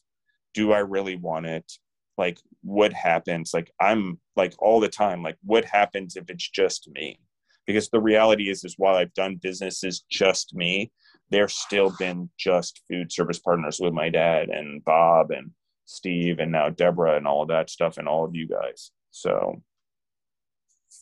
Do 0.54 0.74
I 0.74 0.80
really 0.80 1.16
want 1.16 1.46
it? 1.48 1.72
Like, 2.18 2.38
what 2.64 2.94
happens? 2.94 3.52
Like, 3.54 3.72
I'm 3.80 4.20
like 4.36 4.54
all 4.60 4.80
the 4.80 4.90
time, 4.90 5.22
like, 5.22 5.38
what 5.44 5.66
happens 5.66 6.16
if 6.16 6.30
it's 6.30 6.50
just 6.50 6.90
me? 6.94 7.20
Because 7.68 7.90
the 7.90 8.02
reality 8.02 8.50
is, 8.50 8.64
is 8.64 8.76
while 8.78 8.96
I've 8.96 9.14
done 9.14 9.40
businesses 9.42 10.04
just 10.10 10.56
me, 10.56 10.92
they're 11.30 11.48
still 11.48 11.94
been 11.98 12.30
just 12.38 12.82
food 12.90 13.12
service 13.12 13.40
partners 13.40 13.80
with 13.82 13.94
my 13.94 14.10
dad 14.10 14.50
and 14.50 14.84
Bob 14.84 15.32
and 15.32 15.52
Steve 15.86 16.40
and 16.40 16.52
now 16.52 16.70
Deborah 16.70 17.18
and 17.18 17.28
all 17.28 17.44
of 17.44 17.50
that 17.50 17.70
stuff 17.70 17.98
and 17.98 18.08
all 18.08 18.26
of 18.26 18.36
you 18.36 18.48
guys. 18.48 18.92
So 19.12 19.62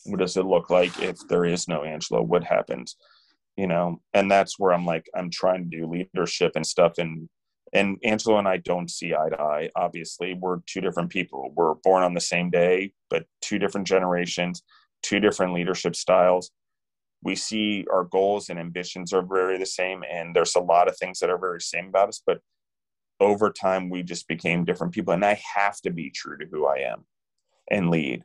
what 0.04 0.18
does 0.18 0.36
it 0.36 0.46
look 0.46 0.70
like 0.70 1.00
if 1.00 1.18
there 1.28 1.44
is 1.44 1.68
no 1.68 1.84
Angelo? 1.84 2.22
What 2.22 2.44
happens? 2.44 2.96
You 3.56 3.66
know, 3.66 4.00
and 4.14 4.30
that's 4.30 4.58
where 4.58 4.72
I'm 4.72 4.86
like, 4.86 5.06
I'm 5.14 5.30
trying 5.30 5.70
to 5.70 5.76
do 5.78 5.86
leadership 5.86 6.52
and 6.54 6.66
stuff 6.66 6.94
and 6.98 7.28
and 7.72 7.98
Angelo 8.04 8.38
and 8.38 8.48
I 8.48 8.58
don't 8.58 8.90
see 8.90 9.14
eye 9.14 9.30
to 9.30 9.40
eye. 9.40 9.70
Obviously, 9.76 10.34
we're 10.34 10.58
two 10.66 10.80
different 10.80 11.10
people. 11.10 11.52
We're 11.54 11.74
born 11.74 12.02
on 12.02 12.14
the 12.14 12.20
same 12.20 12.50
day, 12.50 12.92
but 13.08 13.24
two 13.40 13.58
different 13.58 13.86
generations, 13.86 14.62
two 15.02 15.20
different 15.20 15.54
leadership 15.54 15.96
styles 15.96 16.50
we 17.22 17.36
see 17.36 17.86
our 17.90 18.04
goals 18.04 18.48
and 18.48 18.58
ambitions 18.58 19.12
are 19.12 19.22
very 19.22 19.58
the 19.58 19.66
same 19.66 20.02
and 20.10 20.34
there's 20.34 20.56
a 20.56 20.60
lot 20.60 20.88
of 20.88 20.96
things 20.96 21.18
that 21.20 21.30
are 21.30 21.38
very 21.38 21.60
same 21.60 21.88
about 21.88 22.08
us 22.08 22.22
but 22.26 22.40
over 23.20 23.50
time 23.50 23.88
we 23.88 24.02
just 24.02 24.26
became 24.28 24.64
different 24.64 24.92
people 24.92 25.14
and 25.14 25.24
i 25.24 25.40
have 25.54 25.80
to 25.80 25.90
be 25.90 26.10
true 26.10 26.36
to 26.36 26.46
who 26.50 26.66
i 26.66 26.78
am 26.78 27.04
and 27.70 27.90
lead 27.90 28.24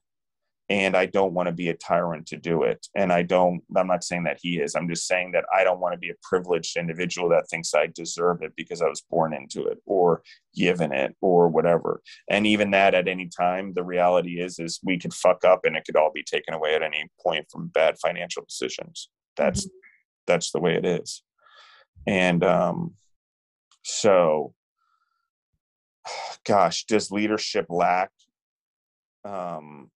and 0.70 0.98
I 0.98 1.06
don't 1.06 1.34
want 1.34 1.48
to 1.48 1.54
be 1.54 1.70
a 1.70 1.74
tyrant 1.74 2.28
to 2.28 2.38
do 2.38 2.64
it. 2.64 2.88
And 2.94 3.12
I 3.14 3.22
don't, 3.22 3.64
I'm 3.76 3.88
not 3.88 4.04
saying 4.04 4.24
that 4.24 4.40
he 4.42 4.60
is. 4.60 4.76
I'm 4.76 4.90
just 4.90 5.08
saying 5.08 5.32
that 5.32 5.46
I 5.56 5.64
don't 5.64 5.80
want 5.80 5.94
to 5.94 6.00
be 6.00 6.10
a 6.10 6.16
privileged 6.22 6.76
individual 6.76 7.30
that 7.30 7.48
thinks 7.50 7.74
I 7.74 7.88
deserve 7.88 8.42
it 8.42 8.54
because 8.58 8.82
I 8.82 8.88
was 8.88 9.02
born 9.10 9.34
into 9.34 9.66
it 9.68 9.78
or 9.86 10.24
given 10.56 10.92
it 10.92 11.16
or 11.22 11.48
whatever. 11.48 12.02
And 12.30 12.46
even 12.46 12.72
that 12.72 12.96
at 12.96 13.08
any 13.08 13.30
time, 13.30 13.74
the 13.76 13.84
reality 13.84 14.42
is, 14.42 14.60
is 14.60 14.80
we 14.84 15.00
could 15.00 15.14
fuck 15.14 15.46
up 15.46 15.62
and 15.64 15.78
it 15.78 15.86
could 15.86 15.96
all 15.96 16.12
be 16.14 16.24
taken 16.24 16.54
away 16.54 16.76
at 16.76 16.84
any 16.84 17.08
point 17.24 17.46
from 17.50 17.68
bad 17.68 17.98
financial 18.00 18.44
decisions. 18.44 19.10
That's, 19.38 19.66
mm-hmm. 19.66 19.78
that's 20.26 20.52
the 20.52 20.60
way 20.60 20.76
it 20.76 20.86
is. 20.86 21.24
And, 22.06 22.44
um, 22.44 22.96
so, 23.84 24.54
gosh, 26.46 26.84
does 26.86 27.10
leadership 27.10 27.68
lack, 27.70 28.12
um, 29.24 29.92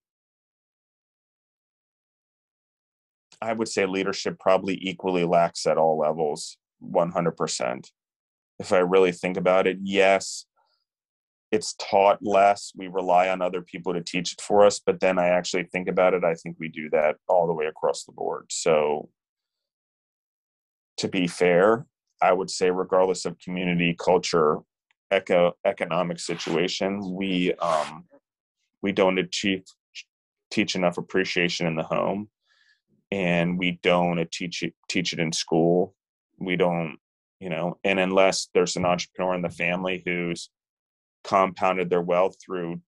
I 3.42 3.54
would 3.54 3.68
say 3.68 3.86
leadership 3.86 4.39
probably 4.39 4.78
equally 4.82 5.26
lacks 5.26 5.66
at 5.66 5.78
all 5.78 5.98
levels, 5.98 6.58
100%. 6.84 7.88
If 8.60 8.72
I 8.72 8.80
really 8.80 9.12
think 9.12 9.38
about 9.38 9.66
it, 9.66 9.80
yes, 9.82 10.46
it's 11.52 11.74
taught 11.74 12.20
less. 12.22 12.72
We 12.76 12.88
rely 12.88 13.30
on 13.30 13.42
other 13.42 13.62
people 13.62 13.94
to 13.94 14.02
teach 14.02 14.34
it 14.34 14.42
for 14.42 14.66
us. 14.66 14.80
But 14.80 15.00
then 15.00 15.18
I 15.18 15.30
actually 15.30 15.64
think 15.64 15.88
about 15.88 16.14
it, 16.14 16.24
I 16.24 16.36
think 16.36 16.58
we 16.60 16.70
do 16.70 16.89
that 16.92 17.18
all 17.28 17.48
the 17.48 17.54
way 17.54 17.66
across 17.66 18.04
the 18.04 18.12
board. 18.12 18.46
So, 18.52 19.10
to 20.98 21.08
be 21.08 21.28
fair, 21.28 21.88
I 22.22 22.32
would 22.34 22.52
say, 22.52 22.70
regardless 22.70 23.26
of 23.26 23.39
community, 23.39 23.96
culture, 24.00 24.60
eco, 25.12 25.54
economic 25.66 26.20
situation, 26.20 27.14
we 27.16 27.54
um, 27.56 28.06
we 28.84 28.92
don't 28.92 29.18
achieve 29.18 29.64
teach 30.52 30.76
enough 30.76 30.98
appreciation 30.98 31.66
in 31.66 31.76
the 31.76 31.84
home 31.84 32.30
and 33.12 33.57
we 33.57 33.80
don't 33.84 34.32
teach 34.32 34.64
it 34.64 34.74
teach 34.89 35.14
it 35.14 35.20
in 35.20 35.32
school. 35.32 35.95
We 36.39 36.55
don't 36.55 36.97
you 37.39 37.49
know 37.49 37.78
and 37.84 37.99
unless 37.99 38.49
there's 38.53 38.76
an 38.76 38.86
entrepreneur 38.86 39.36
in 39.36 39.41
the 39.41 39.49
family 39.49 40.01
who's 40.05 40.49
compounded 41.24 41.89
their 41.89 42.01
wealth 42.01 42.36
through 42.43 42.82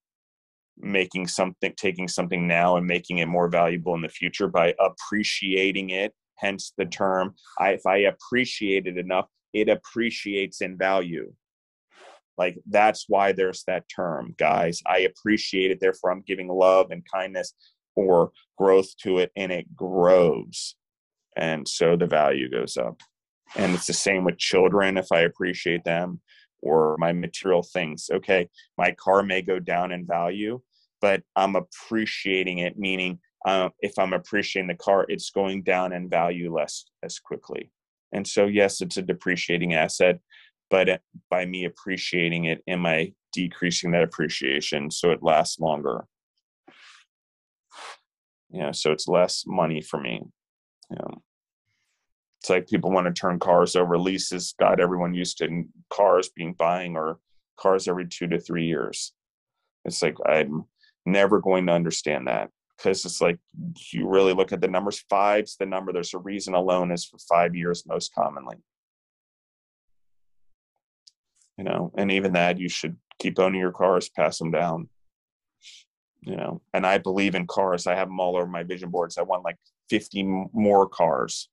making 0.78 1.28
something 1.28 1.74
taking 1.78 2.08
something 2.08 2.48
now 2.48 2.78
and 2.78 2.88
making 2.88 3.20
it 3.20 3.28
more 3.28 3.48
valuable 3.48 3.94
in 3.94 4.02
the 4.02 4.10
future 4.10 4.48
by 4.48 4.74
appreciating 4.80 5.92
it 5.92 6.14
hence 6.38 6.74
the 6.78 6.86
term 6.86 7.36
I, 7.60 7.74
if 7.74 7.86
i 7.86 7.98
appreciate 7.98 8.88
it 8.88 8.98
enough 8.98 9.28
it 9.54 9.70
appreciates 9.70 10.62
in 10.62 10.78
value. 10.78 11.32
Like 12.38 12.58
that's 12.68 13.06
why 13.08 13.32
there's 13.32 13.64
that 13.68 13.86
term 13.88 14.34
guys. 14.38 14.82
I 14.88 15.00
appreciate 15.00 15.70
it 15.72 15.80
therefore 15.80 16.12
i'm 16.12 16.24
giving 16.26 16.48
love 16.48 16.90
and 16.92 17.04
kindness 17.12 17.54
or 17.96 18.32
growth 18.58 18.96
to 18.98 19.20
it 19.20 19.32
and 19.36 19.52
it 19.52 19.76
grows. 19.76 20.76
And 21.36 21.68
so 21.68 21.96
the 21.96 22.08
value 22.08 22.50
goes 22.50 22.78
up. 22.78 23.02
And 23.56 23.74
it's 23.74 23.88
the 23.88 23.94
same 23.94 24.24
with 24.24 24.38
children 24.38 24.98
if 24.98 25.08
i 25.12 25.22
appreciate 25.22 25.84
them 25.84 26.22
or 26.62 26.96
my 26.98 27.12
material 27.12 27.64
things. 27.64 28.10
Okay 28.12 28.50
my 28.78 28.92
car 28.92 29.24
may 29.24 29.42
go 29.42 29.60
down 29.60 29.92
in 29.92 30.06
value 30.06 30.60
but 31.02 31.22
i'm 31.36 31.56
appreciating 31.56 32.60
it 32.60 32.80
meaning 32.80 33.20
uh, 33.46 33.70
if 33.80 34.00
i'm 34.00 34.14
appreciating 34.14 34.70
the 34.70 34.76
car 34.76 35.06
it's 35.10 35.30
going 35.30 35.62
down 35.62 35.94
in 35.94 36.10
value 36.10 36.54
less 36.54 36.86
as 37.04 37.20
quickly. 37.20 37.72
And 38.12 38.28
so 38.28 38.46
yes 38.46 38.82
it's 38.82 38.98
a 38.98 39.02
depreciating 39.02 39.74
asset 39.74 40.20
but 40.70 41.02
by 41.30 41.46
me 41.46 41.66
appreciating 41.66 42.46
it 42.46 42.64
am 42.68 42.86
i 42.86 43.14
decreasing 43.34 43.92
that 43.92 44.04
appreciation 44.04 44.90
so 44.90 45.12
it 45.12 45.22
lasts 45.22 45.60
longer 45.60 46.06
you 48.54 48.62
know 48.62 48.72
so 48.72 48.92
it's 48.92 49.08
less 49.08 49.44
money 49.46 49.82
for 49.82 50.00
me 50.00 50.22
you 50.94 50.98
know. 50.98 51.22
It's 52.40 52.50
like 52.50 52.68
people 52.68 52.92
want 52.92 53.08
to 53.08 53.14
turn 53.14 53.40
cars 53.40 53.76
over. 53.76 53.98
Leases 53.98 54.54
got 54.60 54.80
everyone 54.80 55.14
used 55.14 55.38
to 55.38 55.48
mm, 55.48 55.68
cars 55.90 56.30
being 56.36 56.54
buying 56.54 56.96
or 56.96 57.20
cars 57.58 57.88
every 57.88 58.08
two 58.08 58.28
to 58.28 58.40
three 58.40 58.66
years. 58.66 59.14
It's 59.86 60.02
like 60.02 60.18
i'm 60.28 60.66
never 61.06 61.40
going 61.42 61.66
to 61.68 61.74
understand 61.74 62.28
that 62.28 62.50
because 62.78 63.04
it's 63.06 63.22
like 63.22 63.38
you 63.92 64.08
really 64.08 64.34
look 64.34 64.52
at 64.54 64.62
the 64.62 64.68
numbers 64.68 65.04
five's 65.10 65.56
the 65.58 65.66
number. 65.66 65.92
There's 65.92 66.14
a 66.14 66.20
reason 66.20 66.54
alone 66.54 66.92
is 66.92 67.06
for 67.06 67.18
five 67.18 67.56
years 67.56 67.86
most 67.86 68.14
commonly. 68.14 68.58
You 71.58 71.64
know 71.66 71.92
and 71.98 72.12
even 72.12 72.34
that 72.34 72.60
you 72.60 72.68
should 72.68 72.98
keep 73.20 73.40
owning 73.40 73.62
your 73.62 73.72
cars 73.72 74.10
pass 74.10 74.38
them 74.40 74.52
down 74.52 74.90
you 76.26 76.36
know 76.36 76.62
and 76.74 76.86
i 76.86 76.98
believe 76.98 77.36
in 77.36 77.48
cars. 77.48 77.88
I 77.88 77.96
have 77.96 78.08
them 78.08 78.20
all 78.20 78.36
over 78.36 78.48
my 78.48 78.64
vision 78.64 78.90
boards. 78.90 79.18
I 79.18 79.24
want 79.24 79.44
like 79.44 79.58
50 79.90 80.24
more 80.54 80.88
cars. 80.88 81.50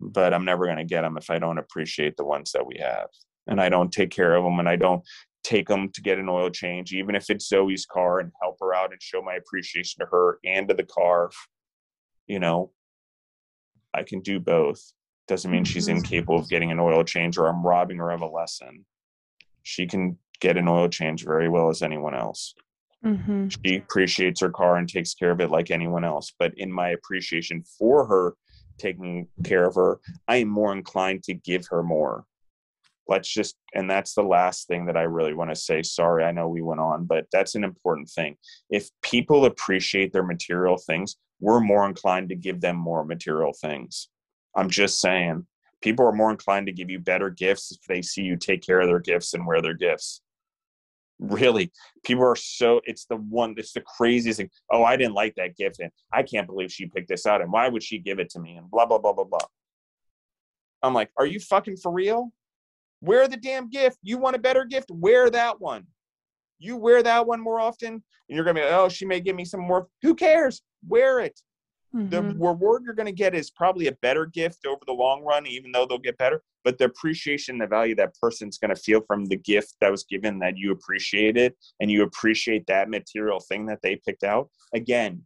But 0.00 0.34
i'm 0.34 0.44
never 0.44 0.66
going 0.66 0.78
to 0.78 0.84
get 0.84 1.02
them 1.02 1.16
if 1.16 1.30
i 1.30 1.38
don't 1.38 1.58
appreciate 1.58 2.16
the 2.16 2.24
ones 2.24 2.52
that 2.52 2.66
we 2.66 2.78
have. 2.78 3.08
And 3.46 3.60
i 3.60 3.68
don't 3.68 3.92
take 3.92 4.10
care 4.10 4.34
of 4.34 4.44
them 4.44 4.58
and 4.58 4.68
i 4.68 4.76
don't 4.76 5.02
take 5.44 5.68
them 5.68 5.90
to 5.92 6.02
get 6.02 6.18
an 6.18 6.28
oil 6.28 6.50
change. 6.50 6.92
Even 6.92 7.14
if 7.14 7.30
it's 7.30 7.48
zoe's 7.48 7.86
car 7.86 8.18
and 8.20 8.32
help 8.42 8.56
her 8.60 8.74
out 8.74 8.92
and 8.92 9.02
show 9.02 9.22
my 9.22 9.34
appreciation 9.34 10.00
to 10.00 10.06
her 10.10 10.38
and 10.44 10.68
to 10.68 10.74
the 10.74 10.84
car 10.84 11.30
you 12.26 12.38
know 12.38 12.70
i 13.94 14.02
can 14.02 14.20
do 14.20 14.38
both. 14.40 14.80
Doesn't 15.28 15.50
mean 15.50 15.64
she's 15.64 15.88
mm-hmm. 15.88 15.98
incapable 15.98 16.38
of 16.38 16.48
getting 16.48 16.70
an 16.72 16.80
oil 16.80 17.04
change 17.04 17.38
or 17.38 17.46
i'm 17.46 17.64
robbing 17.64 17.98
her 17.98 18.10
of 18.10 18.22
a 18.22 18.26
lesson. 18.26 18.84
She 19.62 19.86
can 19.86 20.18
get 20.40 20.56
an 20.56 20.68
oil 20.68 20.88
change 20.88 21.24
very 21.24 21.48
well 21.48 21.68
as 21.68 21.82
anyone 21.82 22.14
else 22.14 22.54
Mm-hmm. 23.04 23.48
She 23.48 23.76
appreciates 23.76 24.40
her 24.40 24.50
car 24.50 24.76
and 24.76 24.88
takes 24.88 25.14
care 25.14 25.30
of 25.30 25.40
it 25.40 25.50
like 25.50 25.70
anyone 25.70 26.04
else. 26.04 26.32
But 26.38 26.52
in 26.56 26.72
my 26.72 26.90
appreciation 26.90 27.62
for 27.78 28.06
her 28.06 28.34
taking 28.78 29.28
care 29.44 29.66
of 29.66 29.74
her, 29.74 30.00
I 30.26 30.36
am 30.36 30.48
more 30.48 30.72
inclined 30.72 31.22
to 31.24 31.34
give 31.34 31.66
her 31.70 31.82
more. 31.82 32.24
Let's 33.06 33.32
just, 33.32 33.56
and 33.74 33.90
that's 33.90 34.14
the 34.14 34.22
last 34.22 34.68
thing 34.68 34.84
that 34.86 34.96
I 34.96 35.02
really 35.02 35.32
want 35.32 35.50
to 35.50 35.56
say. 35.56 35.82
Sorry, 35.82 36.24
I 36.24 36.32
know 36.32 36.48
we 36.48 36.60
went 36.60 36.80
on, 36.80 37.06
but 37.06 37.26
that's 37.32 37.54
an 37.54 37.64
important 37.64 38.10
thing. 38.10 38.36
If 38.68 38.90
people 39.02 39.46
appreciate 39.46 40.12
their 40.12 40.24
material 40.24 40.76
things, 40.76 41.16
we're 41.40 41.60
more 41.60 41.86
inclined 41.86 42.28
to 42.28 42.34
give 42.34 42.60
them 42.60 42.76
more 42.76 43.04
material 43.04 43.54
things. 43.58 44.08
I'm 44.54 44.68
just 44.68 45.00
saying, 45.00 45.46
people 45.80 46.04
are 46.04 46.12
more 46.12 46.30
inclined 46.30 46.66
to 46.66 46.72
give 46.72 46.90
you 46.90 46.98
better 46.98 47.30
gifts 47.30 47.70
if 47.70 47.78
they 47.88 48.02
see 48.02 48.22
you 48.22 48.36
take 48.36 48.60
care 48.60 48.80
of 48.80 48.88
their 48.88 48.98
gifts 48.98 49.32
and 49.32 49.46
wear 49.46 49.62
their 49.62 49.74
gifts 49.74 50.20
really? 51.18 51.72
People 52.04 52.24
are 52.24 52.36
so 52.36 52.80
it's 52.84 53.06
the 53.06 53.16
one 53.16 53.54
it's 53.56 53.72
the 53.72 53.82
craziest 53.82 54.38
thing. 54.38 54.50
Oh 54.70 54.84
i 54.84 54.96
didn't 54.96 55.14
like 55.14 55.34
that 55.36 55.56
gift 55.56 55.80
and 55.80 55.90
i 56.12 56.22
can't 56.22 56.46
believe 56.46 56.72
she 56.72 56.86
picked 56.86 57.08
this 57.08 57.26
out 57.26 57.40
and 57.40 57.50
why 57.52 57.68
would 57.68 57.82
she 57.82 57.98
give 57.98 58.18
it 58.18 58.30
to 58.30 58.40
me 58.40 58.56
and 58.56 58.70
blah 58.70 58.86
blah 58.86 58.98
blah 58.98 59.12
blah 59.12 59.24
blah. 59.24 59.38
I'm 60.82 60.94
like 60.94 61.10
are 61.16 61.26
you 61.26 61.40
fucking 61.40 61.76
for 61.78 61.92
real? 61.92 62.32
Wear 63.00 63.28
the 63.28 63.36
damn 63.36 63.70
gift. 63.70 63.98
You 64.02 64.18
want 64.18 64.36
a 64.36 64.40
better 64.40 64.64
gift? 64.64 64.90
Wear 64.90 65.30
that 65.30 65.60
one. 65.60 65.86
You 66.58 66.76
wear 66.76 67.02
that 67.02 67.26
one 67.26 67.40
more 67.40 67.60
often 67.60 67.92
and 67.94 68.02
you're 68.28 68.44
gonna 68.44 68.60
be 68.60 68.64
like, 68.64 68.74
oh 68.74 68.88
she 68.88 69.06
may 69.06 69.20
give 69.20 69.36
me 69.36 69.44
some 69.44 69.60
more. 69.60 69.88
Who 70.02 70.14
cares? 70.14 70.62
Wear 70.86 71.20
it 71.20 71.40
Mm-hmm. 71.94 72.10
The 72.10 72.22
reward 72.22 72.82
you're 72.84 72.94
going 72.94 73.06
to 73.06 73.12
get 73.12 73.34
is 73.34 73.50
probably 73.50 73.86
a 73.86 73.92
better 73.92 74.26
gift 74.26 74.66
over 74.66 74.80
the 74.86 74.92
long 74.92 75.22
run, 75.22 75.46
even 75.46 75.72
though 75.72 75.86
they'll 75.86 75.98
get 75.98 76.18
better. 76.18 76.42
But 76.64 76.76
the 76.76 76.84
appreciation, 76.84 77.56
the 77.56 77.66
value 77.66 77.94
that 77.94 78.14
person's 78.20 78.58
going 78.58 78.74
to 78.74 78.80
feel 78.80 79.00
from 79.06 79.24
the 79.24 79.36
gift 79.36 79.76
that 79.80 79.90
was 79.90 80.04
given 80.04 80.38
that 80.40 80.58
you 80.58 80.72
appreciate 80.72 81.36
it 81.36 81.56
and 81.80 81.90
you 81.90 82.02
appreciate 82.02 82.66
that 82.66 82.90
material 82.90 83.40
thing 83.40 83.66
that 83.66 83.80
they 83.82 83.96
picked 83.96 84.22
out, 84.22 84.50
again, 84.74 85.22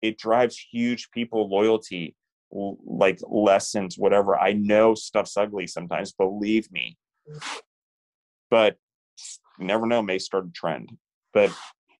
it 0.00 0.16
drives 0.16 0.64
huge 0.70 1.10
people 1.10 1.48
loyalty, 1.48 2.14
like 2.52 3.18
lessons, 3.28 3.98
whatever. 3.98 4.38
I 4.38 4.52
know 4.52 4.94
stuff's 4.94 5.36
ugly 5.36 5.66
sometimes, 5.66 6.12
believe 6.12 6.70
me. 6.70 6.96
But 8.48 8.76
never 9.58 9.86
know, 9.86 10.02
may 10.02 10.18
start 10.18 10.46
a 10.46 10.52
trend. 10.52 10.90
But 11.34 11.52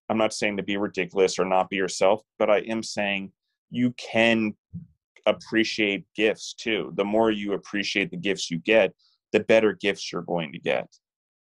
I'm 0.08 0.16
not 0.16 0.32
saying 0.32 0.58
to 0.58 0.62
be 0.62 0.76
ridiculous 0.76 1.40
or 1.40 1.44
not 1.44 1.70
be 1.70 1.76
yourself, 1.76 2.22
but 2.38 2.48
I 2.48 2.58
am 2.58 2.82
saying 2.82 3.32
you 3.70 3.94
can 3.98 4.54
appreciate 5.26 6.04
gifts 6.16 6.54
too. 6.54 6.92
The 6.96 7.04
more 7.04 7.30
you 7.30 7.52
appreciate 7.52 8.10
the 8.10 8.16
gifts 8.16 8.50
you 8.50 8.58
get, 8.58 8.92
the 9.32 9.40
better 9.40 9.72
gifts 9.72 10.12
you're 10.12 10.22
going 10.22 10.52
to 10.52 10.58
get. 10.58 10.88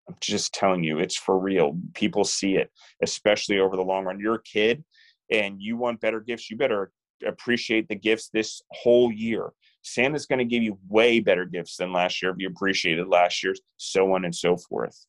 I'm 0.08 0.16
just 0.22 0.54
telling 0.54 0.84
you, 0.84 1.00
it's 1.00 1.16
for 1.16 1.38
real. 1.38 1.78
People 1.94 2.24
see 2.24 2.56
it, 2.58 2.72
especially 3.04 3.60
over 3.60 3.76
the 3.76 3.84
long 3.84 4.06
run. 4.06 4.20
You're 4.20 4.36
a 4.36 4.44
kid 4.44 4.84
and 5.32 5.62
you 5.62 5.78
want 5.78 6.02
better 6.02 6.20
gifts, 6.20 6.50
you 6.50 6.58
better 6.58 6.92
appreciate 7.26 7.88
the 7.88 7.96
gifts 7.96 8.30
this 8.30 8.62
whole 8.72 9.12
year. 9.12 9.52
Santa's 9.82 10.26
going 10.26 10.40
to 10.40 10.46
give 10.46 10.64
you 10.64 10.78
way 10.88 11.20
better 11.20 11.46
gifts 11.46 11.78
than 11.78 11.94
last 11.94 12.22
year 12.22 12.32
if 12.32 12.38
you 12.40 12.48
appreciated 12.48 13.08
last 13.08 13.44
year's, 13.44 13.62
so 13.78 14.14
on 14.14 14.26
and 14.26 14.36
so 14.36 14.58
forth. 14.58 15.06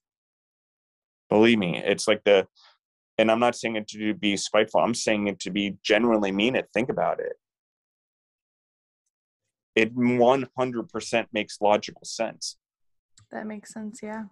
Believe 1.28 1.58
me, 1.58 1.80
it's 1.84 2.08
like 2.08 2.22
the 2.24 2.46
and 3.21 3.31
i'm 3.31 3.39
not 3.39 3.55
saying 3.55 3.77
it 3.77 3.87
to 3.89 4.14
be 4.14 4.37
spiteful. 4.37 4.81
I'm 4.81 4.95
saying 4.95 5.27
it 5.29 5.41
to 5.41 5.51
be 5.51 5.77
genuinely 5.83 6.33
mean 6.33 6.57
it. 6.57 6.68
Think 6.73 6.89
about 6.89 7.21
it. 7.21 7.35
It 9.77 9.95
100% 9.95 11.27
makes 11.33 11.61
logical 11.61 12.05
sense. 12.05 12.57
That 13.31 13.47
makes 13.47 13.73
sense 13.73 14.01
yeah. 14.03 14.25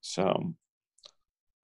So 0.00 0.54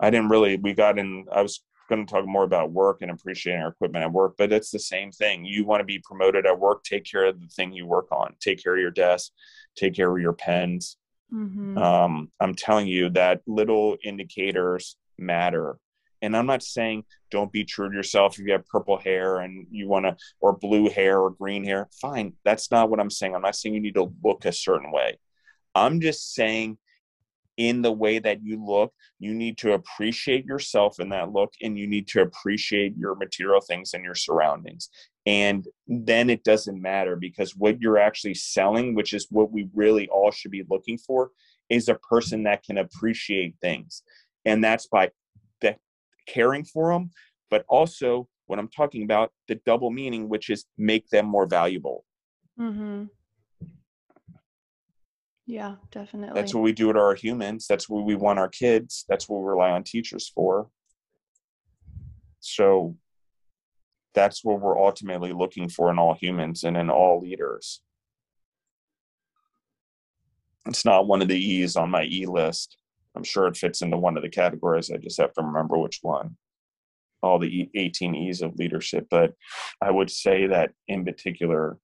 i 0.03 0.09
didn't 0.09 0.31
really 0.31 0.57
we 0.57 0.73
got 0.73 0.99
in 0.99 1.27
i 1.31 1.43
was 1.43 1.63
going 1.91 2.07
to 2.07 2.11
talk 2.11 2.27
more 2.27 2.45
about 2.45 2.73
work 2.73 3.03
and 3.03 3.11
appreciating 3.11 3.61
our 3.61 3.69
equipment 3.69 4.05
at 4.05 4.13
work 4.13 4.35
but 4.39 4.53
it's 4.53 4.71
the 4.71 4.79
same 4.79 5.11
thing. 5.13 5.45
You 5.45 5.67
want 5.67 5.81
to 5.81 5.85
be 5.85 6.01
promoted 6.03 6.47
at 6.47 6.59
work 6.59 6.83
take 6.83 7.05
care 7.05 7.27
of 7.27 7.39
the 7.39 7.49
thing 7.49 7.73
you 7.73 7.87
work 7.87 8.11
on. 8.11 8.35
Take 8.41 8.63
care 8.63 8.75
of 8.75 8.81
your 8.81 8.91
desk 8.91 9.31
take 9.77 9.95
care 9.95 10.11
of 10.15 10.21
your 10.21 10.33
pens 10.33 10.97
Mm-hmm. 11.33 11.79
Um, 11.79 12.31
I'm 12.41 12.55
telling 12.55 12.87
you 12.87 13.11
that 13.11 13.43
little 13.47 13.97
indicators 14.05 14.97
matter. 15.19 15.79
And 16.23 16.37
I'm 16.37 16.47
not 16.47 16.63
saying 16.63 17.05
don't 17.31 17.53
be 17.53 17.65
true 17.65 17.89
to 17.89 17.97
yourself 17.97 18.39
if 18.39 18.45
you 18.45 18.53
have 18.53 18.67
purple 18.67 18.99
hair 18.99 19.39
and 19.39 19.67
you 19.71 19.89
want 19.89 20.05
to, 20.05 20.17
or 20.41 20.53
blue 20.53 20.91
hair 20.91 21.21
or 21.21 21.31
green 21.31 21.65
hair. 21.65 21.89
Fine. 22.01 22.35
That's 22.45 22.71
not 22.71 22.91
what 22.91 23.01
I'm 23.01 23.11
saying. 23.11 23.35
I'm 23.35 23.43
not 23.43 23.57
saying 23.57 23.75
you 23.75 23.81
need 23.81 23.95
to 23.95 24.13
look 24.23 24.45
a 24.45 24.53
certain 24.53 24.93
way. 24.93 25.19
I'm 25.75 26.01
just 26.01 26.35
saying 26.35 26.79
in 27.57 27.83
the 27.83 27.93
way 27.93 28.19
that 28.19 28.43
you 28.43 28.65
look, 28.65 28.93
you 29.19 29.35
need 29.35 29.59
to 29.59 29.73
appreciate 29.73 30.45
yourself 30.47 30.99
in 30.99 31.11
that 31.11 31.31
look 31.31 31.53
and 31.63 31.79
you 31.79 31.87
need 31.87 32.09
to 32.09 32.23
appreciate 32.23 32.97
your 32.97 33.15
material 33.15 33.61
things 33.61 33.93
and 33.93 34.05
your 34.05 34.15
surroundings. 34.15 34.89
And 35.27 35.67
then 35.87 36.31
it 36.31 36.45
doesn't 36.45 36.81
matter 36.81 37.15
because 37.17 37.55
what 37.55 37.81
you're 37.81 37.99
actually 37.99 38.35
selling, 38.35 38.95
which 38.95 39.13
is 39.13 39.27
what 39.31 39.53
we 39.53 39.69
really 39.75 40.09
all 40.09 40.31
should 40.31 40.51
be 40.51 40.65
looking 40.69 40.99
for, 40.99 41.31
is 41.69 41.89
a 41.89 41.95
person 41.95 42.45
that 42.45 42.63
can 42.63 42.79
appreciate 42.79 43.55
things. 43.61 44.03
And 44.45 44.65
that's 44.65 44.87
by 44.87 45.11
the 45.61 45.77
caring 46.27 46.65
for 46.65 46.93
them, 46.93 47.11
but 47.51 47.65
also 47.69 48.29
what 48.47 48.59
I'm 48.59 48.69
talking 48.69 49.05
about, 49.05 49.31
the 49.47 49.61
double 49.67 49.91
meaning, 49.91 50.29
which 50.29 50.51
is 50.51 50.65
make 50.77 51.09
them 51.11 51.27
more 51.27 51.47
valuable. 51.47 52.05
Mm-hmm. 52.59 53.05
Yeah, 55.47 55.77
definitely. 55.91 56.41
That's 56.41 56.55
what 56.55 56.63
we 56.63 56.73
do 56.73 56.93
to 56.93 56.99
our 56.99 57.15
humans. 57.15 57.67
That's 57.69 57.89
what 57.89 58.05
we 58.05 58.15
want 58.15 58.39
our 58.39 58.49
kids. 58.49 59.05
That's 59.09 59.29
what 59.29 59.41
we 59.41 59.49
rely 59.49 59.71
on 59.71 59.83
teachers 59.85 60.29
for. 60.29 60.69
so 62.41 62.97
that's 64.15 64.45
what 64.45 64.61
we're 64.61 64.79
ultimately 64.79 65.33
looking 65.33 65.69
for 65.69 65.91
in 65.91 65.99
all 65.99 66.15
humans 66.15 66.65
and 66.65 66.77
in 66.77 66.91
all 66.91 67.21
leaders. 67.21 67.81
It's 70.67 70.85
not 70.85 71.07
one 71.07 71.23
of 71.23 71.29
the 71.29 71.39
E's 71.39 71.77
on 71.77 71.91
my 71.91 72.05
E 72.05 72.27
list. 72.27 72.77
I'm 73.17 73.25
sure 73.25 73.47
it 73.47 73.57
fits 73.57 73.83
into 73.83 73.97
one 73.97 74.17
of 74.17 74.23
the 74.23 74.29
categories. 74.29 74.91
I 74.91 74.97
just 74.97 75.21
have 75.21 75.33
to 75.35 75.43
remember 75.43 75.79
which 75.79 75.99
one. 76.03 76.37
All 77.23 77.39
the 77.39 77.69
18 77.75 78.15
E's 78.15 78.43
of 78.43 78.57
leadership. 78.57 79.07
But 79.11 79.35
I 79.81 79.91
would 79.91 80.11
say 80.11 80.47
that 80.47 80.73
in 80.89 81.05
particular, 81.05 81.79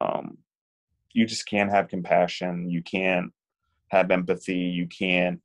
um, 0.00 0.38
you 1.12 1.26
just 1.26 1.46
can't 1.46 1.70
have 1.70 1.88
compassion. 1.88 2.70
You 2.70 2.82
can't 2.82 3.32
have 3.90 4.10
empathy. 4.10 4.54
You 4.54 4.86
can't 4.86 5.40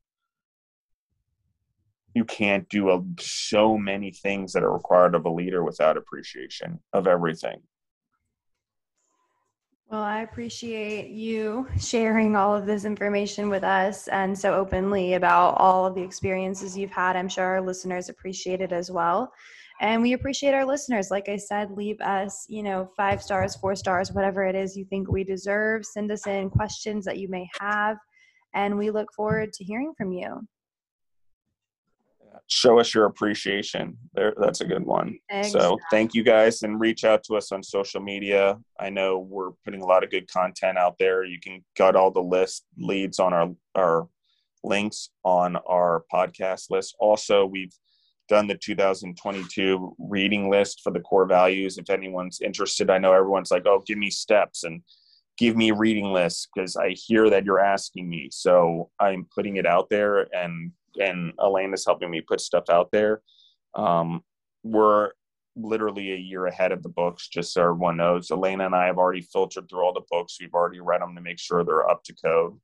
you 2.14 2.24
can't 2.24 2.68
do 2.68 2.90
a, 2.90 3.02
so 3.18 3.76
many 3.76 4.12
things 4.12 4.52
that 4.52 4.62
are 4.62 4.72
required 4.72 5.14
of 5.14 5.26
a 5.26 5.30
leader 5.30 5.64
without 5.64 5.96
appreciation 5.96 6.80
of 6.92 7.06
everything. 7.06 7.60
Well, 9.90 10.02
I 10.02 10.22
appreciate 10.22 11.10
you 11.10 11.68
sharing 11.78 12.36
all 12.36 12.56
of 12.56 12.66
this 12.66 12.84
information 12.84 13.50
with 13.50 13.62
us 13.62 14.08
and 14.08 14.36
so 14.36 14.54
openly 14.54 15.14
about 15.14 15.56
all 15.58 15.86
of 15.86 15.94
the 15.94 16.02
experiences 16.02 16.76
you've 16.76 16.90
had. 16.90 17.16
I'm 17.16 17.28
sure 17.28 17.44
our 17.44 17.60
listeners 17.60 18.08
appreciate 18.08 18.60
it 18.60 18.72
as 18.72 18.90
well. 18.90 19.32
And 19.80 20.00
we 20.00 20.12
appreciate 20.12 20.54
our 20.54 20.64
listeners. 20.64 21.10
Like 21.10 21.28
I 21.28 21.36
said, 21.36 21.72
leave 21.72 22.00
us, 22.00 22.46
you 22.48 22.62
know, 22.62 22.88
five 22.96 23.22
stars, 23.22 23.56
four 23.56 23.74
stars, 23.74 24.12
whatever 24.12 24.44
it 24.44 24.54
is 24.54 24.76
you 24.76 24.84
think 24.84 25.10
we 25.10 25.22
deserve. 25.24 25.84
Send 25.84 26.10
us 26.10 26.26
in 26.26 26.48
questions 26.48 27.04
that 27.04 27.18
you 27.18 27.28
may 27.28 27.48
have. 27.60 27.98
And 28.54 28.78
we 28.78 28.90
look 28.90 29.12
forward 29.12 29.52
to 29.52 29.64
hearing 29.64 29.92
from 29.98 30.12
you 30.12 30.46
show 32.46 32.78
us 32.78 32.94
your 32.94 33.06
appreciation. 33.06 33.96
There, 34.14 34.34
that's 34.38 34.60
a 34.60 34.64
good 34.64 34.84
one. 34.84 35.18
Exactly. 35.30 35.60
So 35.60 35.78
thank 35.90 36.14
you 36.14 36.22
guys, 36.22 36.62
and 36.62 36.80
reach 36.80 37.04
out 37.04 37.22
to 37.24 37.36
us 37.36 37.52
on 37.52 37.62
social 37.62 38.00
media. 38.00 38.58
I 38.78 38.90
know 38.90 39.18
we're 39.18 39.52
putting 39.64 39.82
a 39.82 39.86
lot 39.86 40.04
of 40.04 40.10
good 40.10 40.30
content 40.30 40.78
out 40.78 40.96
there. 40.98 41.24
You 41.24 41.38
can 41.40 41.64
got 41.76 41.96
all 41.96 42.10
the 42.10 42.22
list 42.22 42.64
leads 42.76 43.18
on 43.18 43.32
our 43.32 43.50
our 43.74 44.08
links 44.62 45.10
on 45.24 45.56
our 45.68 46.04
podcast 46.12 46.70
list. 46.70 46.96
Also, 46.98 47.44
we've 47.44 47.74
done 48.28 48.46
the 48.46 48.56
2022 48.56 49.94
reading 49.98 50.50
list 50.50 50.80
for 50.82 50.90
the 50.90 51.00
core 51.00 51.26
values. 51.26 51.76
If 51.76 51.90
anyone's 51.90 52.40
interested, 52.40 52.90
I 52.90 52.98
know 52.98 53.12
everyone's 53.12 53.50
like, 53.50 53.66
"Oh, 53.66 53.82
give 53.86 53.98
me 53.98 54.10
steps 54.10 54.64
and." 54.64 54.82
give 55.36 55.56
me 55.56 55.72
reading 55.72 56.12
lists 56.12 56.46
because 56.54 56.76
I 56.76 56.90
hear 56.90 57.28
that 57.30 57.44
you're 57.44 57.58
asking 57.58 58.08
me. 58.08 58.28
So 58.30 58.90
I'm 59.00 59.26
putting 59.34 59.56
it 59.56 59.66
out 59.66 59.88
there 59.90 60.28
and 60.32 60.72
and 61.00 61.32
Elaine 61.38 61.74
is 61.74 61.84
helping 61.84 62.10
me 62.10 62.20
put 62.20 62.40
stuff 62.40 62.64
out 62.70 62.90
there. 62.92 63.20
Um, 63.74 64.22
we're 64.62 65.10
literally 65.56 66.12
a 66.12 66.16
year 66.16 66.46
ahead 66.46 66.72
of 66.72 66.82
the 66.82 66.88
books, 66.88 67.28
just 67.28 67.52
so 67.52 67.62
everyone 67.62 67.96
knows. 67.96 68.30
Elena 68.30 68.66
and 68.66 68.74
I 68.74 68.86
have 68.86 68.98
already 68.98 69.20
filtered 69.20 69.68
through 69.68 69.84
all 69.84 69.92
the 69.92 70.02
books. 70.10 70.38
We've 70.40 70.54
already 70.54 70.80
read 70.80 71.00
them 71.00 71.14
to 71.14 71.20
make 71.20 71.38
sure 71.38 71.64
they're 71.64 71.88
up 71.88 72.02
to 72.04 72.14
code, 72.14 72.58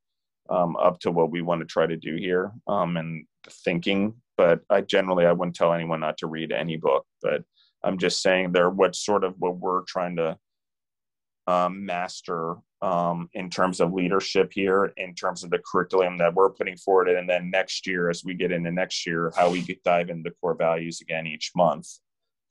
um, 0.48 0.76
up 0.76 0.98
to 1.00 1.10
what 1.10 1.30
we 1.30 1.42
want 1.42 1.60
to 1.60 1.66
try 1.66 1.86
to 1.86 1.96
do 1.96 2.16
here 2.16 2.52
um, 2.66 2.96
and 2.96 3.24
thinking. 3.64 4.14
But 4.36 4.60
I 4.70 4.80
generally 4.80 5.26
I 5.26 5.32
wouldn't 5.32 5.56
tell 5.56 5.72
anyone 5.72 6.00
not 6.00 6.18
to 6.18 6.26
read 6.26 6.52
any 6.52 6.76
book, 6.76 7.06
but 7.22 7.42
I'm 7.84 7.98
just 7.98 8.22
saying 8.22 8.52
they're 8.52 8.70
what 8.70 8.96
sort 8.96 9.24
of 9.24 9.34
what 9.38 9.58
we're 9.58 9.82
trying 9.82 10.16
to 10.16 10.38
um, 11.46 11.84
master 11.84 12.56
um, 12.82 13.28
in 13.34 13.50
terms 13.50 13.80
of 13.80 13.92
leadership 13.92 14.52
here, 14.52 14.92
in 14.96 15.14
terms 15.14 15.44
of 15.44 15.50
the 15.50 15.60
curriculum 15.70 16.16
that 16.18 16.34
we're 16.34 16.50
putting 16.50 16.76
forward, 16.76 17.08
and 17.08 17.28
then 17.28 17.50
next 17.50 17.86
year, 17.86 18.08
as 18.08 18.24
we 18.24 18.34
get 18.34 18.52
into 18.52 18.70
next 18.70 19.06
year, 19.06 19.32
how 19.36 19.50
we 19.50 19.62
dive 19.84 20.08
into 20.08 20.30
core 20.40 20.54
values 20.54 21.00
again 21.00 21.26
each 21.26 21.52
month. 21.54 21.86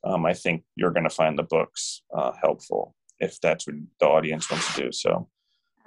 Um, 0.03 0.25
I 0.25 0.33
think 0.33 0.63
you're 0.75 0.91
going 0.91 1.03
to 1.03 1.09
find 1.09 1.37
the 1.37 1.43
books 1.43 2.03
uh, 2.15 2.31
helpful 2.41 2.95
if 3.19 3.39
that's 3.41 3.67
what 3.67 3.75
the 3.99 4.05
audience 4.05 4.49
wants 4.49 4.73
to 4.75 4.81
do. 4.83 4.91
So, 4.91 5.27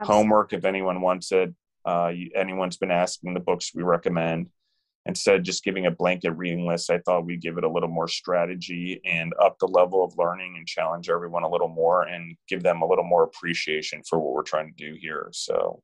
Absolutely. 0.00 0.22
homework 0.22 0.52
if 0.52 0.64
anyone 0.64 1.00
wants 1.00 1.32
it. 1.32 1.54
Uh, 1.84 2.12
anyone's 2.34 2.76
been 2.76 2.90
asking 2.90 3.34
the 3.34 3.40
books 3.40 3.72
we 3.74 3.82
recommend 3.82 4.48
instead 5.06 5.36
of 5.36 5.42
just 5.42 5.64
giving 5.64 5.86
a 5.86 5.90
blanket 5.90 6.30
reading 6.32 6.66
list 6.66 6.90
i 6.90 6.98
thought 6.98 7.24
we'd 7.24 7.42
give 7.42 7.58
it 7.58 7.64
a 7.64 7.70
little 7.70 7.88
more 7.88 8.08
strategy 8.08 9.00
and 9.04 9.32
up 9.40 9.56
the 9.58 9.66
level 9.66 10.04
of 10.04 10.16
learning 10.16 10.54
and 10.56 10.66
challenge 10.66 11.08
everyone 11.08 11.42
a 11.42 11.50
little 11.50 11.68
more 11.68 12.02
and 12.04 12.36
give 12.48 12.62
them 12.62 12.82
a 12.82 12.86
little 12.86 13.04
more 13.04 13.24
appreciation 13.24 14.02
for 14.08 14.18
what 14.18 14.32
we're 14.32 14.42
trying 14.42 14.68
to 14.68 14.74
do 14.76 14.96
here. 15.00 15.28
So 15.32 15.82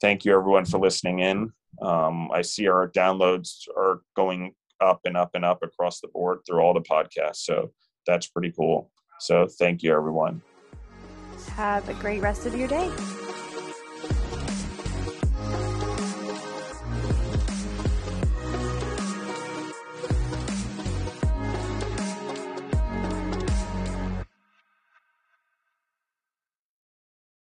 thank 0.00 0.24
you 0.24 0.34
everyone 0.34 0.64
for 0.64 0.78
listening 0.78 1.20
in. 1.20 1.52
Um, 1.82 2.30
i 2.32 2.42
see 2.42 2.66
our 2.66 2.90
downloads 2.90 3.68
are 3.76 4.00
going 4.16 4.54
up 4.80 5.00
and 5.04 5.16
up 5.16 5.30
and 5.34 5.44
up 5.44 5.62
across 5.62 6.00
the 6.00 6.08
board 6.08 6.38
through 6.46 6.60
all 6.60 6.74
the 6.74 6.80
podcasts 6.80 7.36
so 7.36 7.70
that's 8.06 8.26
pretty 8.26 8.52
cool. 8.52 8.90
So 9.20 9.46
thank 9.46 9.82
you 9.82 9.94
everyone. 9.94 10.42
Have 11.50 11.88
a 11.88 11.94
great 11.94 12.20
rest 12.22 12.46
of 12.46 12.56
your 12.56 12.68
day 12.68 12.90